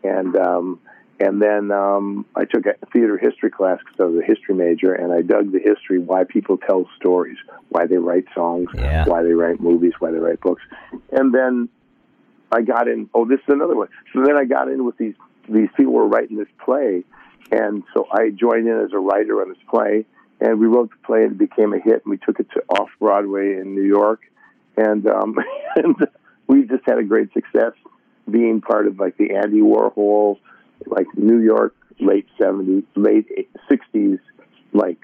And 0.03 0.35
um 0.37 0.79
and 1.19 1.41
then 1.41 1.71
um, 1.71 2.25
I 2.35 2.45
took 2.45 2.65
a 2.65 2.73
theater 2.93 3.17
history 3.17 3.49
class 3.49 3.79
because 3.79 3.99
I 3.99 4.03
was 4.03 4.21
a 4.23 4.25
history 4.25 4.53
major, 4.55 4.93
and 4.93 5.11
I 5.11 5.21
dug 5.21 5.51
the 5.51 5.59
history 5.59 5.99
why 5.99 6.23
people 6.23 6.57
tell 6.57 6.87
stories, 6.99 7.37
why 7.69 7.87
they 7.87 7.97
write 7.97 8.25
songs, 8.35 8.69
Yeah. 8.75 9.05
why 9.05 9.23
they 9.23 9.33
write 9.33 9.59
movies, 9.59 9.93
why 9.99 10.11
they 10.11 10.19
write 10.19 10.41
books. 10.41 10.61
And 11.11 11.33
then 11.33 11.69
I 12.51 12.61
got 12.61 12.87
in. 12.87 13.09
Oh, 13.13 13.25
this 13.25 13.39
is 13.39 13.49
another 13.49 13.75
one. 13.75 13.89
So 14.13 14.21
then 14.23 14.37
I 14.37 14.45
got 14.45 14.67
in 14.69 14.85
with 14.85 14.97
these 14.97 15.15
these 15.49 15.69
people 15.77 15.93
who 15.93 15.99
were 15.99 16.07
writing 16.07 16.37
this 16.37 16.47
play, 16.63 17.03
and 17.51 17.83
so 17.93 18.07
I 18.11 18.29
joined 18.29 18.67
in 18.67 18.79
as 18.79 18.91
a 18.93 18.99
writer 18.99 19.41
on 19.41 19.49
this 19.49 19.57
play, 19.69 20.05
and 20.39 20.59
we 20.59 20.67
wrote 20.67 20.89
the 20.91 20.97
play, 21.05 21.23
and 21.23 21.31
it 21.33 21.37
became 21.37 21.73
a 21.73 21.79
hit, 21.79 22.03
and 22.05 22.11
we 22.11 22.17
took 22.17 22.39
it 22.39 22.47
to 22.51 22.61
off 22.69 22.89
Broadway 22.99 23.55
in 23.57 23.73
New 23.73 23.83
York, 23.83 24.21
and 24.75 25.07
um, 25.07 25.35
and 25.75 25.95
we 26.47 26.63
just 26.63 26.83
had 26.85 26.99
a 26.99 27.03
great 27.03 27.33
success 27.33 27.73
being 28.29 28.61
part 28.61 28.87
of 28.87 28.99
like 28.99 29.17
the 29.17 29.33
Andy 29.35 29.61
Warhol, 29.61 30.37
like 30.85 31.07
New 31.15 31.39
York 31.39 31.75
late 31.99 32.27
seventies, 32.39 32.83
late 32.95 33.27
sixties, 33.69 34.19
like 34.73 34.99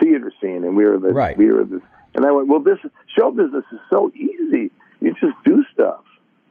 theater 0.00 0.32
scene, 0.40 0.64
and 0.64 0.76
we 0.76 0.84
were 0.84 0.98
the 0.98 1.12
Right. 1.12 1.36
we 1.36 1.50
were 1.50 1.64
the. 1.64 1.80
And 2.14 2.24
I 2.24 2.32
went, 2.32 2.48
well, 2.48 2.60
this 2.60 2.78
show 3.18 3.30
business 3.30 3.64
is 3.72 3.80
so 3.90 4.10
easy. 4.14 4.70
You 5.00 5.12
just 5.20 5.36
do 5.44 5.62
stuff. 5.74 6.02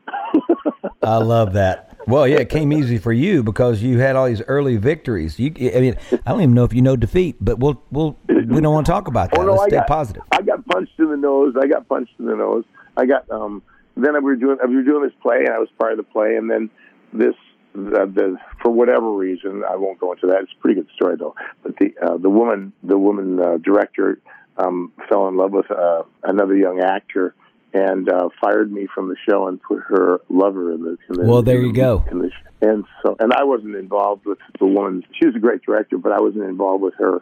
I 1.01 1.17
love 1.17 1.53
that. 1.53 1.97
Well, 2.07 2.27
yeah, 2.27 2.37
it 2.37 2.49
came 2.49 2.71
easy 2.71 2.99
for 2.99 3.11
you 3.11 3.41
because 3.41 3.81
you 3.81 3.97
had 3.97 4.15
all 4.15 4.27
these 4.27 4.43
early 4.43 4.77
victories. 4.77 5.39
You, 5.39 5.51
I 5.75 5.79
mean, 5.79 5.95
I 6.11 6.31
don't 6.31 6.41
even 6.41 6.53
know 6.53 6.63
if 6.63 6.73
you 6.73 6.83
know 6.83 6.95
defeat, 6.95 7.37
but 7.41 7.57
we'll, 7.57 7.81
we'll, 7.89 8.15
we 8.27 8.61
don't 8.61 8.73
want 8.73 8.85
to 8.85 8.91
talk 8.91 9.07
about 9.07 9.31
that. 9.31 9.39
Oh 9.39 9.43
no, 9.43 9.53
Let's 9.53 9.63
I 9.63 9.67
stay 9.69 9.77
got 9.77 9.87
positive. 9.87 10.23
I 10.31 10.41
got 10.43 10.63
punched 10.67 10.93
in 10.99 11.09
the 11.09 11.17
nose. 11.17 11.55
I 11.59 11.65
got 11.65 11.87
punched 11.89 12.13
in 12.19 12.25
the 12.25 12.35
nose. 12.35 12.63
I 12.95 13.05
got 13.05 13.29
um. 13.31 13.63
Then 13.97 14.13
we 14.15 14.21
were 14.21 14.35
doing 14.35 14.57
we 14.67 14.75
were 14.75 14.83
doing 14.83 15.03
this 15.03 15.13
play, 15.21 15.37
and 15.39 15.49
I 15.49 15.59
was 15.59 15.69
part 15.79 15.93
of 15.93 15.97
the 15.97 16.03
play, 16.03 16.35
and 16.35 16.49
then 16.49 16.69
this 17.11 17.33
the, 17.75 18.11
the 18.13 18.37
for 18.61 18.71
whatever 18.71 19.11
reason 19.11 19.63
I 19.69 19.75
won't 19.75 19.99
go 19.99 20.13
into 20.13 20.27
that. 20.27 20.41
It's 20.43 20.51
a 20.57 20.61
pretty 20.61 20.81
good 20.81 20.89
story 20.95 21.15
though. 21.17 21.35
But 21.63 21.75
the 21.77 21.93
uh, 22.01 22.17
the 22.17 22.29
woman 22.29 22.73
the 22.83 22.97
woman 22.97 23.39
uh, 23.39 23.57
director 23.57 24.19
um, 24.57 24.91
fell 25.09 25.27
in 25.27 25.37
love 25.37 25.51
with 25.51 25.69
uh, 25.71 26.03
another 26.23 26.55
young 26.55 26.81
actor. 26.81 27.33
And 27.73 28.07
uh, 28.09 28.29
fired 28.39 28.71
me 28.71 28.87
from 28.95 29.09
the 29.09 29.17
show 29.29 29.49
and 29.49 29.61
put 29.61 29.81
her 29.89 30.21
lover 30.29 30.71
in 30.71 30.83
the. 30.83 30.97
In 31.09 31.19
the 31.19 31.25
Well, 31.25 31.41
there 31.41 31.61
you 31.61 31.73
go. 31.73 32.05
In 32.09 32.19
the, 32.19 32.31
and 32.61 32.85
so, 33.03 33.17
and 33.19 33.33
I 33.33 33.43
wasn't 33.43 33.75
involved 33.75 34.25
with 34.25 34.37
the 34.59 34.65
woman. 34.65 35.03
She 35.19 35.25
was 35.25 35.35
a 35.35 35.39
great 35.39 35.61
director, 35.61 35.97
but 35.97 36.13
I 36.13 36.21
wasn't 36.21 36.45
involved 36.45 36.83
with 36.83 36.93
her. 36.99 37.21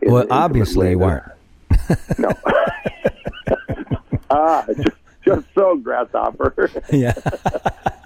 in 0.00 0.12
Well, 0.12 0.26
obviously 0.30 0.94
weren't. 0.94 1.24
no. 2.18 2.28
ah, 4.30 4.64
just, 4.76 4.96
just 5.24 5.46
so 5.56 5.74
grasshopper. 5.76 6.70
Yeah. 6.92 7.14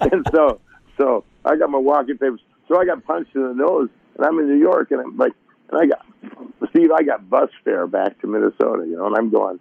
and 0.01 0.25
so, 0.33 0.59
so 0.97 1.23
I 1.45 1.55
got 1.55 1.69
my 1.69 1.77
walking 1.77 2.17
papers. 2.17 2.41
So 2.67 2.79
I 2.79 2.85
got 2.85 3.05
punched 3.05 3.35
in 3.35 3.43
the 3.43 3.53
nose, 3.53 3.89
and 4.17 4.25
I'm 4.25 4.39
in 4.39 4.47
New 4.47 4.59
York, 4.59 4.91
and 4.91 5.01
I'm 5.01 5.17
like, 5.17 5.33
and 5.69 5.79
I 5.79 5.85
got 5.85 6.05
Steve, 6.69 6.91
I 6.91 7.03
got 7.03 7.29
bus 7.29 7.49
fare 7.63 7.87
back 7.87 8.19
to 8.21 8.27
Minnesota, 8.27 8.85
you 8.87 8.97
know, 8.97 9.07
and 9.07 9.15
I'm 9.15 9.29
going. 9.29 9.59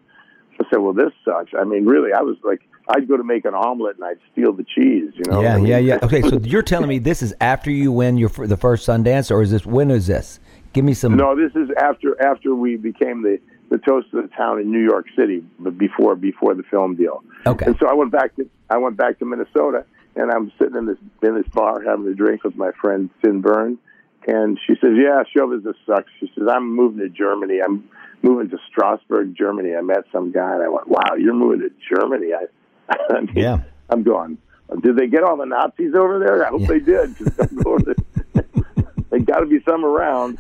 I 0.61 0.65
said, 0.71 0.79
well, 0.79 0.93
this 0.93 1.13
sucks. 1.25 1.53
I 1.59 1.65
mean, 1.65 1.85
really, 1.85 2.13
I 2.13 2.23
was 2.23 2.37
like, 2.45 2.61
I'd 2.89 3.09
go 3.09 3.17
to 3.17 3.25
make 3.25 3.45
an 3.45 3.55
omelet 3.55 3.97
and 3.97 4.05
I'd 4.05 4.19
steal 4.33 4.53
the 4.53 4.65
cheese, 4.65 5.13
you 5.15 5.31
know. 5.31 5.43
Yeah, 5.43 5.55
I 5.55 5.57
mean, 5.57 5.67
yeah, 5.67 5.79
yeah. 5.79 5.99
Okay, 6.03 6.23
so 6.23 6.39
you're 6.43 6.63
telling 6.63 6.89
me 6.89 6.99
this 6.99 7.23
is 7.23 7.35
after 7.41 7.71
you 7.71 7.91
win 7.93 8.17
your 8.19 8.29
the 8.29 8.57
first 8.57 8.87
Sundance, 8.87 9.31
or 9.31 9.43
is 9.43 9.51
this 9.51 9.67
when 9.67 9.91
is 9.91 10.07
this? 10.07 10.41
Give 10.73 10.85
me 10.85 10.95
some. 10.95 11.17
No, 11.17 11.35
this 11.35 11.53
is 11.55 11.71
after 11.81 12.21
after 12.23 12.55
we 12.55 12.77
became 12.77 13.23
the 13.23 13.41
the 13.71 13.79
toast 13.79 14.09
of 14.13 14.29
the 14.29 14.37
town 14.37 14.61
in 14.61 14.71
New 14.71 14.83
York 14.83 15.07
City, 15.17 15.43
but 15.59 15.79
before 15.79 16.15
before 16.15 16.55
the 16.55 16.63
film 16.65 16.95
deal. 16.95 17.25
Okay. 17.47 17.67
And 17.67 17.77
so 17.81 17.89
I 17.89 17.95
went 17.95 18.13
back 18.13 18.37
to 18.37 18.49
I 18.71 18.77
went 18.77 18.97
back 18.97 19.19
to 19.21 19.25
Minnesota, 19.25 19.85
and 20.17 20.31
I'm 20.31 20.53
sitting 20.59 20.77
in 20.77 20.87
this 20.87 20.99
in 21.23 21.35
this 21.35 21.49
bar 21.49 21.83
having 21.83 22.07
a 22.07 22.15
drink 22.15 22.45
with 22.45 22.57
my 22.57 22.71
friend 22.81 23.11
Sin 23.25 23.41
Byrne, 23.41 23.79
and 24.27 24.59
she 24.67 24.75
says, 24.81 24.93
"Yeah, 24.97 25.23
show 25.37 25.49
business 25.55 25.77
sucks." 25.87 26.11
She 26.21 26.31
says, 26.37 26.49
"I'm 26.51 26.75
moving 26.75 27.01
to 27.01 27.09
Germany. 27.09 27.61
I'm 27.65 27.89
moving 28.23 28.49
to 28.51 28.59
Strasbourg, 28.71 29.35
Germany. 29.37 29.75
I 29.75 29.81
met 29.83 30.05
some 30.13 30.33
guy, 30.33 30.55
and 30.55 30.63
I 30.63 30.69
went, 30.69 30.89
"Wow, 30.89 31.15
you're 31.19 31.35
moving 31.35 31.61
to 31.61 31.71
Germany?" 31.95 32.33
I, 32.35 32.95
I 33.15 33.21
mean, 33.21 33.33
Yeah. 33.37 33.59
I'm 33.91 34.03
going. 34.03 34.39
Did 34.83 34.97
they 34.97 35.07
get 35.09 35.23
all 35.23 35.37
the 35.37 35.45
Nazis 35.45 35.95
over 35.95 36.19
there? 36.19 36.45
I 36.47 36.49
hope 36.49 36.63
they 36.63 36.79
did. 36.81 37.17
'cause 37.19 37.39
I'm 37.39 37.57
going 37.59 37.85
they 39.11 39.19
got 39.21 39.41
to 39.41 39.47
be 39.47 39.61
some 39.69 39.85
around. 39.85 40.39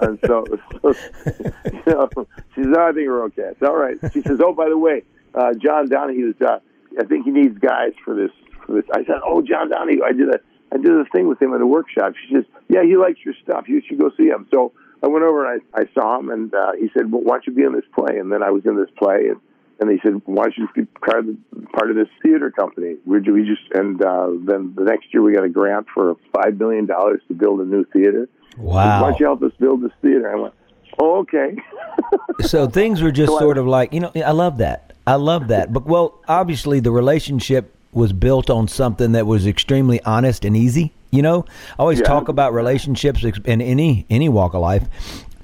And, 0.00 0.18
so, 0.26 0.44
so, 0.82 0.94
you 1.72 1.82
know, 1.86 2.08
she 2.54 2.62
says, 2.64 2.74
oh, 2.76 2.88
I 2.88 2.92
think 2.92 3.06
we're 3.06 3.24
okay. 3.26 3.50
It's 3.52 3.62
all 3.62 3.76
right. 3.76 3.98
She 4.12 4.22
says, 4.22 4.40
oh, 4.42 4.52
by 4.54 4.68
the 4.68 4.78
way, 4.78 5.02
uh, 5.34 5.52
John 5.54 5.88
Donahue's, 5.88 6.40
uh, 6.40 6.58
I 6.98 7.04
think 7.04 7.26
he 7.26 7.30
needs 7.30 7.58
guys 7.58 7.92
for 8.04 8.14
this. 8.16 8.30
I 8.68 9.04
said, 9.04 9.20
oh, 9.24 9.42
John 9.42 9.70
Donahue, 9.70 10.02
I 10.04 10.12
did 10.12 10.28
a, 10.28 10.38
I 10.72 10.76
did 10.76 10.90
a 10.90 11.04
thing 11.12 11.28
with 11.28 11.40
him 11.40 11.54
at 11.54 11.60
a 11.60 11.66
workshop. 11.66 12.14
She 12.28 12.34
says, 12.34 12.44
yeah, 12.68 12.82
he 12.84 12.96
likes 12.96 13.18
your 13.24 13.34
stuff. 13.42 13.64
You 13.68 13.82
should 13.86 13.98
go 13.98 14.10
see 14.16 14.26
him. 14.28 14.46
So 14.52 14.72
I 15.02 15.08
went 15.08 15.24
over 15.24 15.52
and 15.52 15.62
I, 15.74 15.80
I 15.80 15.84
saw 15.94 16.18
him 16.18 16.30
and, 16.30 16.54
uh, 16.54 16.72
he 16.78 16.90
said, 16.96 17.10
well, 17.10 17.22
why 17.22 17.34
don't 17.36 17.46
you 17.46 17.52
be 17.54 17.62
in 17.62 17.72
this 17.72 17.84
play? 17.94 18.18
And 18.18 18.30
then 18.32 18.42
I 18.42 18.50
was 18.50 18.64
in 18.66 18.76
this 18.76 18.90
play 18.96 19.28
and, 19.30 19.40
and 19.80 19.90
he 19.90 19.98
said, 20.02 20.20
"Why 20.26 20.42
don't 20.44 20.58
you 20.58 20.66
just 20.66 20.74
be 20.76 20.84
part 20.84 21.20
of, 21.20 21.26
the, 21.26 21.66
part 21.68 21.88
of 21.90 21.96
this 21.96 22.08
theater 22.22 22.50
company?" 22.50 22.96
We, 23.06 23.20
we 23.20 23.46
just 23.46 23.62
and 23.72 23.98
uh, 24.04 24.28
then 24.44 24.74
the 24.76 24.84
next 24.84 25.06
year 25.10 25.22
we 25.22 25.32
got 25.32 25.44
a 25.44 25.48
grant 25.48 25.86
for 25.94 26.16
five 26.34 26.58
million 26.58 26.84
dollars 26.84 27.22
to 27.28 27.34
build 27.34 27.60
a 27.60 27.64
new 27.64 27.84
theater. 27.84 28.28
Wow. 28.58 29.00
Why 29.00 29.08
don't 29.08 29.20
you 29.20 29.24
help 29.24 29.42
us 29.42 29.52
build 29.58 29.82
this 29.82 29.92
theater? 30.02 30.30
I 30.30 30.38
went, 30.38 30.54
"Oh, 30.98 31.20
okay." 31.20 31.56
so 32.42 32.66
things 32.66 33.00
were 33.00 33.10
just 33.10 33.30
So 33.32 33.36
I- 33.36 33.40
sort 33.40 33.56
of 33.56 33.66
like 33.66 33.94
you 33.94 34.00
know 34.00 34.12
i 34.16 34.32
love 34.32 34.58
that 34.58 34.92
i 35.06 35.14
love 35.14 35.48
that 35.48 35.72
but 35.72 35.86
well 35.86 36.20
obviously 36.28 36.80
the 36.80 36.90
relationship 36.90 37.74
was 37.92 38.12
built 38.12 38.50
on 38.50 38.68
something 38.68 39.12
that 39.12 39.26
was 39.26 39.46
extremely 39.46 40.00
honest 40.04 40.44
and 40.44 40.56
easy 40.56 40.92
you 41.10 41.22
know 41.22 41.44
i 41.78 41.82
always 41.82 41.98
Yeah. 41.98 42.04
talk 42.06 42.28
about 42.28 42.52
relationships 42.54 43.24
in 43.44 43.60
any 43.60 44.06
any 44.10 44.28
walk 44.28 44.54
of 44.54 44.60
life 44.60 44.84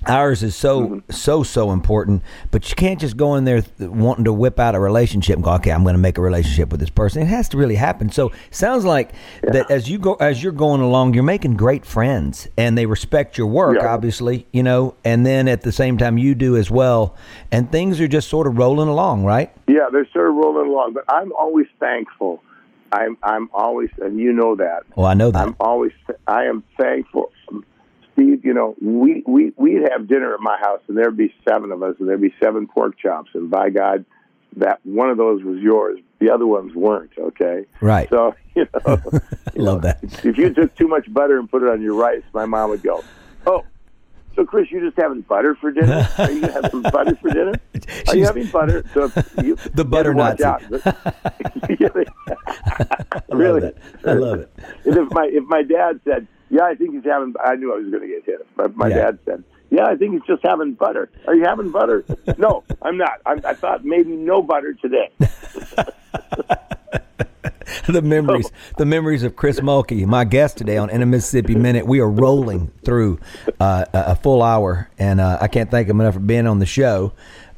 ours 0.09 0.43
is 0.43 0.55
so 0.55 0.77
Mm-hmm. 0.87 1.11
so 1.13 1.43
so 1.43 1.73
important 1.73 2.23
but 2.51 2.69
you 2.69 2.77
can't 2.77 3.01
just 3.01 3.17
go 3.17 3.35
in 3.37 3.45
there 3.45 3.63
th- 3.63 3.91
wanting 3.91 4.25
to 4.25 4.33
whip 4.33 4.59
out 4.61 4.75
a 4.75 4.81
relationship 4.81 5.35
and 5.37 5.45
go 5.45 5.53
okay 5.53 5.71
i'm 5.73 5.83
going 5.83 5.95
to 5.95 6.01
make 6.01 6.19
a 6.19 6.21
relationship 6.21 6.71
with 6.71 6.81
this 6.81 6.91
person 6.91 7.23
it 7.23 7.27
has 7.27 7.49
to 7.49 7.57
really 7.57 7.75
happen 7.75 8.11
so 8.11 8.31
sounds 8.51 8.85
like 8.85 9.13
that 9.43 9.71
as 9.71 9.89
you 9.89 9.99
go 9.99 10.15
as 10.15 10.43
you're 10.43 10.53
going 10.53 10.81
along 10.81 11.15
you're 11.15 11.23
making 11.23 11.57
great 11.57 11.85
friends 11.85 12.47
and 12.57 12.77
they 12.77 12.87
respect 12.87 13.37
your 13.39 13.47
work 13.47 13.79
Yeah. 13.81 13.89
obviously 13.89 14.47
you 14.53 14.63
know 14.63 14.95
and 15.05 15.25
then 15.27 15.49
at 15.49 15.63
the 15.63 15.73
same 15.73 15.97
time 15.99 16.19
you 16.19 16.35
do 16.35 16.57
as 16.57 16.71
well 16.71 17.17
and 17.51 17.71
things 17.73 18.01
are 18.01 18.09
just 18.09 18.29
sort 18.29 18.47
of 18.47 18.57
rolling 18.59 18.89
along 18.89 19.25
right 19.25 19.51
yeah, 19.69 19.87
they're 19.91 20.07
sort 20.13 20.29
of 20.29 20.35
rolling 20.37 20.71
along, 20.71 20.93
but 20.93 21.03
I'm 21.09 21.33
always 21.33 21.67
thankful. 21.81 22.41
I'm 22.93 23.19
I'm 23.25 23.51
always, 23.53 23.91
and 24.01 24.17
you 24.19 24.33
know 24.33 24.55
that. 24.55 24.85
well 24.95 25.07
i 25.07 25.13
know 25.15 25.33
that 25.33 25.43
I'm 25.45 25.57
always 25.59 25.91
I 26.29 26.45
am 26.45 26.63
thankful. 26.79 27.33
Steve, 28.17 28.45
you 28.45 28.55
know, 28.55 28.75
we, 28.81 29.23
we, 29.27 29.53
we'd 29.57 29.83
have 29.93 30.09
dinner 30.09 30.33
at 30.33 30.41
my 30.41 30.57
house 30.59 30.81
and 30.89 30.97
there'd 30.97 31.17
be 31.17 31.35
seven 31.47 31.71
of 31.71 31.83
us 31.83 31.97
and 32.01 32.09
there'd 32.09 32.21
be 32.21 32.35
seven 32.43 32.67
pork 32.67 32.99
chops. 32.99 33.31
And 33.35 33.51
by 33.51 33.69
God, 33.69 34.07
that 34.57 34.81
one 34.85 35.11
of 35.11 35.19
those 35.19 35.45
was 35.45 35.59
yours. 35.61 36.01
The 36.19 36.31
other 36.31 36.47
ones 36.47 36.75
weren't. 36.75 37.11
Okay. 37.19 37.67
Right. 37.83 38.09
So, 38.09 38.35
you 38.55 38.67
know, 38.73 38.97
you 39.55 39.63
Love 39.63 39.83
know, 39.83 39.93
that. 39.93 39.99
If 40.25 40.39
you 40.39 40.53
took 40.55 40.75
too 40.77 40.89
much 40.89 41.13
butter 41.13 41.39
and 41.39 41.51
put 41.51 41.63
it 41.63 41.69
on 41.69 41.83
your 41.83 41.95
rice, 41.95 42.23
my 42.33 42.47
mom 42.47 42.71
would 42.71 42.83
go, 42.83 43.05
Oh, 43.47 43.65
so 44.35 44.45
Chris, 44.45 44.71
you 44.71 44.81
just 44.81 44.99
having 44.99 45.23
butter 45.23 45.55
for 45.55 45.71
dinner? 45.71 46.09
Are 46.19 46.31
you 46.31 46.41
going 46.41 46.53
to 46.53 46.63
have 46.63 46.71
some 46.71 46.83
butter 46.83 47.17
for 47.17 47.31
dinner? 47.31 47.55
Are 48.09 48.17
you 48.17 48.25
having 48.25 48.47
butter? 48.49 48.85
So 48.95 49.11
you, 49.43 49.57
The 49.75 49.85
butter 49.85 50.13
you 50.13 50.15
better 50.15 50.15
watch 50.15 50.41
Nazi. 50.41 50.75
out. 50.87 50.97
Yeah, 51.81 51.89
I 51.95 53.35
love 53.35 53.39
really? 53.39 53.73
I 54.07 54.13
love 54.13 54.41
it. 54.41 54.53
And 54.85 54.97
if 54.97 55.11
my 55.11 55.29
if 55.33 55.45
my 55.45 55.63
dad 55.63 56.01
said, 56.05 56.27
"Yeah, 56.51 56.65
I 56.65 56.75
think 56.75 56.95
he's 56.95 57.05
having," 57.05 57.35
I 57.45 57.55
knew 57.57 57.73
I 57.73 57.77
was 57.79 57.89
going 57.91 58.03
to 58.03 58.09
get 58.09 58.25
hit. 58.25 58.47
But 58.57 58.77
my 58.77 58.89
Yeah. 58.89 58.97
dad 58.97 59.19
said, 59.25 59.45
"Yeah, 59.71 59.87
I 59.87 59.97
think 59.97 60.13
he's 60.15 60.23
just 60.27 60.43
having 60.45 60.73
butter." 60.75 61.09
Are 61.27 61.35
you 61.35 61.45
having 61.45 61.71
butter? 61.71 62.05
no, 62.39 62.63
I'm 62.83 62.97
not. 62.97 63.21
I, 63.27 63.33
I 63.45 63.55
thought 63.55 63.85
maybe 63.85 64.11
no 64.13 64.43
butter 64.43 64.75
today. 64.75 65.11
the 67.89 68.03
memories, 68.03 68.51
the 68.79 68.87
memories 68.87 69.23
of 69.23 69.37
Chris 69.37 69.61
Mulkey, 69.61 70.07
my 70.07 70.25
guest 70.25 70.57
today 70.57 70.77
on 70.77 70.91
In 70.91 71.03
a 71.03 71.07
Mississippi 71.07 71.55
Minute. 71.55 71.87
We 71.87 72.01
are 72.01 72.09
rolling 72.09 72.71
through 72.85 73.19
uh, 73.61 73.85
a 73.93 73.99
a 74.09 74.15
full 74.17 74.43
hour, 74.43 74.91
and 74.99 75.21
uh, 75.21 75.39
I 75.41 75.49
can't 75.49 75.71
thank 75.71 75.89
him 75.89 76.01
enough 76.01 76.15
for 76.15 76.21
being 76.21 76.47
on 76.47 76.59
the 76.59 76.67
show. 76.67 77.13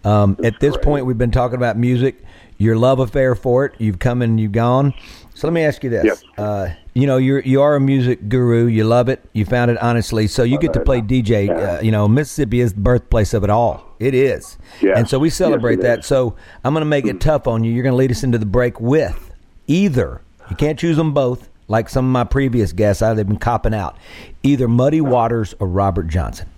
Um, 0.04 0.38
at 0.44 0.60
this 0.60 0.74
great. 0.74 0.84
point, 0.84 1.06
we've 1.06 1.18
been 1.18 1.30
talking 1.30 1.56
about 1.56 1.76
music, 1.76 2.22
your 2.56 2.76
love 2.76 3.00
affair 3.00 3.34
for 3.34 3.64
it. 3.66 3.74
You've 3.78 3.98
come 3.98 4.22
and 4.22 4.38
you've 4.40 4.52
gone. 4.52 4.94
So 5.38 5.46
let 5.46 5.52
me 5.54 5.62
ask 5.62 5.84
you 5.84 5.90
this: 5.90 6.04
Yes. 6.04 6.24
uh, 6.36 6.70
you 6.94 7.06
know, 7.06 7.16
you're 7.16 7.38
you 7.40 7.62
are 7.62 7.76
a 7.76 7.80
music 7.80 8.28
guru. 8.28 8.66
You 8.66 8.82
love 8.82 9.08
it. 9.08 9.24
You 9.32 9.44
found 9.44 9.70
it 9.70 9.78
honestly. 9.80 10.26
So 10.26 10.42
you 10.42 10.58
get 10.58 10.72
to 10.72 10.80
play 10.80 11.00
DJ. 11.00 11.48
Uh, 11.48 11.80
you 11.80 11.92
know, 11.92 12.08
Mississippi 12.08 12.58
is 12.60 12.72
the 12.74 12.80
birthplace 12.80 13.34
of 13.34 13.44
it 13.44 13.50
all. 13.50 13.84
It 14.00 14.14
is, 14.14 14.58
Yes. 14.80 14.98
and 14.98 15.08
so 15.08 15.18
we 15.20 15.30
celebrate 15.30 15.74
it 15.78 15.82
that. 15.82 15.98
is. 16.00 16.06
So 16.06 16.34
I'm 16.64 16.74
going 16.74 16.80
to 16.82 16.86
make 16.86 17.06
it 17.06 17.20
tough 17.30 17.46
on 17.46 17.62
you. 17.62 17.72
You're 17.72 17.84
going 17.84 17.92
to 17.92 17.96
lead 17.96 18.10
us 18.10 18.24
into 18.24 18.38
the 18.38 18.46
break 18.46 18.80
with 18.80 19.32
either. 19.68 20.22
You 20.50 20.56
can't 20.56 20.76
choose 20.78 20.96
them 20.96 21.14
both, 21.14 21.48
like 21.68 21.88
some 21.88 22.04
of 22.06 22.10
my 22.10 22.24
previous 22.24 22.72
guests. 22.72 23.00
I, 23.00 23.14
they've 23.14 23.26
been 23.26 23.38
copping 23.38 23.74
out. 23.74 23.96
Either 24.42 24.66
Muddy 24.66 25.00
Waters 25.00 25.54
or 25.60 25.68
Robert 25.68 26.08
Johnson. 26.08 26.48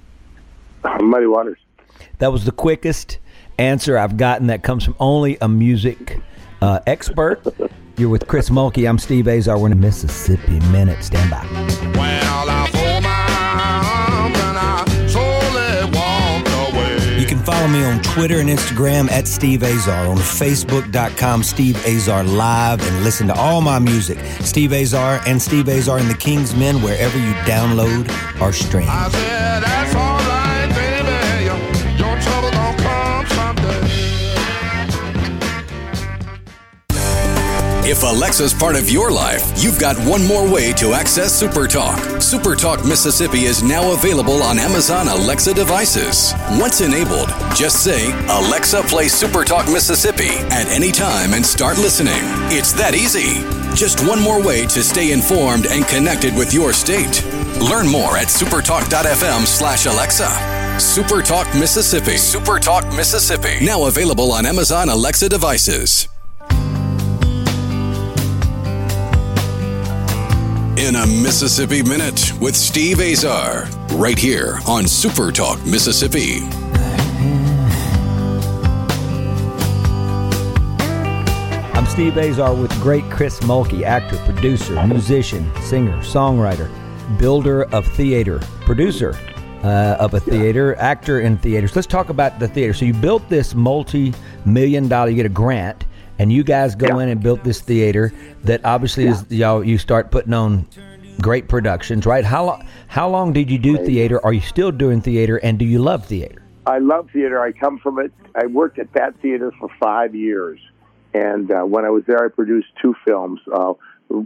Muddy 1.03 1.27
Waters. 1.27 1.59
That 2.19 2.33
was 2.33 2.45
the 2.47 2.53
quickest 2.53 3.19
answer 3.59 3.99
I've 3.99 4.17
gotten. 4.17 4.47
That 4.47 4.63
comes 4.63 4.85
from 4.85 4.97
only 5.01 5.37
a 5.43 5.49
music 5.49 6.19
uh, 6.63 6.81
expert. 6.87 7.43
You're 7.97 8.09
with 8.09 8.27
Chris 8.27 8.49
Mulkey. 8.51 8.89
I'm 8.89 8.99
Steve 8.99 9.29
Azar. 9.29 9.59
We're 9.59 9.67
in 9.67 9.73
a 9.73 9.77
Mississippi 9.77 10.59
Minute. 10.71 11.03
Stand 11.05 11.31
by. 11.31 11.45
Well, 11.99 12.47
I 12.49 12.67
fold 12.73 13.03
my 13.03 13.27
arms 13.93 14.39
and 14.39 14.57
I 14.57 15.07
slowly 15.07 15.91
walked 15.95 16.75
away. 16.75 17.21
You 17.21 17.27
can 17.27 17.39
follow 17.41 17.69
me 17.69 17.85
on 17.85 18.01
Twitter 18.03 18.39
and 18.41 18.49
Instagram 18.49 19.11
at 19.11 19.29
Steve 19.29 19.63
Azar, 19.63 20.07
on 20.07 20.17
Facebook.com 20.17 21.43
Steve 21.43 21.77
Azar 21.85 22.25
Live, 22.25 22.81
and 22.87 23.05
listen 23.05 23.27
to 23.27 23.35
all 23.35 23.61
my 23.61 23.79
music, 23.79 24.19
Steve 24.41 24.73
Azar 24.73 25.21
and 25.27 25.41
Steve 25.41 25.69
Azar 25.69 25.99
and 25.99 26.09
the 26.09 26.17
King's 26.17 26.55
Men, 26.55 26.81
wherever 26.81 27.19
you 27.19 27.33
download 27.45 28.09
or 28.41 28.53
stream. 28.55 28.89
If 37.91 38.05
Alexa's 38.05 38.55
part 38.55 38.77
of 38.77 38.89
your 38.89 39.11
life, 39.11 39.43
you've 39.57 39.81
got 39.81 39.99
one 40.07 40.25
more 40.25 40.49
way 40.49 40.73
to 40.75 40.93
access 40.93 41.43
SuperTalk. 41.43 41.97
SuperTalk 42.19 42.89
Mississippi 42.89 43.47
is 43.47 43.65
now 43.65 43.93
available 43.93 44.45
on 44.45 44.61
Amazon 44.61 45.09
Alexa 45.09 45.55
devices. 45.55 46.33
Once 46.53 46.83
enabled, 46.83 47.31
just 47.53 47.83
say, 47.83 48.13
Alexa, 48.29 48.83
play 48.83 49.07
SuperTalk 49.07 49.73
Mississippi 49.73 50.31
at 50.55 50.69
any 50.69 50.93
time 50.93 51.35
and 51.35 51.45
start 51.45 51.79
listening. 51.79 52.23
It's 52.55 52.73
that 52.75 52.95
easy. 52.95 53.43
Just 53.75 54.07
one 54.07 54.23
more 54.23 54.41
way 54.41 54.67
to 54.67 54.85
stay 54.85 55.11
informed 55.11 55.67
and 55.67 55.85
connected 55.89 56.33
with 56.37 56.55
your 56.55 56.73
state. 56.73 57.25
Learn 57.59 57.91
more 57.91 58.17
at 58.17 58.29
supertalk.fm 58.29 59.45
slash 59.45 59.87
Alexa. 59.87 60.29
SuperTalk 60.79 61.59
Mississippi. 61.59 62.13
SuperTalk 62.13 62.97
Mississippi. 62.97 63.67
Now 63.67 63.87
available 63.87 64.31
on 64.31 64.47
Amazon 64.47 64.91
Alexa 64.91 65.29
devices. 65.29 66.09
In 70.81 70.97
a 70.97 71.07
Mississippi 71.07 71.83
Minute 71.83 72.33
with 72.41 72.57
Steve 72.57 73.01
Azar, 73.01 73.67
right 73.97 74.19
here 74.19 74.61
on 74.67 74.87
Super 74.87 75.31
Talk 75.31 75.63
Mississippi. 75.67 76.39
I'm 81.75 81.85
Steve 81.85 82.17
Azar 82.17 82.55
with 82.55 82.73
great 82.81 83.05
Chris 83.11 83.41
Mulkey, 83.41 83.83
actor, 83.83 84.17
producer, 84.25 84.83
musician, 84.87 85.53
singer, 85.61 85.99
songwriter, 85.99 86.71
builder 87.19 87.65
of 87.75 87.87
theater, 87.89 88.41
producer 88.63 89.15
uh, 89.63 89.99
of 90.01 90.15
a 90.15 90.21
theater, 90.21 90.77
actor 90.77 91.21
in 91.21 91.37
theaters. 91.37 91.77
Let's 91.77 91.87
talk 91.87 92.09
about 92.09 92.39
the 92.39 92.49
theater. 92.49 92.73
So 92.73 92.87
you 92.87 92.95
built 92.95 93.29
this 93.29 93.55
multi-million 93.55 94.89
dollar, 94.89 95.11
you 95.11 95.17
get 95.17 95.27
a 95.27 95.29
grant, 95.29 95.85
and 96.21 96.31
you 96.31 96.45
guys 96.45 96.75
go 96.75 96.87
Yeah. 96.87 97.03
in 97.05 97.09
and 97.09 97.23
built 97.23 97.43
this 97.45 97.61
theater 97.61 98.13
that 98.45 98.61
obviously 98.65 99.07
is 99.07 99.25
y'all. 99.31 99.65
You 99.65 99.79
start 99.79 100.11
putting 100.11 100.35
on 100.35 100.67
great 101.21 101.49
productions, 101.49 102.05
right? 102.07 102.25
How 102.25 102.45
long 102.45 102.65
how 102.89 103.09
long 103.09 103.33
did 103.33 103.51
you 103.51 103.59
do 103.59 103.77
theater? 103.79 104.21
Are 104.25 104.33
you 104.33 104.41
still 104.43 104.71
doing 104.71 105.01
theater 105.01 105.39
and 105.39 105.59
do 105.59 105.65
you 105.65 105.79
love 105.79 106.05
theater? 106.05 106.43
I 106.67 106.79
love 106.79 107.09
theater. 107.13 107.41
I 107.41 107.53
come 107.53 107.79
from 107.79 107.99
it. 107.99 108.13
I 108.35 108.47
worked 108.47 108.79
at 108.79 108.93
that 108.93 109.17
theater 109.23 109.51
for 109.59 109.69
five 109.83 110.15
years, 110.15 110.61
and 111.15 111.51
uh, 111.51 111.63
when 111.63 111.85
I 111.87 111.91
was 111.91 112.05
there, 112.07 112.23
I 112.25 112.29
produced 112.29 112.69
two 112.83 112.95
films. 113.07 113.41
Uh, 113.53 113.73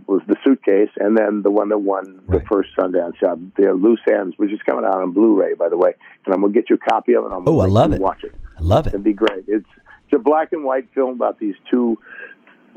was 0.06 0.22
the 0.26 0.36
suitcase, 0.42 0.88
and 0.98 1.14
then 1.16 1.42
the 1.42 1.50
one 1.50 1.68
that 1.68 1.76
won 1.78 2.20
the 2.26 2.38
Right. 2.38 2.48
first 2.50 2.70
Sundance 2.76 3.20
job, 3.20 3.38
the 3.56 3.74
Loose 3.74 4.00
Ends, 4.10 4.32
which 4.38 4.50
is 4.50 4.58
coming 4.62 4.82
out 4.86 4.96
on 5.02 5.10
Blu-ray, 5.12 5.52
by 5.54 5.68
the 5.68 5.76
way. 5.76 5.92
And 6.24 6.34
I'm 6.34 6.40
gonna 6.40 6.54
get 6.54 6.70
you 6.70 6.76
a 6.76 6.90
copy 6.90 7.12
of 7.14 7.26
it. 7.26 7.32
I'm 7.32 7.46
Oh, 7.46 7.60
I 7.60 7.66
love 7.66 7.92
it. 7.92 8.00
Watch 8.00 8.24
it. 8.24 8.32
I 8.58 8.62
love 8.62 8.86
it. 8.86 8.94
It'd 8.94 9.04
be 9.04 9.12
great. 9.12 9.44
It's 9.46 9.68
it's 10.14 10.20
a 10.20 10.22
black 10.22 10.52
and 10.52 10.64
white 10.64 10.88
film 10.94 11.14
about 11.14 11.38
these 11.38 11.54
two, 11.70 11.98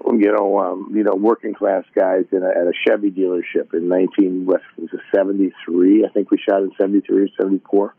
you 0.06 0.32
know, 0.32 0.60
um, 0.60 0.92
you 0.96 1.04
know, 1.04 1.16
working 1.16 1.54
class 1.54 1.84
guys 1.96 2.26
in 2.32 2.44
a, 2.44 2.48
at 2.48 2.68
a 2.68 2.74
Chevy 2.88 3.12
dealership 3.12 3.74
in 3.74 3.88
19 3.88 4.46
what 4.46 4.62
was 4.78 4.90
it 4.94 5.00
73? 5.16 6.06
I 6.06 6.10
think 6.10 6.32
we 6.32 6.38
shot 6.38 6.62
in 6.62 6.72
73 6.78 7.24
or 7.24 7.28
74. 7.38 7.96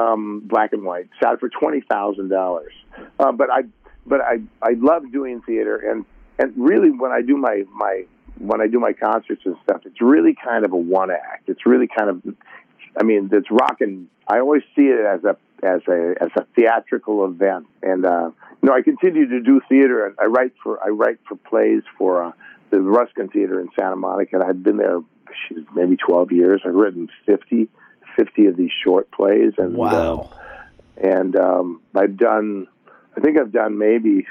Um, 0.00 0.42
black 0.44 0.72
and 0.72 0.84
white. 0.84 1.08
Shot 1.20 1.40
for 1.40 1.48
twenty 1.48 1.80
thousand 1.90 2.28
dollars. 2.28 2.72
Uh, 3.18 3.32
but 3.32 3.50
I 3.50 3.62
but 4.06 4.20
I 4.20 4.38
I 4.62 4.74
love 4.76 5.02
doing 5.10 5.42
theater 5.42 5.76
and 5.76 6.04
and 6.38 6.52
really 6.56 6.90
when 6.90 7.10
I 7.10 7.22
do 7.22 7.36
my 7.36 7.64
my 7.74 8.04
when 8.38 8.60
I 8.60 8.68
do 8.68 8.78
my 8.78 8.92
concerts 8.92 9.42
and 9.44 9.56
stuff, 9.64 9.82
it's 9.84 10.00
really 10.00 10.36
kind 10.42 10.64
of 10.64 10.72
a 10.72 10.76
one 10.76 11.10
act. 11.10 11.48
It's 11.48 11.66
really 11.66 11.88
kind 11.88 12.08
of 12.08 12.22
I 12.98 13.02
mean, 13.02 13.30
it's 13.32 13.50
rocking. 13.50 14.08
I 14.26 14.40
always 14.40 14.62
see 14.76 14.82
it 14.82 15.04
as 15.04 15.24
a 15.24 15.36
as 15.62 15.82
a 15.88 16.14
as 16.20 16.30
a 16.36 16.44
theatrical 16.56 17.24
event, 17.24 17.66
and 17.82 18.04
uh, 18.04 18.30
you 18.62 18.68
know, 18.68 18.74
I 18.74 18.82
continue 18.82 19.28
to 19.28 19.40
do 19.40 19.60
theater, 19.68 20.06
and 20.06 20.14
I 20.20 20.26
write 20.26 20.52
for 20.62 20.82
I 20.84 20.88
write 20.88 21.18
for 21.28 21.36
plays 21.36 21.82
for 21.98 22.24
uh, 22.24 22.32
the 22.70 22.80
Ruskin 22.80 23.28
Theater 23.28 23.60
in 23.60 23.68
Santa 23.78 23.96
Monica, 23.96 24.36
and 24.36 24.44
I've 24.44 24.62
been 24.62 24.76
there 24.76 25.00
maybe 25.74 25.96
twelve 25.96 26.32
years. 26.32 26.62
I've 26.64 26.74
written 26.74 27.08
50, 27.26 27.68
50 28.16 28.46
of 28.46 28.56
these 28.56 28.70
short 28.84 29.10
plays, 29.10 29.52
and 29.58 29.76
uh, 29.78 30.22
and 30.96 31.36
um, 31.36 31.80
I've 31.94 32.16
done, 32.16 32.66
I 33.16 33.20
think 33.20 33.38
I've 33.38 33.52
done 33.52 33.78
maybe 33.78 34.26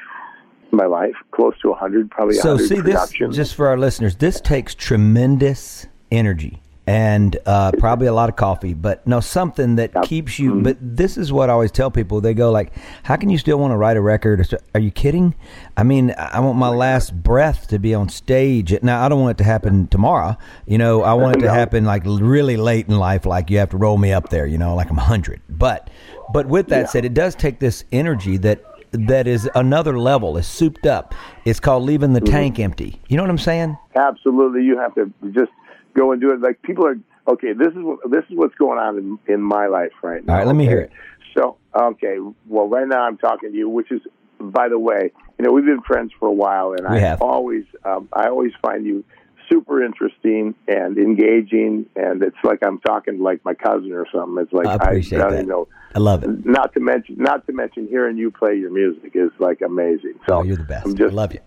my 0.71 0.85
life 0.85 1.15
close 1.31 1.55
to 1.61 1.73
hundred, 1.73 2.11
probably 2.11 2.35
So 2.35 2.55
100 2.55 2.67
see 2.67 2.81
this 2.81 3.35
just 3.35 3.55
for 3.55 3.67
our 3.67 3.77
listeners, 3.77 4.15
this 4.15 4.39
takes 4.41 4.75
tremendous 4.75 5.87
energy 6.11 6.61
and 6.89 7.37
uh, 7.45 7.71
probably 7.77 8.07
a 8.07 8.13
lot 8.13 8.29
of 8.29 8.35
coffee, 8.35 8.73
but 8.73 9.05
no 9.05 9.19
something 9.19 9.75
that 9.75 9.93
keeps 10.01 10.39
you. 10.39 10.53
Mm-hmm. 10.53 10.63
But 10.63 10.77
this 10.81 11.17
is 11.17 11.31
what 11.31 11.51
I 11.51 11.53
always 11.53 11.71
tell 11.71 11.91
people. 11.91 12.19
They 12.19 12.33
go 12.33 12.49
like, 12.49 12.73
"How 13.03 13.15
can 13.15 13.29
you 13.29 13.37
still 13.37 13.59
want 13.59 13.71
to 13.73 13.77
write 13.77 13.95
a 13.95 14.01
record?" 14.01 14.43
Are 14.73 14.79
you 14.79 14.89
kidding? 14.89 15.35
I 15.77 15.83
mean, 15.83 16.15
I 16.17 16.39
want 16.39 16.57
my 16.57 16.69
last 16.69 17.13
breath 17.21 17.67
to 17.67 17.77
be 17.77 17.93
on 17.93 18.09
stage. 18.09 18.75
Now, 18.81 19.05
I 19.05 19.09
don't 19.09 19.21
want 19.21 19.39
it 19.39 19.43
to 19.43 19.43
happen 19.43 19.87
tomorrow. 19.87 20.35
You 20.65 20.79
know, 20.79 21.03
I 21.03 21.13
want 21.13 21.37
it 21.37 21.41
to 21.41 21.51
happen 21.61 21.85
like 21.85 22.01
really 22.05 22.57
late 22.57 22.87
in 22.87 22.97
life, 22.97 23.27
like 23.27 23.51
you 23.51 23.59
have 23.59 23.69
to 23.69 23.77
roll 23.77 23.99
me 23.99 24.11
up 24.11 24.29
there. 24.29 24.47
You 24.47 24.57
know, 24.57 24.73
like 24.75 24.89
I'm 24.89 24.97
hundred. 24.97 25.41
But 25.47 25.91
but 26.33 26.47
with 26.47 26.69
that 26.69 26.79
Yeah. 26.81 26.85
said, 26.87 27.05
it 27.05 27.13
does 27.13 27.35
take 27.35 27.59
this 27.59 27.83
energy 27.91 28.37
that 28.37 28.63
that 28.91 29.27
is 29.27 29.47
another 29.53 29.99
level. 29.99 30.35
It's 30.37 30.47
souped 30.47 30.87
up. 30.87 31.13
It's 31.45 31.59
called 31.59 31.83
leaving 31.83 32.09
Mm-hmm. 32.09 32.25
the 32.25 32.31
tank 32.31 32.57
empty. 32.59 32.99
You 33.07 33.17
know 33.17 33.21
what 33.23 33.29
I'm 33.29 33.37
saying? 33.37 33.77
Absolutely, 33.95 34.63
you 34.63 34.79
have 34.79 34.95
to 34.95 35.13
just 35.31 35.51
go 35.99 36.11
and 36.11 36.21
do 36.21 36.31
it. 36.31 36.39
Like 36.41 36.61
people 36.61 36.85
are 36.85 36.97
okay. 37.27 37.53
This 37.53 37.69
is 37.69 37.83
what 37.89 37.99
this 38.09 38.23
is 38.29 38.37
what's 38.37 38.55
going 38.55 38.79
on 38.79 38.97
in, 38.97 39.33
in 39.33 39.41
my 39.41 39.67
life 39.67 39.91
right 40.01 40.25
now. 40.25 40.33
All 40.33 40.39
right, 40.39 40.47
let 40.47 40.55
me 40.55 40.65
okay? 40.65 40.71
hear 40.73 40.81
it. 40.81 40.91
So 41.37 41.57
okay, 41.75 42.17
well, 42.47 42.67
right 42.67 42.87
now 42.87 43.01
I'm 43.07 43.17
talking 43.17 43.51
to 43.51 43.57
you, 43.57 43.69
which 43.69 43.91
is, 43.91 44.01
by 44.39 44.67
the 44.69 44.79
way, 44.79 45.11
you 45.37 45.45
know 45.45 45.51
we've 45.51 45.65
been 45.65 45.81
friends 45.81 46.11
for 46.19 46.27
a 46.27 46.31
while, 46.33 46.73
and 46.73 46.87
We 46.89 46.97
I 46.97 46.99
have. 46.99 47.21
always 47.21 47.65
um, 47.85 48.09
I 48.13 48.27
always 48.29 48.53
find 48.61 48.85
you 48.85 49.03
super 49.51 49.83
interesting 49.83 50.53
and 50.67 50.97
engaging, 50.97 51.85
and 51.95 52.21
it's 52.23 52.37
like 52.43 52.59
I'm 52.63 52.79
talking 52.79 53.17
to 53.17 53.23
like 53.23 53.43
my 53.43 53.53
cousin 53.53 53.91
or 53.93 54.05
something. 54.13 54.41
It's 54.43 54.53
like 54.53 54.67
I 54.67 54.75
appreciate 54.75 55.19
I, 55.21 55.23
don't 55.25 55.35
that. 55.37 55.47
know. 55.47 55.67
I 55.95 55.99
love 55.99 56.23
it. 56.23 56.45
Not 56.45 56.73
to 56.75 56.79
mention, 56.79 57.15
not 57.17 57.45
to 57.47 57.53
mention, 57.53 57.87
hearing 57.87 58.15
you 58.17 58.29
play 58.31 58.55
your 58.55 58.69
music 58.71 59.11
is 59.15 59.31
like 59.39 59.61
amazing. 59.61 60.15
So 60.27 60.35
Oh, 60.39 60.43
you're 60.43 60.55
the 60.57 60.63
best. 60.63 60.85
I'm 60.85 60.95
just, 60.95 61.11
I 61.11 61.15
love 61.15 61.33
you. 61.33 61.39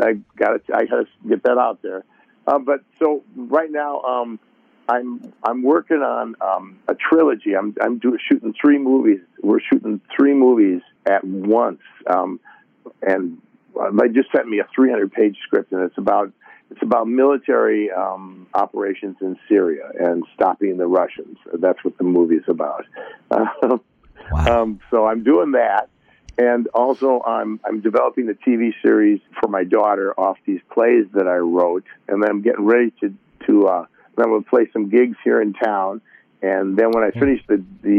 I 0.00 0.14
got 0.36 0.52
to 0.66 0.74
I 0.74 0.84
got 0.86 1.00
to 1.00 1.06
get 1.28 1.42
that 1.42 1.58
out 1.58 1.82
there. 1.82 2.04
Uh, 2.46 2.58
but 2.58 2.80
so 2.98 3.22
right 3.36 3.70
now, 3.70 4.00
um, 4.02 4.40
I'm 4.88 5.32
I'm 5.44 5.62
working 5.62 5.98
on 5.98 6.34
um, 6.40 6.78
a 6.88 6.94
trilogy. 6.94 7.56
I'm 7.56 7.74
I'm 7.80 7.98
doing 7.98 8.18
shooting 8.28 8.54
three 8.60 8.78
movies. 8.78 9.20
We're 9.42 9.60
shooting 9.60 10.00
three 10.16 10.34
movies 10.34 10.82
at 11.06 11.24
once, 11.24 11.80
um, 12.06 12.40
and 13.02 13.40
uh, 13.80 13.90
they 13.92 14.08
just 14.08 14.32
sent 14.34 14.48
me 14.48 14.58
a 14.58 14.66
300 14.74 15.12
page 15.12 15.36
script, 15.46 15.72
and 15.72 15.82
it's 15.82 15.98
about 15.98 16.32
it's 16.70 16.82
about 16.82 17.08
military 17.08 17.90
um, 17.90 18.46
operations 18.54 19.16
in 19.20 19.36
Syria 19.48 19.90
and 19.98 20.24
stopping 20.34 20.76
the 20.76 20.86
Russians. 20.86 21.36
That's 21.52 21.82
what 21.84 21.98
the 21.98 22.04
movie's 22.04 22.48
about. 22.48 22.84
Wow. 24.30 24.62
Um, 24.62 24.80
so 24.90 25.06
I'm 25.06 25.24
doing 25.24 25.52
that, 25.52 25.88
and 26.38 26.68
also 26.68 27.22
I'm 27.22 27.60
I'm 27.64 27.80
developing 27.80 28.28
a 28.28 28.34
TV 28.34 28.72
series 28.82 29.20
for 29.40 29.48
my 29.48 29.64
daughter 29.64 30.18
off 30.18 30.38
these 30.46 30.60
plays 30.72 31.06
that 31.14 31.26
I 31.26 31.36
wrote, 31.36 31.84
and 32.08 32.22
then 32.22 32.30
I'm 32.30 32.42
getting 32.42 32.64
ready 32.64 32.92
to 33.00 33.14
to 33.46 33.66
uh, 33.66 33.86
then 34.16 34.28
to 34.28 34.42
play 34.48 34.68
some 34.72 34.88
gigs 34.88 35.16
here 35.24 35.40
in 35.40 35.52
town, 35.52 36.00
and 36.42 36.76
then 36.76 36.90
when 36.92 37.04
I 37.04 37.10
finish 37.10 37.40
the 37.46 37.62
the 37.82 37.90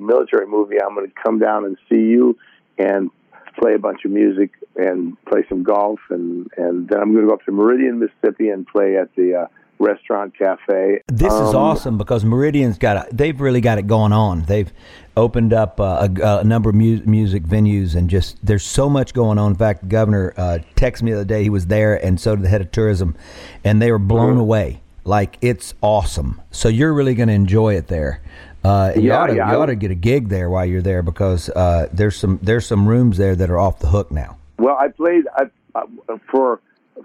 military 0.00 0.46
movie, 0.46 0.76
I'm 0.82 0.94
going 0.94 1.06
to 1.06 1.14
come 1.22 1.38
down 1.38 1.64
and 1.64 1.76
see 1.88 1.96
you 1.96 2.38
and 2.78 3.10
play 3.58 3.74
a 3.74 3.78
bunch 3.78 4.04
of 4.04 4.10
music 4.10 4.50
and 4.76 5.16
play 5.24 5.44
some 5.48 5.62
golf, 5.62 6.00
and 6.10 6.50
and 6.56 6.88
then 6.88 7.00
I'm 7.00 7.12
going 7.12 7.24
to 7.24 7.28
go 7.28 7.34
up 7.34 7.44
to 7.44 7.52
Meridian, 7.52 7.98
Mississippi, 7.98 8.48
and 8.48 8.66
play 8.66 8.96
at 8.96 9.14
the 9.14 9.42
uh, 9.42 9.46
restaurant 9.90 10.36
cafe. 10.38 11.00
This 11.08 11.32
is 11.32 11.48
Um, 11.50 11.56
awesome 11.56 11.98
because 11.98 12.24
Meridian's 12.24 12.78
got 12.78 12.96
a, 12.96 13.14
they've 13.14 13.40
really 13.40 13.60
got 13.60 13.78
it 13.78 13.86
going 13.86 14.12
on. 14.12 14.42
They've 14.42 14.70
opened 15.16 15.52
up 15.52 15.80
uh, 15.80 16.06
a, 16.22 16.38
a 16.38 16.44
number 16.44 16.70
of 16.70 16.76
mu- 16.76 17.02
music 17.06 17.42
venues 17.44 17.96
and 17.96 18.08
just 18.08 18.44
there's 18.46 18.62
so 18.64 18.88
much 18.88 19.12
going 19.14 19.38
on. 19.38 19.50
In 19.52 19.56
fact, 19.56 19.80
the 19.80 19.86
governor 19.86 20.34
uh, 20.36 20.58
texted 20.76 21.02
me 21.02 21.10
the 21.12 21.16
other 21.18 21.24
day. 21.24 21.42
He 21.42 21.50
was 21.50 21.66
there, 21.66 21.94
and 22.04 22.20
so 22.20 22.36
did 22.36 22.44
the 22.44 22.48
head 22.48 22.60
of 22.60 22.70
tourism, 22.70 23.16
and 23.64 23.80
they 23.82 23.90
were 23.90 23.98
blown 23.98 24.32
Uh-huh. 24.32 24.40
away. 24.42 24.80
Like 25.04 25.38
it's 25.40 25.74
awesome. 25.80 26.40
So 26.50 26.68
you're 26.68 26.92
really 26.92 27.14
going 27.14 27.28
to 27.28 27.34
enjoy 27.34 27.74
it 27.74 27.88
there. 27.88 28.20
Uh, 28.62 28.92
you 28.94 29.02
Yeah, 29.08 29.18
ought 29.22 29.26
to 29.28 29.34
yeah, 29.36 29.50
you 29.50 29.56
ought 29.58 29.66
to 29.66 29.74
get 29.74 29.90
a 29.90 29.94
gig 29.94 30.28
there 30.28 30.50
while 30.50 30.66
you're 30.66 30.82
there 30.82 31.02
because 31.02 31.48
uh, 31.48 31.88
there's 31.90 32.16
some 32.16 32.38
there's 32.42 32.66
some 32.66 32.86
rooms 32.86 33.16
there 33.16 33.34
that 33.34 33.48
are 33.50 33.58
off 33.58 33.78
the 33.78 33.86
hook 33.88 34.10
now. 34.12 34.36
Well, 34.58 34.76
I 34.78 34.88
played 34.88 35.24
I, 35.34 35.44
uh, 35.74 35.86
for 36.30 36.60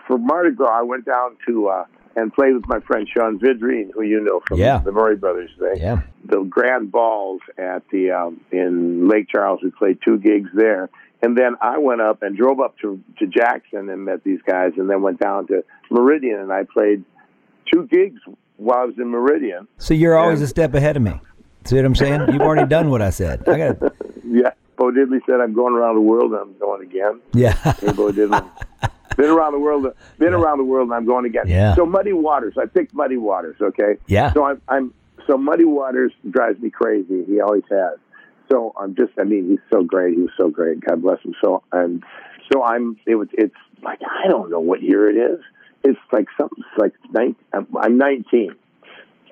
for 0.06 0.18
Mardi 0.18 0.52
Gras. 0.54 0.78
I 0.80 0.82
went 0.82 1.06
down 1.06 1.38
to 1.48 1.70
uh, 1.70 1.86
and 2.15 2.34
played 2.34 2.54
with 2.56 2.67
my 2.67 2.80
friend 2.80 3.08
Sean 3.12 3.39
Vidrine, 3.39 3.91
who 3.93 4.01
you 4.04 4.21
know 4.21 4.41
from 4.47 4.60
Yeah. 4.60 4.80
the 4.80 4.91
Murray 4.91 5.15
Brothers 5.15 5.51
thing. 5.60 5.78
Yeah. 5.78 6.01
The 6.25 6.41
Grand 6.43 6.91
Balls 6.91 7.41
at 7.58 7.84
the 7.91 8.12
um, 8.12 8.41
in 8.51 9.08
Lake 9.08 9.28
Charles. 9.30 9.60
We 9.63 9.71
played 9.71 9.99
two 10.04 10.17
gigs 10.17 10.49
there, 10.54 10.89
and 11.21 11.38
then 11.38 11.56
I 11.62 11.78
went 11.78 12.01
up 12.01 12.21
and 12.23 12.36
drove 12.38 12.60
up 12.60 12.78
to 12.80 12.99
to 13.19 13.28
Jackson 13.28 13.89
and 13.89 14.06
met 14.06 14.23
these 14.23 14.41
guys, 14.45 14.71
and 14.78 14.89
then 14.89 15.01
went 15.01 15.19
down 15.19 15.47
to 15.47 15.63
Meridian 15.91 16.39
and 16.39 16.51
I 16.51 16.63
played 16.63 17.04
two 17.71 17.88
gigs 17.88 18.19
while 18.58 18.80
I 18.80 18.86
was 18.86 18.95
in 18.97 19.10
Meridian. 19.10 19.67
So 19.78 19.93
you're 19.93 20.15
always 20.17 20.39
Yeah. 20.39 20.45
a 20.45 20.47
step 20.47 20.73
ahead 20.73 20.95
of 20.97 21.04
me. 21.04 21.19
See 21.65 21.75
what 21.75 21.86
I'm 21.86 21.95
saying? 21.95 22.32
You've 22.32 22.41
already 22.43 22.67
done 22.67 22.89
what 22.89 23.01
I 23.01 23.10
said. 23.10 23.47
I 23.49 23.58
got 23.58 23.93
Yeah, 24.23 24.51
Bo 24.78 24.86
Diddley 24.91 25.19
said 25.25 25.39
I'm 25.41 25.54
going 25.54 25.73
around 25.75 25.95
the 25.95 26.01
world, 26.01 26.32
and 26.32 26.41
I'm 26.41 26.58
going 26.58 26.82
again. 26.84 27.19
yeah. 27.34 27.54
Hey, 27.73 27.91
Bo 27.91 28.12
Diddley. 28.12 28.47
Been 29.17 29.30
around 29.30 29.54
the 29.54 29.60
world. 29.60 29.88
Been 30.19 30.34
around 30.34 30.58
the 30.58 30.63
world, 30.63 30.88
and 30.89 30.95
I'm 30.95 31.06
going 31.06 31.25
again. 31.25 31.47
Yeah. 31.47 31.75
So 31.75 31.86
Muddy 31.86 32.13
Waters. 32.13 32.56
I 32.62 32.65
picked 32.65 32.93
Muddy 32.93 33.17
Waters. 33.17 33.56
Okay. 33.62 33.95
Yeah. 34.08 34.34
So 34.34 34.43
I'm. 34.45 34.62
I'm. 34.67 34.93
So 35.28 35.38
Muddy 35.38 35.65
Waters 35.65 36.12
drives 36.30 36.60
me 36.62 36.69
crazy. 36.69 37.23
He 37.25 37.39
always 37.41 37.63
has. 37.69 37.97
So 38.51 38.73
I'm 38.80 38.95
just. 38.95 39.12
I 39.19 39.23
mean, 39.23 39.49
he's 39.49 39.60
so 39.71 39.84
great. 39.84 40.15
He 40.15 40.21
was 40.21 40.32
so 40.39 40.49
great. 40.49 40.82
God 40.82 41.01
bless 41.01 41.21
him. 41.23 41.34
So 41.43 41.63
and 41.71 42.04
so 42.51 42.63
I'm. 42.63 42.97
It 43.06 43.15
was. 43.15 43.28
It's 43.34 43.56
like 43.84 43.99
I 44.01 44.28
don't 44.30 44.49
know 44.49 44.60
what 44.60 44.82
year 44.82 45.10
it 45.10 45.17
is. 45.34 45.39
It's 45.84 45.99
like 46.12 46.28
something. 46.38 46.58
It's 46.60 46.80
like 46.82 46.93
nine. 47.12 47.36
I'm, 47.54 47.67
I'm 47.80 47.97
19. 47.97 48.56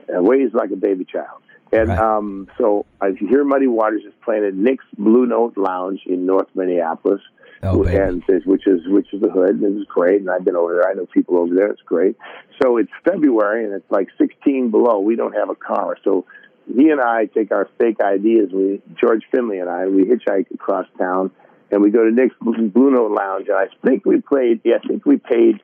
Uh, 0.09 0.21
weighs 0.21 0.53
like 0.53 0.69
a 0.71 0.75
baby 0.75 1.05
child. 1.05 1.41
And 1.71 1.89
Right. 1.89 1.97
um, 1.97 2.47
so 2.57 2.85
I 3.01 3.11
hear 3.17 3.43
Muddy 3.43 3.65
Waters 3.67 4.03
is 4.05 4.13
playing 4.23 4.43
at 4.45 4.53
Nick's 4.53 4.85
Blue 4.97 5.25
Note 5.25 5.57
Lounge 5.57 6.01
in 6.05 6.25
North 6.27 6.47
Minneapolis, 6.53 7.21
Oh, 7.63 7.83
and 7.83 8.23
says, 8.29 8.41
which 8.45 8.67
is 8.67 8.81
which 8.87 9.13
is 9.13 9.21
the 9.21 9.29
hood, 9.29 9.61
and 9.61 9.79
it's 9.81 9.89
great. 9.89 10.19
And 10.21 10.29
I've 10.29 10.43
been 10.43 10.55
over 10.55 10.73
there. 10.75 10.89
I 10.89 10.93
know 10.93 11.05
people 11.05 11.37
over 11.37 11.53
there. 11.55 11.67
It's 11.67 11.81
great. 11.81 12.17
So 12.61 12.77
it's 12.77 12.91
February, 13.05 13.63
and 13.65 13.73
it's 13.73 13.89
like 13.89 14.09
16 14.17 14.69
below. 14.71 14.99
We 14.99 15.15
don't 15.15 15.33
have 15.35 15.49
a 15.49 15.55
car, 15.55 15.97
so 16.03 16.25
he 16.67 16.89
and 16.89 16.99
I 17.01 17.25
take 17.25 17.51
our 17.51 17.67
fake 17.79 17.97
IDs. 17.99 18.53
We 18.53 18.81
George 19.01 19.23
Finley 19.31 19.59
and 19.59 19.69
I 19.69 19.87
we 19.87 20.03
hitchhike 20.03 20.51
across 20.53 20.87
town, 20.97 21.31
and 21.71 21.81
we 21.81 21.89
go 21.91 22.03
to 22.03 22.11
Nick's 22.11 22.35
Blue 22.41 22.91
Note 22.91 23.11
Lounge. 23.11 23.47
And 23.47 23.57
I 23.57 23.67
think 23.85 24.05
we 24.05 24.19
played. 24.21 24.61
Yeah, 24.63 24.75
I 24.83 24.87
think 24.87 25.05
we 25.05 25.17
paid. 25.17 25.61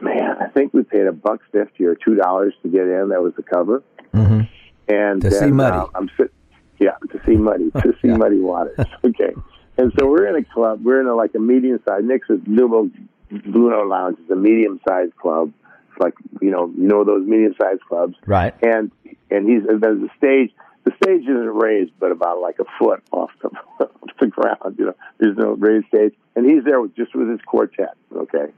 Man, 0.00 0.36
I 0.40 0.48
think 0.48 0.72
we 0.72 0.82
paid 0.82 1.06
a 1.06 1.12
buck 1.12 1.40
fifty 1.52 1.84
or 1.84 1.94
two 1.94 2.14
dollars 2.14 2.54
to 2.62 2.68
get 2.68 2.82
in. 2.86 3.10
That 3.10 3.22
was 3.22 3.34
the 3.36 3.42
cover. 3.42 3.82
hmm 4.14 4.40
And 4.88 5.20
To 5.22 5.28
then, 5.28 5.38
see 5.40 5.50
Muddy. 5.50 5.76
uh, 5.76 5.86
I'm 5.94 6.10
sit, 6.16 6.32
yeah, 6.78 6.92
to 7.12 7.20
see 7.26 7.34
Muddy, 7.36 7.70
to 7.82 7.92
see 8.02 8.08
Yeah. 8.08 8.16
Muddy 8.16 8.40
Waters. 8.40 8.78
Okay. 9.04 9.34
And 9.80 9.92
so 9.98 10.06
we're 10.06 10.26
in 10.26 10.36
a 10.36 10.44
club. 10.44 10.80
We're 10.84 11.00
in 11.00 11.06
a, 11.06 11.14
like 11.14 11.34
a 11.34 11.38
medium 11.38 11.80
sized. 11.88 12.04
Nick's 12.04 12.28
is 12.28 12.40
Nubo 12.40 12.90
Blue 13.30 13.70
Note 13.70 13.88
Lounge 13.88 14.18
is 14.18 14.30
a 14.30 14.36
medium 14.36 14.78
sized 14.86 15.16
club 15.16 15.52
It's 15.90 16.00
like 16.00 16.14
you 16.42 16.50
know 16.50 16.70
you 16.76 16.86
know 16.86 17.04
those 17.04 17.26
medium 17.26 17.54
sized 17.60 17.80
clubs, 17.88 18.14
Right. 18.26 18.54
and 18.62 18.90
and 19.30 19.48
he's 19.48 19.62
and 19.68 19.80
there's 19.80 20.02
a 20.02 20.10
stage. 20.18 20.52
The 20.84 20.92
stage 21.02 21.22
isn't 21.22 21.54
raised, 21.54 21.92
but 21.98 22.10
about 22.10 22.40
like 22.40 22.58
a 22.58 22.64
foot 22.78 23.02
off 23.12 23.30
the, 23.42 23.48
off 23.80 24.10
the 24.20 24.26
ground. 24.26 24.76
You 24.78 24.86
know, 24.86 24.94
there's 25.18 25.36
no 25.36 25.52
raised 25.52 25.86
stage, 25.88 26.14
and 26.36 26.44
he's 26.50 26.64
there 26.64 26.80
with, 26.80 26.94
just 26.96 27.14
with 27.14 27.28
his 27.30 27.40
quartet, 27.46 27.94
okay, 28.14 28.52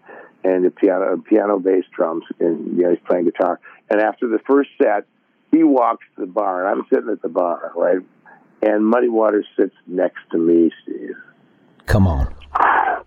and 0.44 0.64
the 0.64 0.70
piano, 0.70 1.18
piano, 1.18 1.58
bass, 1.58 1.84
drums, 1.94 2.24
and 2.40 2.76
you 2.76 2.82
know, 2.84 2.90
he's 2.90 3.00
playing 3.06 3.24
guitar. 3.26 3.60
And 3.90 4.00
after 4.00 4.26
the 4.28 4.38
first 4.46 4.70
set, 4.80 5.04
he 5.50 5.62
walks 5.62 6.04
to 6.16 6.22
the 6.22 6.26
bar, 6.32 6.64
and 6.66 6.68
I'm 6.80 6.86
sitting 6.92 7.10
at 7.10 7.22
the 7.22 7.28
bar, 7.28 7.72
right, 7.76 7.98
and 8.62 8.86
Muddy 8.86 9.08
Waters 9.08 9.46
sits 9.56 9.74
next 9.86 10.20
to 10.30 10.38
me, 10.38 10.70
Steve. 10.82 11.16
Come 11.86 12.06
on. 12.06 12.32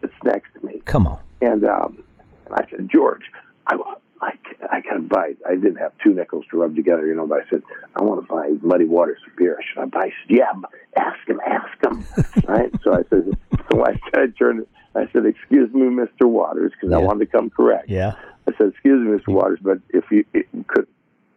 Sits 0.00 0.12
next 0.24 0.48
to 0.54 0.66
me, 0.66 0.80
Come 0.84 1.06
on. 1.06 1.18
and 1.40 1.64
um, 1.64 2.02
and 2.46 2.54
I 2.54 2.66
said, 2.70 2.88
George, 2.92 3.22
I 3.66 3.76
I, 4.20 4.32
I 4.70 4.80
got 4.80 4.94
to 4.94 5.00
buy. 5.00 5.32
I 5.48 5.54
didn't 5.54 5.76
have 5.76 5.92
two 6.02 6.14
nickels 6.14 6.44
to 6.50 6.58
rub 6.58 6.76
together, 6.76 7.06
you 7.06 7.14
know. 7.14 7.26
But 7.26 7.40
I 7.46 7.50
said, 7.50 7.62
I 7.96 8.02
want 8.02 8.26
to 8.26 8.32
buy 8.32 8.50
Muddy 8.66 8.84
Waters 8.84 9.18
a 9.26 9.30
beer. 9.38 9.58
Should 9.72 9.82
I 9.82 9.86
buy? 9.86 10.04
Said, 10.26 10.36
Yeah, 10.36 10.52
ask 10.96 11.26
him, 11.26 11.40
ask 11.46 11.82
him. 11.84 12.06
right. 12.48 12.70
So 12.84 12.92
I 12.92 13.02
said, 13.10 13.30
so 13.72 13.84
I 13.84 13.98
I 14.14 14.26
turned. 14.38 14.66
I 14.94 15.08
said, 15.12 15.26
Excuse 15.26 15.72
me, 15.74 15.88
Mister 15.88 16.26
Waters, 16.28 16.72
because 16.78 16.94
I 16.94 16.98
wanted 16.98 17.26
to 17.26 17.30
come 17.38 17.50
correct. 17.50 17.88
Yeah. 17.88 18.14
I 18.48 18.52
said, 18.58 18.68
Excuse 18.68 19.04
me, 19.04 19.12
Mister 19.14 19.30
Waters, 19.32 19.58
but 19.62 19.78
if 19.90 20.04
you 20.10 20.24
it, 20.32 20.46
could, 20.68 20.86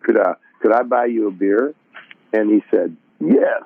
could 0.01 0.17
uh, 0.17 0.35
could 0.61 0.71
I 0.73 0.83
buy 0.83 1.05
you 1.05 1.27
a 1.27 1.31
beer? 1.31 1.73
And 2.31 2.49
he 2.51 2.61
said, 2.69 2.95
Yes. 3.19 3.63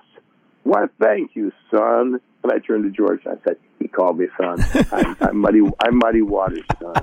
Why, 0.63 0.85
thank 1.01 1.35
you, 1.35 1.51
son. 1.69 2.19
And 2.43 2.51
I 2.51 2.59
turned 2.59 2.83
to 2.83 2.89
George 2.89 3.21
and 3.25 3.37
I 3.37 3.43
said, 3.43 3.57
He 3.79 3.87
called 3.87 4.17
me 4.19 4.27
son. 4.37 4.63
I'm, 4.91 5.15
I'm 5.21 5.37
muddy. 5.37 5.61
I'm 5.81 5.97
muddy 5.97 6.21
waters, 6.21 6.63
son. 6.81 6.93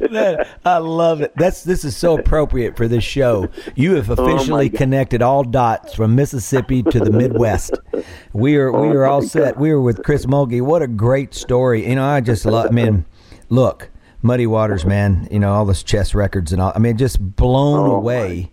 Man, 0.10 0.46
I 0.64 0.78
love 0.78 1.20
it. 1.20 1.32
That's 1.36 1.64
this 1.64 1.84
is 1.84 1.96
so 1.96 2.18
appropriate 2.18 2.76
for 2.76 2.86
this 2.88 3.04
show. 3.04 3.48
You 3.74 3.94
have 3.96 4.10
oh, 4.10 4.14
officially 4.14 4.68
God. 4.68 4.78
connected 4.78 5.22
all 5.22 5.42
dots 5.42 5.94
from 5.94 6.14
Mississippi 6.14 6.82
to 6.84 7.00
the 7.00 7.10
Midwest. 7.10 7.78
We 8.32 8.56
are 8.56 8.70
we 8.72 8.88
oh, 8.88 8.92
are 8.92 9.06
all 9.06 9.22
set. 9.22 9.58
We 9.58 9.70
are 9.70 9.80
with 9.80 10.02
Chris 10.02 10.26
Mulkey. 10.26 10.62
What 10.62 10.82
a 10.82 10.86
great 10.88 11.34
story. 11.34 11.86
You 11.88 11.96
know, 11.96 12.04
I 12.04 12.20
just 12.20 12.44
love. 12.44 12.66
I 12.66 12.70
mean, 12.70 13.04
look, 13.48 13.90
Muddy 14.22 14.46
Waters, 14.46 14.84
man. 14.84 15.28
You 15.30 15.38
know 15.38 15.52
all 15.52 15.64
those 15.64 15.82
chess 15.82 16.14
records 16.14 16.52
and 16.52 16.60
all. 16.60 16.72
I 16.74 16.78
mean, 16.78 16.96
just 16.96 17.20
blown 17.36 17.90
Oh, 17.90 17.96
away 17.96 18.52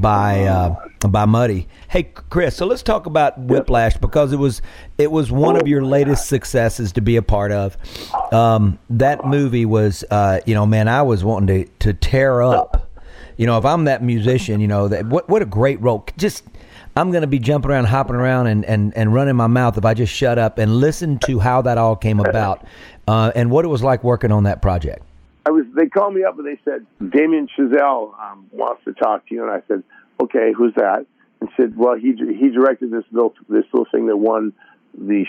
by 0.00 0.44
uh, 0.44 0.74
by 1.08 1.24
Muddy. 1.24 1.68
Hey, 1.88 2.04
Chris. 2.04 2.56
So 2.56 2.66
let's 2.66 2.82
talk 2.82 3.06
about 3.06 3.38
Whiplash 3.38 3.96
because 3.96 4.32
it 4.32 4.38
was 4.38 4.62
it 4.98 5.10
was 5.10 5.30
one 5.30 5.56
of 5.56 5.66
your 5.66 5.84
latest 5.84 6.28
successes 6.28 6.92
to 6.92 7.00
be 7.00 7.16
a 7.16 7.22
part 7.22 7.52
of. 7.52 7.76
Um, 8.32 8.78
that 8.90 9.24
movie 9.24 9.66
was, 9.66 10.04
uh, 10.10 10.40
you 10.46 10.54
know, 10.54 10.66
man, 10.66 10.88
I 10.88 11.02
was 11.02 11.24
wanting 11.24 11.64
to 11.64 11.70
to 11.80 11.92
tear 11.92 12.42
up. 12.42 12.90
You 13.36 13.46
know, 13.46 13.58
if 13.58 13.64
I'm 13.64 13.84
that 13.84 14.02
musician, 14.02 14.60
you 14.60 14.68
know, 14.68 14.88
that 14.88 15.06
what 15.06 15.28
what 15.28 15.42
a 15.42 15.46
great 15.46 15.80
role. 15.80 16.06
Just 16.16 16.44
I'm 16.96 17.10
going 17.10 17.20
to 17.20 17.26
be 17.26 17.38
jumping 17.38 17.70
around, 17.70 17.84
hopping 17.84 18.16
around, 18.16 18.46
and, 18.46 18.64
and, 18.64 18.96
and 18.96 19.12
running 19.12 19.36
my 19.36 19.48
mouth 19.48 19.76
if 19.76 19.84
I 19.84 19.92
just 19.92 20.12
shut 20.12 20.38
up 20.38 20.58
and 20.58 20.80
listen 20.80 21.18
to 21.26 21.38
how 21.38 21.60
that 21.62 21.76
all 21.76 21.94
came 21.94 22.20
about 22.20 22.64
uh, 23.06 23.32
and 23.34 23.50
what 23.50 23.66
it 23.66 23.68
was 23.68 23.82
like 23.82 24.02
working 24.02 24.32
on 24.32 24.44
that 24.44 24.62
project. 24.62 25.05
I 25.46 25.50
was. 25.50 25.64
They 25.76 25.86
called 25.86 26.12
me 26.12 26.24
up 26.24 26.36
and 26.38 26.46
they 26.46 26.58
said 26.64 26.84
Damien 26.98 27.48
Chazelle 27.56 28.18
um, 28.18 28.48
wants 28.50 28.82
to 28.84 28.92
talk 28.92 29.28
to 29.28 29.34
you, 29.34 29.42
and 29.44 29.52
I 29.52 29.62
said, 29.68 29.84
okay, 30.20 30.52
who's 30.52 30.74
that? 30.74 31.06
And 31.40 31.48
said, 31.56 31.76
well, 31.76 31.94
he 31.94 32.14
he 32.16 32.50
directed 32.50 32.90
this 32.90 33.04
little 33.12 33.32
this 33.48 33.64
little 33.72 33.86
thing 33.92 34.06
that 34.08 34.16
won 34.16 34.52
the 34.98 35.24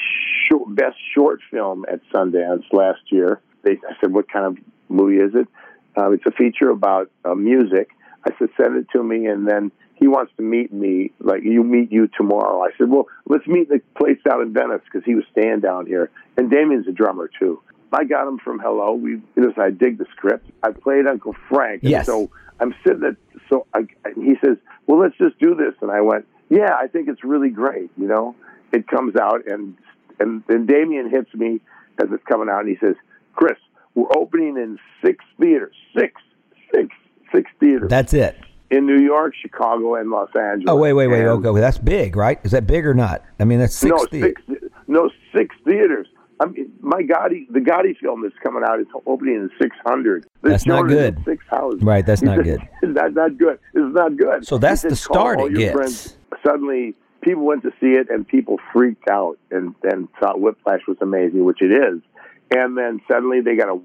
short, 0.48 0.74
best 0.76 0.96
short 1.14 1.42
film 1.52 1.86
at 1.92 2.00
Sundance 2.12 2.64
last 2.72 3.02
year. 3.12 3.42
They, 3.62 3.74
I 3.74 3.94
said, 4.02 4.12
what 4.12 4.32
kind 4.32 4.46
of 4.46 4.58
movie 4.90 5.18
is 5.18 5.36
it? 5.36 5.48
Uh, 5.96 6.12
it's 6.12 6.26
a 6.26 6.32
feature 6.32 6.70
about 6.70 7.12
uh, 7.24 7.36
music. 7.36 7.90
I 8.26 8.32
said, 8.40 8.50
send 8.60 8.78
it 8.78 8.88
to 8.96 9.04
me, 9.04 9.28
and 9.28 9.48
then 9.48 9.72
he 9.96 10.08
wants 10.08 10.32
to 10.38 10.42
meet 10.42 10.74
me. 10.74 11.12
Like 11.20 11.44
you 11.44 11.64
meet 11.64 11.92
you 11.92 12.08
tomorrow. 12.18 12.64
I 12.64 12.70
said, 12.80 12.90
well, 12.90 13.06
let's 13.28 13.46
meet 13.46 13.70
the 13.70 13.82
place 13.96 14.18
down 14.28 14.42
in 14.42 14.52
Venice 14.52 14.82
because 14.86 15.06
he 15.06 15.14
was 15.14 15.26
staying 15.32 15.60
down 15.60 15.86
here, 15.86 16.10
and 16.38 16.50
Damien's 16.50 16.88
a 16.88 16.92
drummer 16.92 17.30
too. 17.40 17.62
I 17.94 18.04
got 18.04 18.28
him 18.28 18.38
from 18.40 18.60
Hello. 18.60 18.94
We, 18.94 19.12
you 19.12 19.22
know, 19.36 19.54
so 19.56 19.62
I 19.62 19.70
dig 19.72 19.98
the 19.98 20.06
script. 20.16 20.50
I 20.64 20.72
played 20.72 21.08
Uncle 21.08 21.36
Frank. 21.50 21.84
and 21.84 21.92
Yes. 21.92 22.06
So 22.06 22.30
I'm 22.60 22.74
sitting 22.86 23.04
at, 23.04 23.16
so 23.50 23.66
I, 23.74 23.88
he 24.16 24.36
says, 24.44 24.58
well, 24.88 25.00
let's 25.00 25.18
just 25.18 25.40
do 25.40 25.56
this. 25.56 25.74
And 25.82 25.92
I 25.92 26.02
went, 26.02 26.26
yeah, 26.50 26.76
I 26.80 26.88
think 26.88 27.08
it's 27.08 27.24
really 27.24 27.50
great. 27.50 27.90
You 27.98 28.08
know, 28.08 28.36
it 28.74 28.88
comes 28.88 29.16
out 29.16 29.48
and, 29.48 29.76
and 30.20 30.44
then 30.48 30.66
Damien 30.66 31.10
hits 31.10 31.34
me 31.34 31.60
as 32.02 32.10
it's 32.12 32.24
coming 32.26 32.50
out 32.50 32.62
and 32.62 32.70
he 32.70 32.78
says, 32.78 32.96
Chris, 33.34 33.58
we're 33.96 34.16
opening 34.16 34.58
in 34.58 34.78
six 35.04 35.24
theaters, 35.40 35.76
six, 35.98 36.22
six, 36.74 36.90
six 37.34 37.50
theaters 37.60 37.90
That's 37.90 38.14
it. 38.14 38.38
in 38.70 38.86
New 38.86 39.00
York, 39.00 39.34
Chicago, 39.42 39.96
and 39.96 40.10
Los 40.12 40.30
Angeles. 40.36 40.66
Oh, 40.68 40.76
wait, 40.76 40.94
wait, 40.94 41.08
wait. 41.08 41.22
And- 41.22 41.46
Okay, 41.46 41.60
that's 41.60 41.78
big, 41.78 42.16
right? 42.16 42.40
Is 42.44 42.52
that 42.52 42.68
big 42.68 42.86
or 42.86 42.94
not? 42.94 43.24
I 43.40 43.46
mean, 43.46 43.60
that's 43.60 43.76
six. 43.76 43.90
no, 43.90 44.06
thea- 44.06 44.34
six, 44.48 44.64
no, 44.88 45.10
six 45.34 45.56
theaters. 45.66 46.08
I 46.40 46.46
mean, 46.46 46.72
my 46.82 47.02
Gotti, 47.02 47.48
the 47.52 47.60
Gotti 47.60 47.98
film 47.98 48.22
that's 48.22 48.36
coming 48.44 48.64
out 48.68 48.80
is 48.80 48.86
opening 49.06 49.36
in 49.36 49.50
600. 49.60 50.26
They're 50.42 50.52
That's 50.52 50.66
not 50.66 50.82
showing 50.82 50.92
it 50.92 51.06
in 51.06 51.14
good. 51.16 51.26
Six 51.26 51.46
houses. 51.50 51.82
Right, 51.82 52.06
that's 52.06 52.22
He 52.22 52.28
not 52.28 52.38
said, 52.38 52.46
good. 52.46 52.62
It's 52.84 52.96
not, 52.96 53.14
not 53.14 53.38
good. 53.38 53.60
It's 53.74 53.96
not 53.96 54.18
good. 54.18 54.46
So 54.48 54.58
that's 54.58 54.82
the 54.84 54.96
said, 54.96 55.08
"Call 55.08 55.16
start 55.16 55.40
it 55.42 55.56
gets. 55.56 55.74
friends." 55.74 56.18
Suddenly, 56.46 56.94
people 57.22 57.44
went 57.44 57.64
to 57.64 57.72
see 57.80 57.94
it, 57.94 58.10
and 58.10 58.28
people 58.28 58.58
freaked 58.72 59.10
out 59.10 59.38
and, 59.52 59.74
and 59.84 60.08
thought 60.20 60.40
Whiplash 60.40 60.82
was 60.88 60.98
amazing, 61.02 61.44
which 61.44 61.62
it 61.62 61.72
is. 61.72 62.02
And 62.52 62.78
then 62.78 63.02
suddenly 63.12 63.42
they 63.42 63.56
got 63.56 63.70
a 63.70 63.80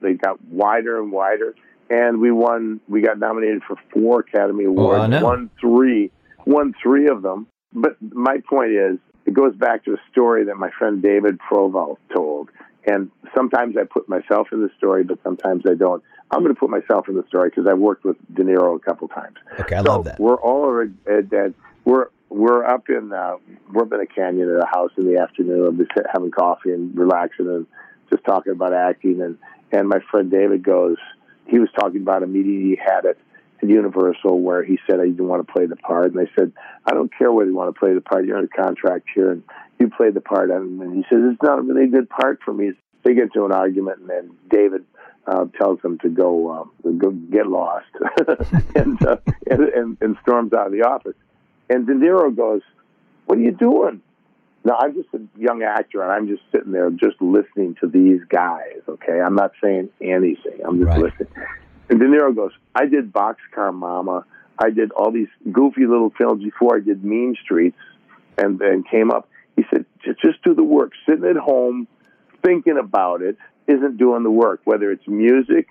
they 0.00 0.12
got 0.14 0.44
wider 0.44 1.00
and 1.00 1.10
wider, 1.10 1.54
and 1.90 2.20
we 2.20 2.30
won. 2.30 2.80
We 2.88 3.00
got 3.00 3.18
nominated 3.18 3.62
for 3.66 3.76
four 3.92 4.20
Academy 4.20 4.64
Awards. 4.64 5.22
Won 5.22 5.50
three. 5.60 6.10
Won 6.46 6.74
three 6.82 7.08
of 7.08 7.22
them. 7.22 7.46
But 7.72 7.96
my 8.00 8.38
point 8.48 8.72
is, 8.72 8.98
it 9.28 9.34
goes 9.34 9.54
back 9.54 9.84
to 9.84 9.92
a 9.92 9.98
story 10.10 10.46
that 10.46 10.56
my 10.56 10.70
friend 10.78 11.02
David 11.02 11.38
Proval 11.38 11.98
told. 12.14 12.48
And 12.86 13.10
sometimes 13.36 13.76
I 13.76 13.84
put 13.84 14.08
myself 14.08 14.48
in 14.52 14.62
the 14.62 14.70
story, 14.78 15.04
but 15.04 15.18
sometimes 15.22 15.64
I 15.68 15.74
don't. 15.74 16.02
I'm 16.30 16.40
going 16.40 16.54
to 16.54 16.58
put 16.58 16.70
myself 16.70 17.10
in 17.10 17.14
the 17.14 17.24
story 17.28 17.50
because 17.50 17.66
I've 17.66 17.78
worked 17.78 18.04
with 18.06 18.16
De 18.34 18.42
Niro 18.42 18.74
a 18.74 18.78
couple 18.78 19.06
times. 19.08 19.36
Okay, 19.60 19.76
I 19.76 19.82
so 19.82 19.90
love 19.90 20.04
that. 20.06 20.18
We're 20.18 20.40
all 20.40 20.64
over 20.64 20.82
at, 21.06 21.32
at 21.34 21.52
we're 21.84 22.06
we're 22.30 22.64
up 22.64 22.88
in 22.88 23.12
uh, 23.12 23.36
we're 23.70 23.82
up 23.82 23.92
in 23.92 24.00
a 24.00 24.06
canyon 24.06 24.48
at 24.48 24.62
a 24.62 24.66
house 24.66 24.92
in 24.96 25.06
the 25.06 25.20
afternoon, 25.20 25.66
I'm 25.66 25.76
just 25.76 25.90
having 26.10 26.30
coffee 26.30 26.72
and 26.72 26.96
relaxing 26.96 27.48
and 27.48 27.66
just 28.08 28.24
talking 28.24 28.52
about 28.52 28.72
acting. 28.72 29.20
And 29.20 29.36
and 29.72 29.90
my 29.90 29.98
friend 30.10 30.30
David 30.30 30.62
goes, 30.62 30.96
he 31.46 31.58
was 31.58 31.68
talking 31.78 32.00
about 32.00 32.22
a 32.22 32.26
meeting 32.26 32.62
he 32.62 32.76
had 32.82 33.04
at, 33.04 33.18
at 33.62 33.68
Universal 33.68 34.40
where 34.40 34.62
he 34.62 34.78
said 34.86 35.00
I 35.00 35.06
didn't 35.06 35.26
want 35.28 35.46
to 35.46 35.52
play 35.52 35.66
the 35.66 35.76
part, 35.76 36.12
and 36.12 36.16
they 36.16 36.30
said, 36.38 36.52
I 36.84 36.92
don't 36.92 37.10
care 37.16 37.32
whether 37.32 37.50
you 37.50 37.56
want 37.56 37.74
to 37.74 37.78
play 37.78 37.94
the 37.94 38.00
part. 38.00 38.24
You're 38.24 38.36
under 38.36 38.48
contract 38.48 39.06
here, 39.14 39.32
and 39.32 39.42
you 39.78 39.90
play 39.90 40.10
the 40.10 40.20
part. 40.20 40.50
And 40.50 40.94
he 40.94 41.02
says 41.10 41.20
it's 41.32 41.42
not 41.42 41.58
a 41.58 41.62
really 41.62 41.88
good 41.88 42.08
part 42.08 42.40
for 42.44 42.52
me. 42.52 42.72
They 43.04 43.14
get 43.14 43.24
into 43.24 43.44
an 43.44 43.52
argument, 43.52 44.00
and 44.00 44.10
then 44.10 44.30
David 44.50 44.84
uh, 45.26 45.46
tells 45.58 45.80
them 45.82 45.98
to 46.00 46.08
go 46.08 46.50
um, 46.50 46.70
to 46.82 46.92
go 46.92 47.10
get 47.10 47.46
lost, 47.46 47.86
and, 48.74 48.98
uh, 49.04 49.16
and 49.48 49.62
and 49.62 49.98
and 50.00 50.16
storms 50.22 50.52
out 50.52 50.66
of 50.66 50.72
the 50.72 50.82
office. 50.82 51.14
And 51.70 51.86
De 51.86 51.92
Niro 51.94 52.34
goes, 52.34 52.62
"What 53.26 53.38
are 53.38 53.42
you 53.42 53.52
doing?" 53.52 54.02
Now 54.64 54.76
I'm 54.80 54.94
just 54.94 55.08
a 55.14 55.20
young 55.40 55.62
actor, 55.62 56.02
and 56.02 56.10
I'm 56.10 56.26
just 56.28 56.42
sitting 56.52 56.72
there, 56.72 56.90
just 56.90 57.20
listening 57.20 57.76
to 57.80 57.86
these 57.88 58.20
guys. 58.28 58.80
Okay, 58.88 59.20
I'm 59.20 59.34
not 59.34 59.52
saying 59.62 59.90
anything. 60.00 60.60
I'm 60.66 60.78
just 60.78 60.88
Right. 60.88 60.98
listening. 60.98 61.28
And 61.90 61.98
De 61.98 62.06
Niro 62.06 62.34
goes, 62.34 62.52
"I 62.74 62.86
did 62.86 63.12
Boxcar 63.12 63.72
Mama. 63.72 64.24
I 64.58 64.70
did 64.70 64.90
all 64.92 65.10
these 65.10 65.28
goofy 65.50 65.86
little 65.86 66.10
films 66.10 66.42
before 66.44 66.76
I 66.76 66.80
did 66.80 67.04
Mean 67.04 67.34
Streets, 67.42 67.78
and 68.36 68.58
then 68.58 68.82
came 68.82 69.10
up." 69.10 69.28
He 69.56 69.64
said, 69.70 69.86
"Just 70.04 70.42
do 70.44 70.54
the 70.54 70.64
work. 70.64 70.92
Sitting 71.08 71.24
at 71.24 71.36
home, 71.36 71.86
thinking 72.44 72.78
about 72.78 73.22
it, 73.22 73.36
isn't 73.66 73.96
doing 73.96 74.22
the 74.22 74.30
work. 74.30 74.60
Whether 74.64 74.90
it's 74.90 75.06
music 75.08 75.68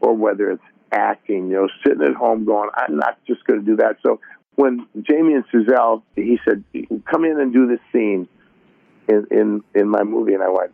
or 0.00 0.14
whether 0.14 0.50
it's 0.50 0.62
acting, 0.90 1.48
you 1.48 1.54
know, 1.54 1.68
sitting 1.84 2.02
at 2.02 2.14
home 2.14 2.44
going, 2.44 2.70
I'm 2.74 2.96
not 2.96 3.18
just 3.26 3.44
going 3.44 3.60
to 3.60 3.66
do 3.66 3.76
that." 3.76 3.98
So 4.02 4.20
when 4.54 4.86
Damien 5.08 5.44
Chazelle, 5.52 6.02
he 6.16 6.40
said, 6.44 6.64
"Come 7.04 7.24
in 7.24 7.38
and 7.38 7.52
do 7.52 7.66
this 7.66 7.80
scene 7.92 8.26
in 9.08 9.26
in 9.30 9.62
in 9.74 9.88
my 9.88 10.02
movie," 10.02 10.34
and 10.34 10.42
I 10.42 10.48
went, 10.48 10.72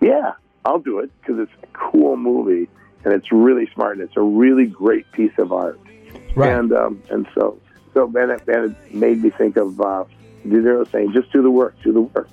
"Yeah, 0.00 0.32
I'll 0.64 0.80
do 0.80 0.98
it 0.98 1.10
because 1.20 1.38
it's 1.38 1.52
a 1.62 1.66
cool 1.72 2.16
movie 2.16 2.68
and 3.04 3.12
it's 3.14 3.30
really 3.32 3.70
smart 3.74 3.98
and 3.98 4.02
it's 4.06 4.16
a 4.16 4.22
really 4.22 4.66
great 4.66 5.10
piece 5.12 5.36
of 5.38 5.52
art." 5.52 5.78
Right. 6.34 6.52
And 6.52 6.72
um, 6.72 7.02
and 7.10 7.26
so 7.34 7.58
so 7.94 8.06
and 8.06 8.30
it, 8.32 8.42
and 8.48 8.72
it 8.72 8.94
made 8.94 9.22
me 9.22 9.30
think 9.30 9.56
of 9.56 9.80
uh, 9.80 10.04
saying, 10.44 11.12
"Just 11.12 11.32
do 11.32 11.42
the 11.42 11.50
work, 11.50 11.74
do 11.82 11.92
the 11.92 12.02
work." 12.02 12.28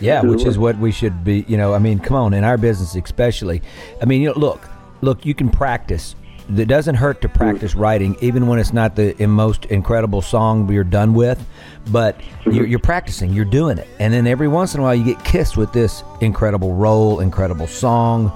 Yeah, 0.00 0.22
Do 0.22 0.28
which 0.28 0.44
is 0.44 0.58
what 0.58 0.76
we 0.78 0.90
should 0.90 1.24
be. 1.24 1.44
You 1.46 1.56
know, 1.56 1.72
I 1.72 1.78
mean, 1.78 1.98
come 2.00 2.16
on, 2.16 2.34
in 2.34 2.44
our 2.44 2.58
business 2.58 2.94
especially. 2.96 3.62
I 4.02 4.04
mean, 4.04 4.22
you 4.22 4.28
know, 4.28 4.38
look, 4.38 4.68
look, 5.00 5.24
you 5.24 5.34
can 5.34 5.48
practice. 5.48 6.16
It 6.54 6.68
doesn't 6.68 6.96
hurt 6.96 7.22
to 7.22 7.28
practice 7.28 7.74
writing, 7.74 8.16
even 8.20 8.46
when 8.46 8.58
it's 8.58 8.74
not 8.74 8.96
the 8.96 9.14
most 9.26 9.64
incredible 9.66 10.20
song 10.20 10.70
you're 10.70 10.84
done 10.84 11.14
with. 11.14 11.42
But 11.90 12.20
you're, 12.44 12.66
you're 12.66 12.78
practicing, 12.80 13.32
you're 13.32 13.46
doing 13.46 13.78
it, 13.78 13.88
and 13.98 14.12
then 14.12 14.26
every 14.26 14.48
once 14.48 14.74
in 14.74 14.80
a 14.80 14.82
while 14.82 14.94
you 14.94 15.04
get 15.04 15.24
kissed 15.24 15.56
with 15.56 15.72
this 15.72 16.02
incredible 16.20 16.74
role, 16.74 17.20
incredible 17.20 17.66
song, 17.66 18.30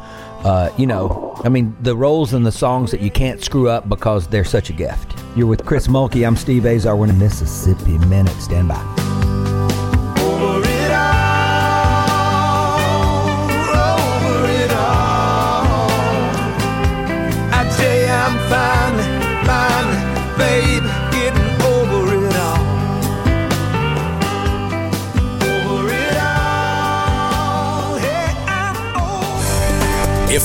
uh, 0.45 0.70
you 0.76 0.86
know, 0.86 1.41
I 1.45 1.49
mean, 1.49 1.76
the 1.80 1.97
roles 1.97 2.32
and 2.32 2.45
the 2.45 2.53
songs 2.53 2.91
that 2.91 3.01
you 3.01 3.11
can't 3.11 3.43
screw 3.43 3.68
up 3.68 3.89
because 3.89 4.28
they're 4.28 4.45
such 4.45 4.70
a 4.70 4.72
gift. 4.72 5.14
You're 5.36 5.47
with 5.47 5.64
Chris 5.64 5.89
Mulkey. 5.89 6.26
I'm 6.26 6.36
Steve 6.36 6.66
Azar. 6.66 6.97
We're 6.97 7.09
in 7.09 7.18
Mississippi 7.18 7.99
Minute. 7.99 8.41
Stand 8.41 8.68
by. 8.68 9.07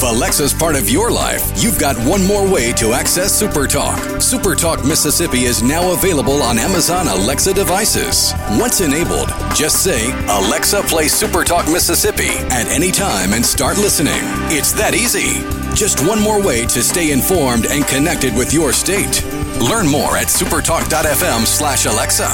Alexa's 0.10 0.54
part 0.54 0.76
of 0.76 0.89
your 0.89 1.12
life, 1.12 1.51
you've 1.56 1.80
got 1.80 1.95
one 2.08 2.26
more 2.26 2.49
way 2.49 2.74
to 2.74 2.93
access 2.93 3.41
SuperTalk. 3.41 3.95
SuperTalk 4.18 4.88
Mississippi 4.88 5.43
is 5.45 5.64
now 5.64 5.93
available 5.93 6.41
on 6.41 6.58
Amazon 6.58 7.08
Alexa 7.08 7.54
devices. 7.54 8.34
Once 8.60 8.82
enabled, 8.82 9.30
just 9.56 9.84
say, 9.84 10.12
Alexa, 10.28 10.82
play 10.84 11.06
SuperTalk 11.06 11.72
Mississippi 11.72 12.30
at 12.54 12.68
any 12.68 12.91
time 12.91 13.34
and 13.34 13.45
start 13.45 13.78
listening. 13.78 14.22
It's 14.51 14.72
that 14.74 14.93
easy. 14.93 15.41
Just 15.76 16.06
one 16.08 16.22
more 16.22 16.41
way 16.41 16.66
to 16.68 16.84
stay 16.84 17.12
informed 17.12 17.66
and 17.66 17.86
connected 17.88 18.36
with 18.36 18.54
your 18.54 18.74
state. 18.74 19.24
Learn 19.60 19.88
more 19.88 20.18
at 20.18 20.28
supertalk.fm 20.28 21.45
slash 21.45 21.86
Alexa. 21.86 22.28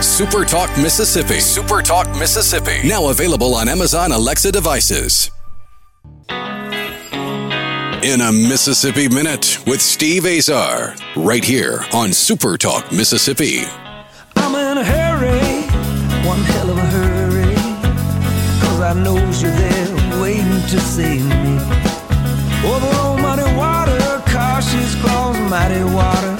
SuperTalk 0.00 0.82
Mississippi. 0.82 1.38
SuperTalk 1.38 2.18
Mississippi. 2.18 2.86
Now 2.86 3.08
available 3.08 3.54
on 3.54 3.68
Amazon 3.68 4.12
Alexa 4.12 4.52
devices. 4.52 5.30
In 8.02 8.20
a 8.20 8.30
Mississippi 8.30 9.08
Minute 9.08 9.58
with 9.66 9.80
Steve 9.80 10.26
Azar, 10.26 10.94
right 11.16 11.42
here 11.42 11.80
on 11.94 12.12
Super 12.12 12.58
Talk 12.58 12.92
Mississippi. 12.92 13.62
I'm 14.36 14.54
in 14.54 14.78
a 14.78 14.84
hurry, 14.84 15.62
one 16.28 16.40
hell 16.40 16.70
of 16.70 16.76
a 16.76 16.86
hurry. 16.86 17.54
Cause 18.60 18.80
I 18.80 18.92
knows 19.02 19.42
you're 19.42 19.50
there 19.50 20.20
waiting 20.20 20.60
to 20.68 20.78
see 20.78 21.22
me. 21.22 21.56
Over 22.68 22.98
old 23.00 23.20
muddy 23.22 23.56
water, 23.56 24.22
cautious 24.26 24.94
claws, 25.00 25.38
mighty 25.50 25.82
water. 25.82 26.36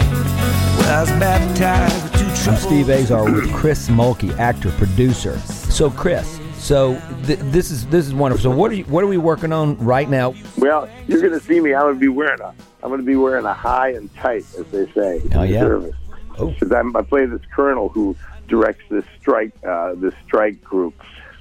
Where 0.77 0.93
I 0.93 1.01
was 1.01 1.11
baptized 1.13 2.03
with 2.03 2.13
two 2.21 2.37
I'm. 2.37 2.59
Steve 2.59 2.91
Azar 2.91 3.25
with 3.33 3.53
Chris 3.55 3.89
Mulkey, 3.89 4.37
actor, 4.39 4.71
producer. 4.73 5.39
So, 5.39 5.91
Chris, 5.91 6.39
so 6.67 7.01
th- 7.27 7.39
this 7.39 7.71
is 7.71 7.87
this 7.87 8.07
is 8.07 8.14
wonderful. 8.14 8.43
So, 8.43 8.51
what 8.51 8.73
are 8.73 8.75
you, 8.75 8.85
what 8.85 9.05
are 9.05 9.07
we 9.07 9.19
working 9.19 9.53
on 9.53 9.79
right 9.79 10.09
now? 10.09 10.35
Well, 10.59 10.89
you're 11.07 11.21
going 11.21 11.33
to 11.33 11.41
see 11.41 11.61
me. 11.61 11.73
I'm 11.73 11.83
going 11.83 11.95
to 11.95 12.01
be 12.01 12.09
wearing 12.09 12.41
a. 12.41 12.53
I'm 12.83 12.91
going 12.91 13.01
to 13.01 13.07
be 13.07 13.14
wearing 13.14 13.45
a 13.45 13.55
high 13.55 13.91
and 13.91 14.12
tight, 14.17 14.45
as 14.59 14.67
they 14.73 14.91
say. 14.93 15.23
Oh, 15.35 15.43
yeah? 15.43 15.61
Service. 15.61 15.95
Oh. 16.39 16.49
Because 16.49 16.73
I'm 16.73 16.97
I 16.97 17.03
play 17.03 17.25
this 17.27 17.41
colonel 17.55 17.89
who 17.89 18.17
directs 18.49 18.83
this 18.91 19.05
strike, 19.21 19.53
uh, 19.64 19.95
this 19.95 20.14
strike 20.25 20.62
group, 20.62 20.95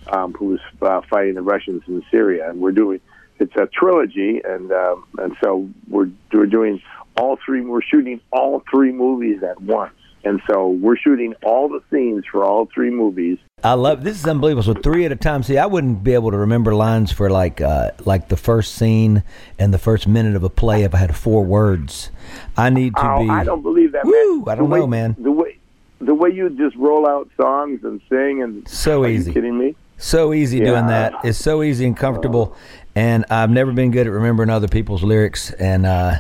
um, 0.08 0.34
who's 0.34 0.62
uh, 0.82 1.02
fighting 1.10 1.34
the 1.34 1.42
Russians 1.42 1.82
in 1.88 2.04
Syria, 2.12 2.50
and 2.50 2.60
we're 2.60 2.72
doing. 2.72 3.02
It's 3.40 3.56
a 3.56 3.66
trilogy, 3.66 4.42
and 4.46 4.72
um, 4.72 5.08
and 5.18 5.36
so 5.44 5.68
we're 5.90 6.10
we're 6.32 6.46
doing 6.46 6.82
all 7.18 7.38
three. 7.44 7.62
We're 7.62 7.82
shooting 7.82 8.22
all 8.32 8.64
three 8.70 8.92
movies 8.92 9.42
at 9.42 9.60
once, 9.60 9.96
and 10.26 10.42
so 10.50 10.68
we're 10.70 10.98
shooting 10.98 11.34
all 11.44 11.70
the 11.70 11.82
scenes 11.92 12.24
for 12.32 12.44
all 12.44 12.68
three 12.74 12.90
movies. 12.90 13.38
I 13.64 13.74
love 13.74 14.04
this 14.04 14.20
is 14.20 14.26
unbelievable. 14.28 14.64
So 14.64 14.74
three 14.74 15.06
at 15.06 15.12
a 15.12 15.16
time. 15.16 15.44
See, 15.44 15.58
I 15.58 15.66
wouldn't 15.66 16.04
be 16.04 16.14
able 16.14 16.32
to 16.32 16.38
remember 16.38 16.76
lines 16.76 17.12
for 17.12 17.30
like 17.30 17.62
uh, 17.62 17.92
like 18.06 18.28
the 18.28 18.38
first 18.38 18.76
scene 18.76 19.24
and 19.58 19.74
the 19.74 19.78
first 19.80 20.08
minute 20.08 20.36
of 20.36 20.44
a 20.44 20.50
play 20.50 20.84
if 20.84 20.94
I 20.94 20.98
had 20.98 21.16
four 21.16 21.44
words. 21.44 22.10
I 22.58 22.70
need 22.70 22.96
to 22.96 23.10
Oh, 23.12 23.24
be. 23.24 23.30
I 23.30 23.44
don't 23.44 23.62
believe 23.62 23.92
that, 23.94 24.06
Woo, 24.06 24.40
man. 24.46 24.50
I 24.50 24.56
don't 24.56 24.70
way- 24.70 24.80
know, 24.80 24.88
man. 24.88 25.16
The 25.20 25.32
way 25.32 25.58
the 26.02 26.14
way 26.14 26.30
you 26.30 26.50
just 26.50 26.76
roll 26.76 27.08
out 27.08 27.30
songs 27.40 27.84
and 27.84 28.02
sing 28.10 28.44
and 28.44 28.68
So 28.68 29.04
are 29.04 29.08
easy. 29.08 29.32
You 29.32 29.34
kidding 29.34 29.58
me? 29.58 29.76
So 29.98 30.34
easy 30.34 30.60
doing 30.60 30.72
Yeah. 30.90 31.10
that. 31.12 31.14
It's 31.24 31.38
so 31.38 31.64
easy 31.64 31.86
and 31.86 31.96
comfortable. 31.96 32.56
And 32.98 33.26
I've 33.30 33.50
never 33.50 33.74
been 33.74 33.92
good 33.92 34.08
at 34.08 34.14
remembering 34.14 34.50
other 34.50 34.70
people's 34.70 35.04
lyrics, 35.04 35.52
and 35.52 35.86
uh, 35.86 36.16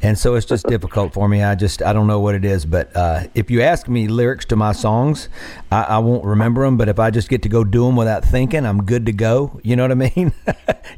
and 0.00 0.16
so 0.16 0.36
it's 0.36 0.46
just 0.46 0.64
difficult 0.68 1.12
for 1.12 1.28
me. 1.28 1.42
I 1.42 1.56
just 1.56 1.82
I 1.82 1.92
don't 1.92 2.06
know 2.06 2.20
what 2.20 2.36
it 2.36 2.44
is, 2.44 2.64
but 2.64 2.94
uh, 2.96 3.24
if 3.34 3.50
you 3.50 3.62
ask 3.62 3.88
me 3.88 4.06
lyrics 4.06 4.44
to 4.46 4.56
my 4.56 4.70
songs, 4.70 5.28
I, 5.72 5.82
I 5.82 5.98
won't 5.98 6.24
remember 6.24 6.64
them. 6.64 6.76
But 6.76 6.88
if 6.88 7.00
I 7.00 7.10
just 7.10 7.28
get 7.28 7.42
to 7.42 7.48
go 7.48 7.64
do 7.64 7.84
them 7.84 7.96
without 7.96 8.24
thinking, 8.24 8.64
I'm 8.64 8.84
good 8.84 9.06
to 9.06 9.12
go. 9.12 9.58
You 9.64 9.74
know 9.74 9.82
what 9.82 9.90
I 9.92 9.94
mean? 10.14 10.32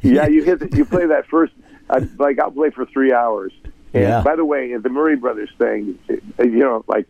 Yeah, 0.01 0.27
you 0.27 0.43
hit. 0.43 0.59
The, 0.59 0.75
you 0.75 0.85
play 0.85 1.05
that 1.05 1.27
first. 1.27 1.53
I, 1.89 1.99
like 2.19 2.37
I'll 2.39 2.51
play 2.51 2.71
for 2.71 2.85
three 2.85 3.13
hours. 3.13 3.53
And 3.93 4.03
Yeah. 4.03 4.21
by 4.21 4.35
the 4.35 4.43
way, 4.43 4.75
the 4.75 4.89
Murray 4.89 5.15
Brothers 5.15 5.49
thing, 5.57 5.97
you 6.39 6.59
know, 6.59 6.83
like 6.87 7.07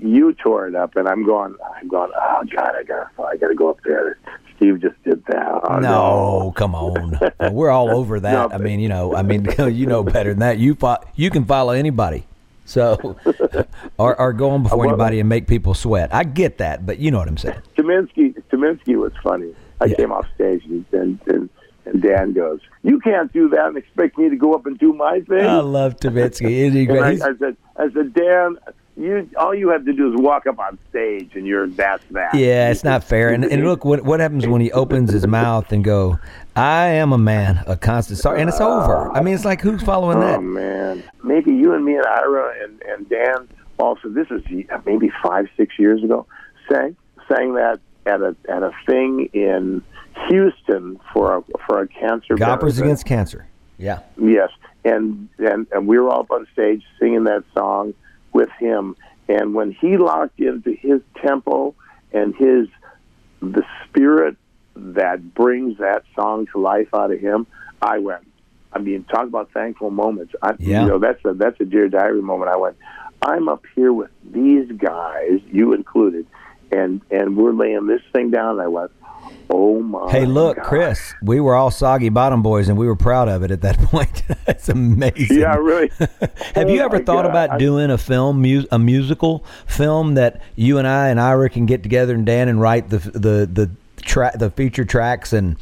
you 0.00 0.32
tore 0.34 0.66
it 0.68 0.74
up, 0.74 0.96
and 0.96 1.08
I'm 1.08 1.24
going. 1.24 1.54
I'm 1.76 1.88
going. 1.88 2.10
Oh 2.14 2.44
God, 2.54 2.72
I 2.78 2.82
got. 2.84 3.16
to 3.16 3.22
I 3.22 3.36
got 3.36 3.48
to 3.48 3.54
go 3.54 3.70
up 3.70 3.80
there. 3.84 4.18
Steve 4.56 4.80
just 4.80 5.02
did 5.02 5.24
that. 5.26 5.60
Oh, 5.64 5.78
no, 5.80 6.52
come 6.54 6.74
on. 6.74 7.18
We're 7.52 7.70
all 7.70 7.90
over 7.96 8.20
that. 8.20 8.50
No, 8.50 8.54
I 8.54 8.58
mean, 8.58 8.78
you 8.80 8.88
know, 8.88 9.14
I 9.14 9.22
mean, 9.22 9.48
you 9.58 9.86
know 9.86 10.04
better 10.04 10.30
than 10.30 10.38
that. 10.40 10.58
You 10.58 10.74
fo- 10.76 11.02
you 11.16 11.30
can 11.30 11.44
follow 11.44 11.72
anybody. 11.72 12.26
So, 12.64 13.16
or, 13.98 14.18
or 14.20 14.32
go 14.32 14.50
on 14.50 14.62
before 14.62 14.86
anybody 14.86 15.18
and 15.18 15.28
make 15.28 15.48
people 15.48 15.74
sweat. 15.74 16.14
I 16.14 16.22
get 16.22 16.58
that, 16.58 16.86
but 16.86 16.98
you 16.98 17.10
know 17.10 17.18
what 17.18 17.26
I'm 17.28 17.36
saying. 17.36 17.60
Tyminski, 17.76 18.40
Tyminski 18.52 18.96
was 18.96 19.12
funny. 19.22 19.52
I 19.80 19.86
Yeah. 19.86 19.96
came 19.96 20.12
off 20.12 20.26
stage 20.36 20.64
and, 20.66 20.84
and 20.92 21.18
and 21.26 21.48
and 21.84 22.00
Dan 22.00 22.32
goes, 22.32 22.60
"You 22.84 23.00
can't 23.00 23.32
do 23.32 23.48
that 23.48 23.66
and 23.66 23.76
expect 23.76 24.16
me 24.16 24.28
to 24.30 24.36
go 24.36 24.54
up 24.54 24.64
and 24.66 24.78
do 24.78 24.92
my 24.92 25.20
thing." 25.22 25.44
I 25.44 25.58
love 25.58 25.96
Tyminski. 25.96 26.48
Isn't 26.48 26.78
he 26.78 26.86
great? 26.86 27.20
I, 27.20 27.30
I 27.30 27.32
said, 27.36 27.56
I 27.76 27.90
said, 27.92 28.14
Dan, 28.14 28.56
you 28.96 29.28
all 29.38 29.54
you 29.54 29.70
have 29.70 29.84
to 29.86 29.92
do 29.92 30.12
is 30.12 30.20
walk 30.20 30.46
up 30.46 30.58
on 30.58 30.78
stage, 30.90 31.30
and 31.34 31.46
you're 31.46 31.66
that's 31.66 32.04
that. 32.10 32.34
Yeah, 32.34 32.70
it's 32.70 32.84
not 32.84 33.02
fair. 33.02 33.30
And, 33.30 33.44
and 33.44 33.64
look, 33.64 33.84
what 33.84 34.02
what 34.04 34.20
happens 34.20 34.46
when 34.46 34.60
he 34.60 34.70
opens 34.72 35.12
his 35.12 35.26
mouth 35.26 35.72
and 35.72 35.82
go, 35.82 36.18
"I 36.54 36.86
am 36.88 37.12
a 37.12 37.18
man, 37.18 37.62
a 37.66 37.76
constant 37.76 38.18
star," 38.18 38.36
and 38.36 38.48
it's 38.48 38.60
oh. 38.60 38.82
over. 38.82 39.10
I 39.12 39.22
mean, 39.22 39.34
it's 39.34 39.44
like 39.44 39.62
who's 39.62 39.82
following 39.82 40.18
Oh 40.18 40.20
that? 40.20 40.42
man, 40.42 41.02
maybe 41.22 41.52
you 41.52 41.72
and 41.72 41.84
me 41.84 41.96
and 41.96 42.06
Ira 42.06 42.54
and 42.62 42.82
and 42.82 43.08
Dan 43.08 43.48
also. 43.78 44.08
This 44.08 44.28
is 44.30 44.42
maybe 44.84 45.10
five 45.22 45.46
six 45.56 45.78
years 45.78 46.04
ago. 46.04 46.26
Sang 46.70 46.94
sang 47.28 47.54
that 47.54 47.80
at 48.04 48.20
a 48.20 48.36
at 48.48 48.62
a 48.62 48.72
thing 48.84 49.30
in 49.32 49.82
Houston 50.28 51.00
for 51.14 51.38
a 51.38 51.42
for 51.66 51.80
a 51.80 51.88
cancer. 51.88 52.36
Goppers 52.36 52.74
benefit. 52.74 52.84
against 52.84 53.06
cancer. 53.06 53.46
Yeah. 53.78 54.00
Yes, 54.20 54.50
and 54.84 55.30
and 55.38 55.66
and 55.72 55.86
we 55.86 55.98
were 55.98 56.10
all 56.10 56.20
up 56.20 56.30
on 56.30 56.46
stage 56.52 56.82
singing 57.00 57.24
that 57.24 57.44
song 57.54 57.94
with 58.32 58.50
him. 58.58 58.96
And 59.28 59.54
when 59.54 59.72
he 59.72 59.96
locked 59.96 60.40
into 60.40 60.72
his 60.72 61.00
tempo 61.20 61.74
and 62.12 62.34
his 62.34 62.68
the 63.40 63.64
spirit 63.84 64.36
that 64.76 65.34
brings 65.34 65.78
that 65.78 66.04
song 66.14 66.46
to 66.52 66.58
life 66.60 66.88
out 66.94 67.12
of 67.12 67.20
him, 67.20 67.46
I 67.80 67.98
went. 67.98 68.26
I 68.72 68.78
mean, 68.78 69.04
talk 69.04 69.24
about 69.24 69.50
thankful 69.52 69.90
moments. 69.90 70.34
I, 70.42 70.54
Yeah. 70.58 70.82
You 70.82 70.88
know, 70.88 70.98
that's 70.98 71.22
a 71.24 71.34
that's 71.34 71.60
a 71.60 71.64
dear 71.64 71.88
diary 71.88 72.22
moment. 72.22 72.50
I 72.50 72.56
went. 72.56 72.76
I'm 73.20 73.48
up 73.48 73.64
here 73.76 73.92
with 73.92 74.10
these 74.24 74.70
guys, 74.72 75.40
you 75.50 75.74
included, 75.74 76.26
and 76.70 77.00
and 77.10 77.36
we're 77.36 77.52
laying 77.52 77.86
this 77.86 78.02
thing 78.12 78.30
down. 78.30 78.52
And 78.52 78.62
I 78.62 78.68
went, 78.68 78.90
oh 79.50 79.80
my. 79.82 80.10
Hey, 80.10 80.24
look, 80.26 80.56
God. 80.56 80.64
Chris, 80.66 81.14
we 81.22 81.40
were 81.40 81.54
all 81.54 81.70
soggy 81.70 82.08
bottom 82.08 82.42
boys, 82.42 82.68
and 82.68 82.76
we 82.78 82.86
were 82.86 82.96
proud 82.96 83.28
of 83.28 83.42
it 83.42 83.50
at 83.50 83.60
that 83.62 83.78
point. 83.90 84.22
It's 84.46 84.68
amazing. 84.68 85.38
Yeah, 85.40 85.56
really. 85.56 85.90
Have 86.54 86.70
you 86.70 86.80
Oh, 86.80 86.84
ever 86.86 86.98
thought 86.98 87.24
God. 87.24 87.26
about 87.26 87.50
I- 87.50 87.58
doing 87.58 87.90
a 87.90 87.98
film, 87.98 88.40
mu- 88.42 88.64
a 88.70 88.78
musical 88.78 89.44
film 89.66 90.14
that 90.14 90.40
you 90.56 90.78
and 90.78 90.86
I 90.88 91.08
and 91.08 91.20
Ira 91.20 91.48
can 91.50 91.66
get 91.66 91.82
together 91.82 92.14
and 92.14 92.24
Dan 92.26 92.48
and 92.48 92.60
write 92.60 92.88
the 92.90 92.98
the 92.98 93.48
the 93.52 93.70
track, 94.02 94.38
the 94.38 94.50
feature 94.50 94.84
tracks? 94.84 95.32
And 95.32 95.56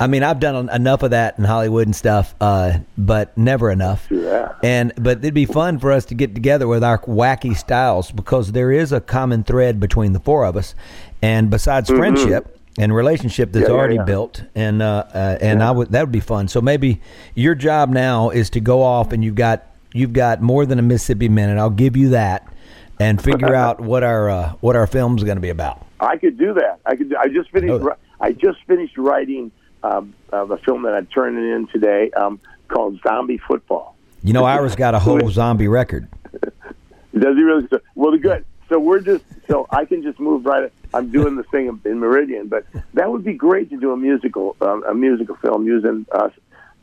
I 0.00 0.06
mean, 0.06 0.22
I've 0.22 0.40
done 0.40 0.68
enough 0.70 1.02
of 1.02 1.10
that 1.10 1.38
in 1.38 1.44
Hollywood 1.44 1.86
and 1.86 1.94
stuff, 1.96 2.34
uh, 2.40 2.78
but 2.96 3.36
never 3.36 3.70
enough. 3.70 4.08
that. 4.10 4.56
And 4.62 4.92
but 4.96 5.18
it'd 5.18 5.34
be 5.34 5.44
fun 5.46 5.78
for 5.78 5.90
us 5.92 6.04
to 6.06 6.14
get 6.14 6.34
together 6.34 6.66
with 6.68 6.82
our 6.84 6.98
wacky 7.00 7.56
styles 7.56 8.10
because 8.10 8.52
there 8.52 8.70
is 8.72 8.92
a 8.92 9.00
common 9.00 9.44
thread 9.44 9.78
between 9.80 10.12
the 10.12 10.20
four 10.20 10.44
of 10.46 10.56
us, 10.56 10.74
and 11.20 11.50
besides 11.50 11.88
friendship. 11.90 12.58
And 12.78 12.94
relationship 12.94 13.52
that's. 13.52 13.64
Yeah, 13.64 13.68
yeah, 13.68 13.78
already 13.78 13.94
yeah. 13.96 14.04
built, 14.04 14.44
and 14.54 14.80
uh, 14.80 15.04
uh, 15.12 15.38
and 15.42 15.62
I 15.62 15.70
would 15.70 15.90
that 15.90 16.00
would 16.00 16.12
be 16.12 16.20
fun. 16.20 16.48
So 16.48 16.62
maybe 16.62 17.02
your 17.34 17.54
job 17.54 17.90
now 17.90 18.30
is 18.30 18.48
to 18.50 18.60
go 18.60 18.82
off 18.82 19.12
and 19.12 19.22
you've 19.22 19.34
got 19.34 19.66
you've 19.92 20.12
got 20.12 20.40
more 20.40 20.64
than 20.66 20.78
a 20.78 20.82
Mississippi 20.82 21.28
minute. 21.28 21.58
I'll 21.58 21.70
give 21.70 21.96
you 21.96 22.10
that, 22.10 22.50
and 22.98 23.22
figure 23.22 23.54
out 23.54 23.80
what 23.82 24.02
our 24.02 24.30
uh, 24.30 24.52
what 24.60 24.76
our 24.76 24.86
film's 24.86 25.22
going 25.22 25.36
to 25.36 25.42
be 25.42 25.50
about. 25.50 25.84
I 26.00 26.16
could 26.16 26.38
do 26.38 26.54
that. 26.54 26.80
I 26.86 26.96
could. 26.96 27.10
Do, 27.10 27.16
I 27.16 27.28
just 27.28 27.50
finished. 27.50 27.82
ri- 27.82 27.92
I 28.20 28.32
just 28.32 28.58
finished 28.66 28.96
writing 28.96 29.50
um, 29.82 30.14
uh, 30.32 30.46
a 30.46 30.56
film 30.58 30.82
that 30.82 30.94
I'm 30.94 31.06
turning 31.06 31.50
in 31.50 31.66
today 31.68 32.10
um, 32.12 32.40
called 32.68 33.00
Zombie 33.02 33.38
Football. 33.38 33.96
You 34.22 34.32
know, 34.32 34.44
Ira's 34.44 34.76
got 34.76 34.94
a 34.94 34.98
whole 35.00 35.28
zombie 35.30 35.68
record. 35.68 36.08
Does 36.32 37.36
he 37.36 37.42
really? 37.42 37.68
Well, 37.94 38.16
good. 38.16 38.44
So 38.68 38.78
we're 38.78 39.00
just. 39.00 39.24
So 39.48 39.66
I 39.70 39.84
can 39.84 40.02
just 40.02 40.18
move 40.18 40.46
right. 40.46 40.72
I'm 40.94 41.10
doing 41.10 41.36
the 41.36 41.42
thing 41.44 41.80
in 41.84 41.98
Meridian, 41.98 42.48
but 42.48 42.66
that 42.94 43.10
would 43.10 43.24
be 43.24 43.34
great 43.34 43.70
to 43.70 43.78
do 43.78 43.92
a 43.92 43.96
musical, 43.96 44.56
um, 44.60 44.84
a 44.84 44.94
musical 44.94 45.36
film 45.36 45.66
using 45.66 46.06
us, 46.12 46.32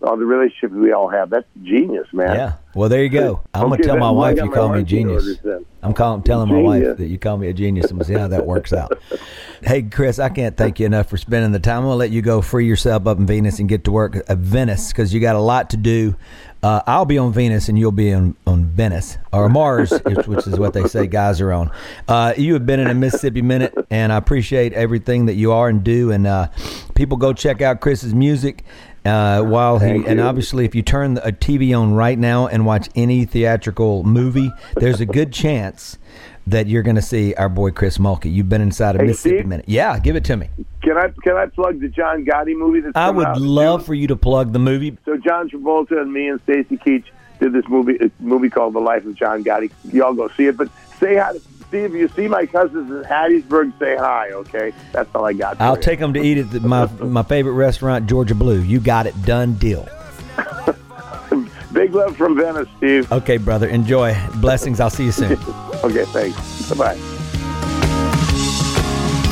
all 0.02 0.18
the 0.18 0.26
relationships 0.26 0.74
we 0.74 0.92
all 0.92 1.10
have. 1.10 1.30
That's 1.30 1.48
genius, 1.64 2.08
man. 2.14 2.36
Yeah. 2.36 2.54
Well, 2.74 2.88
there 2.88 3.04
you 3.04 3.10
go. 3.10 3.42
I'm 3.54 3.70
gonna 3.70 3.84
tell 3.84 3.98
my 3.98 4.08
then, 4.08 4.16
well, 4.16 4.24
I 4.24 4.34
wife 4.34 4.38
you 4.38 4.52
call 4.52 4.70
me 4.70 4.80
a 4.80 4.84
genius. 4.84 5.28
I'm 5.82 5.94
calling, 5.94 6.24
telling 6.24 6.50
my 6.50 6.62
wife 6.62 6.98
that 6.98 7.08
you 7.08 7.18
call 7.18 7.38
me 7.38 7.50
a 7.50 7.54
genius, 7.54 7.90
and 7.90 7.98
we'll 7.98 8.06
see 8.06 8.14
how 8.14 8.28
that 8.28 8.46
works 8.46 8.74
out. 8.74 9.00
hey, 9.62 9.84
Chris, 9.84 10.20
I 10.20 10.30
can't 10.30 10.56
thank 10.56 10.80
you 10.80 10.86
enough 10.86 11.10
for 11.10 11.18
spending 11.18 11.52
the 11.52 11.60
time. 11.60 11.80
I'm 11.80 11.84
gonna 11.86 11.96
let 11.96 12.12
you 12.12 12.22
go 12.22 12.42
free 12.42 12.68
yourself 12.68 13.08
up 13.08 13.18
in 13.18 13.26
Venus 13.26 13.60
and 13.60 13.68
get 13.68 13.84
to 13.86 13.92
work 13.92 14.18
at 14.28 14.38
Venice 14.38 14.90
because 14.90 15.14
you 15.14 15.20
got 15.20 15.36
a 15.36 15.42
lot 15.42 15.72
to 15.72 15.78
do. 15.78 16.16
Uh, 16.62 16.82
I'll 16.86 17.06
be 17.06 17.18
on 17.18 17.32
Venus 17.32 17.70
and 17.70 17.80
you'll 17.80 17.92
be 17.92 18.14
on, 18.14 18.36
on 18.46 18.66
Venice 18.66 19.18
or 19.32 19.48
Mars, 19.48 19.92
which, 20.06 20.28
which 20.28 20.48
is 20.48 20.60
what 20.60 20.74
they 20.74 20.84
say 20.88 21.08
guys 21.08 21.40
are 21.40 21.54
on. 21.54 21.72
Uh, 22.08 22.34
you 22.38 22.54
have 22.54 22.66
been 22.66 22.80
in 22.80 22.88
a 22.88 22.94
Mississippi 22.94 23.42
Minute, 23.42 23.74
and 23.90 24.12
I 24.12 24.18
appreciate 24.18 24.74
everything 24.74 25.28
that 25.28 25.36
you 25.36 25.52
are 25.52 25.70
and 25.70 25.84
do. 25.84 26.12
And 26.12 26.28
uh, 26.28 26.50
people 26.96 27.18
go 27.18 27.34
check 27.34 27.62
out 27.62 27.80
Chris's 27.82 28.14
music. 28.14 28.64
Uh, 29.06 29.42
while 29.42 29.80
he 29.80 30.06
and 30.06 30.20
obviously, 30.20 30.66
if 30.66 30.76
you 30.76 30.82
turn 30.82 31.18
a 31.20 31.32
TV 31.32 31.78
on 31.78 31.94
right 31.94 32.20
now 32.20 32.48
and 32.48 32.66
watch 32.66 32.90
any 32.96 33.24
theatrical 33.24 34.04
movie, 34.04 34.52
there's 34.76 35.00
a 35.00 35.06
good 35.06 35.32
chance 35.32 35.98
that 36.52 36.68
you're 36.68 36.84
going 36.84 36.96
to 36.96 37.02
see 37.02 37.34
our 37.36 37.50
boy 37.50 37.72
Chris 37.72 37.98
Mulkey. 37.98 38.32
You've 38.34 38.50
been 38.50 38.62
inside 38.62 38.96
a 38.96 39.00
Hey, 39.00 39.08
Mississippi 39.08 39.38
Steve? 39.38 39.48
Minute. 39.48 39.66
Yeah, 39.68 39.98
give 40.00 40.16
it 40.16 40.24
to 40.26 40.38
me. 40.38 40.50
Can 40.82 40.98
I 40.98 41.10
can 41.24 41.36
I 41.36 41.46
plug 41.48 41.80
the 41.80 41.88
John 41.88 42.26
Gotti 42.26 42.56
movie? 42.56 42.82
That's 42.82 42.96
I 42.96 43.10
would 43.10 43.28
out 43.28 43.42
love 43.42 43.86
for 43.86 43.94
you 43.94 44.08
to 44.08 44.16
plug 44.16 44.54
the 44.54 44.60
movie. 44.60 44.98
So 45.06 45.18
John 45.18 45.50
Travolta 45.50 46.02
and 46.02 46.12
me 46.12 46.28
and 46.28 46.42
Stacy 46.42 46.78
Keach 46.78 47.06
did 47.40 47.54
this 47.54 47.68
movie 47.68 47.98
a 48.02 48.12
movie 48.20 48.50
called 48.50 48.74
The 48.74 48.80
Life 48.80 49.06
of 49.06 49.16
John 49.16 49.44
Gotti. 49.44 49.72
Y'all 49.92 50.14
go 50.14 50.30
see 50.30 50.48
it, 50.48 50.58
but 50.58 50.70
say 51.00 51.18
hi 51.18 51.34
to 51.34 51.40
Steve. 51.40 51.94
If 51.94 51.94
you 51.94 52.08
see 52.10 52.28
my 52.28 52.46
cousins 52.46 52.90
in 52.90 53.04
Hattiesburg, 53.04 53.78
say 53.80 53.96
hi. 53.96 54.32
Okay, 54.32 54.74
that's 54.92 55.14
all 55.14 55.26
I 55.26 55.34
got. 55.34 55.60
I'll 55.62 55.76
you. 55.76 55.82
take 55.82 56.00
them 56.00 56.14
to 56.14 56.22
eat 56.22 56.38
at 56.38 56.52
the, 56.52 56.60
my 56.62 56.86
my 56.88 57.24
favorite 57.24 57.54
restaurant, 57.54 58.08
Georgia 58.08 58.36
Blue. 58.36 58.62
You 58.62 58.80
got 58.80 59.06
it, 59.08 59.22
done 59.24 59.54
deal. 59.56 59.88
Big 61.72 61.94
love 61.94 62.18
from 62.18 62.36
Venice, 62.36 62.68
Steve. 62.78 63.12
Okay, 63.12 63.38
brother, 63.38 63.68
enjoy. 63.68 64.16
Blessings. 64.36 64.80
I'll 64.80 64.90
see 64.90 65.06
you 65.06 65.12
soon. 65.12 65.38
Okay, 65.82 66.04
thanks. 66.04 66.70
Bye 66.70 66.76
bye. 66.76 66.98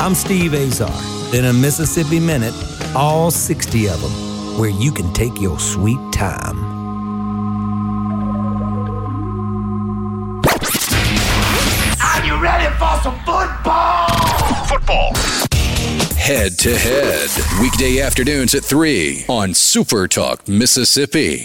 I'm 0.02 0.14
Steve 0.14 0.54
Azar. 0.54 0.90
In 1.34 1.44
a 1.44 1.52
Mississippi 1.52 2.18
Minute, 2.18 2.54
all 2.96 3.30
60 3.30 3.86
of 3.90 4.00
them, 4.00 4.58
where 4.58 4.70
you 4.70 4.90
can 4.90 5.12
take 5.12 5.38
your 5.42 5.60
sweet 5.60 5.98
time. 6.10 6.56
Are 12.00 12.24
you 12.24 12.40
ready 12.42 12.74
for 12.76 12.98
some 13.02 13.18
football? 13.26 14.08
Football. 14.66 15.14
Head 16.16 16.56
to 16.60 16.76
head. 16.78 17.28
Weekday 17.60 18.00
afternoons 18.00 18.54
at 18.54 18.64
3 18.64 19.26
on 19.28 19.52
Super 19.52 20.08
Talk, 20.08 20.48
Mississippi. 20.48 21.44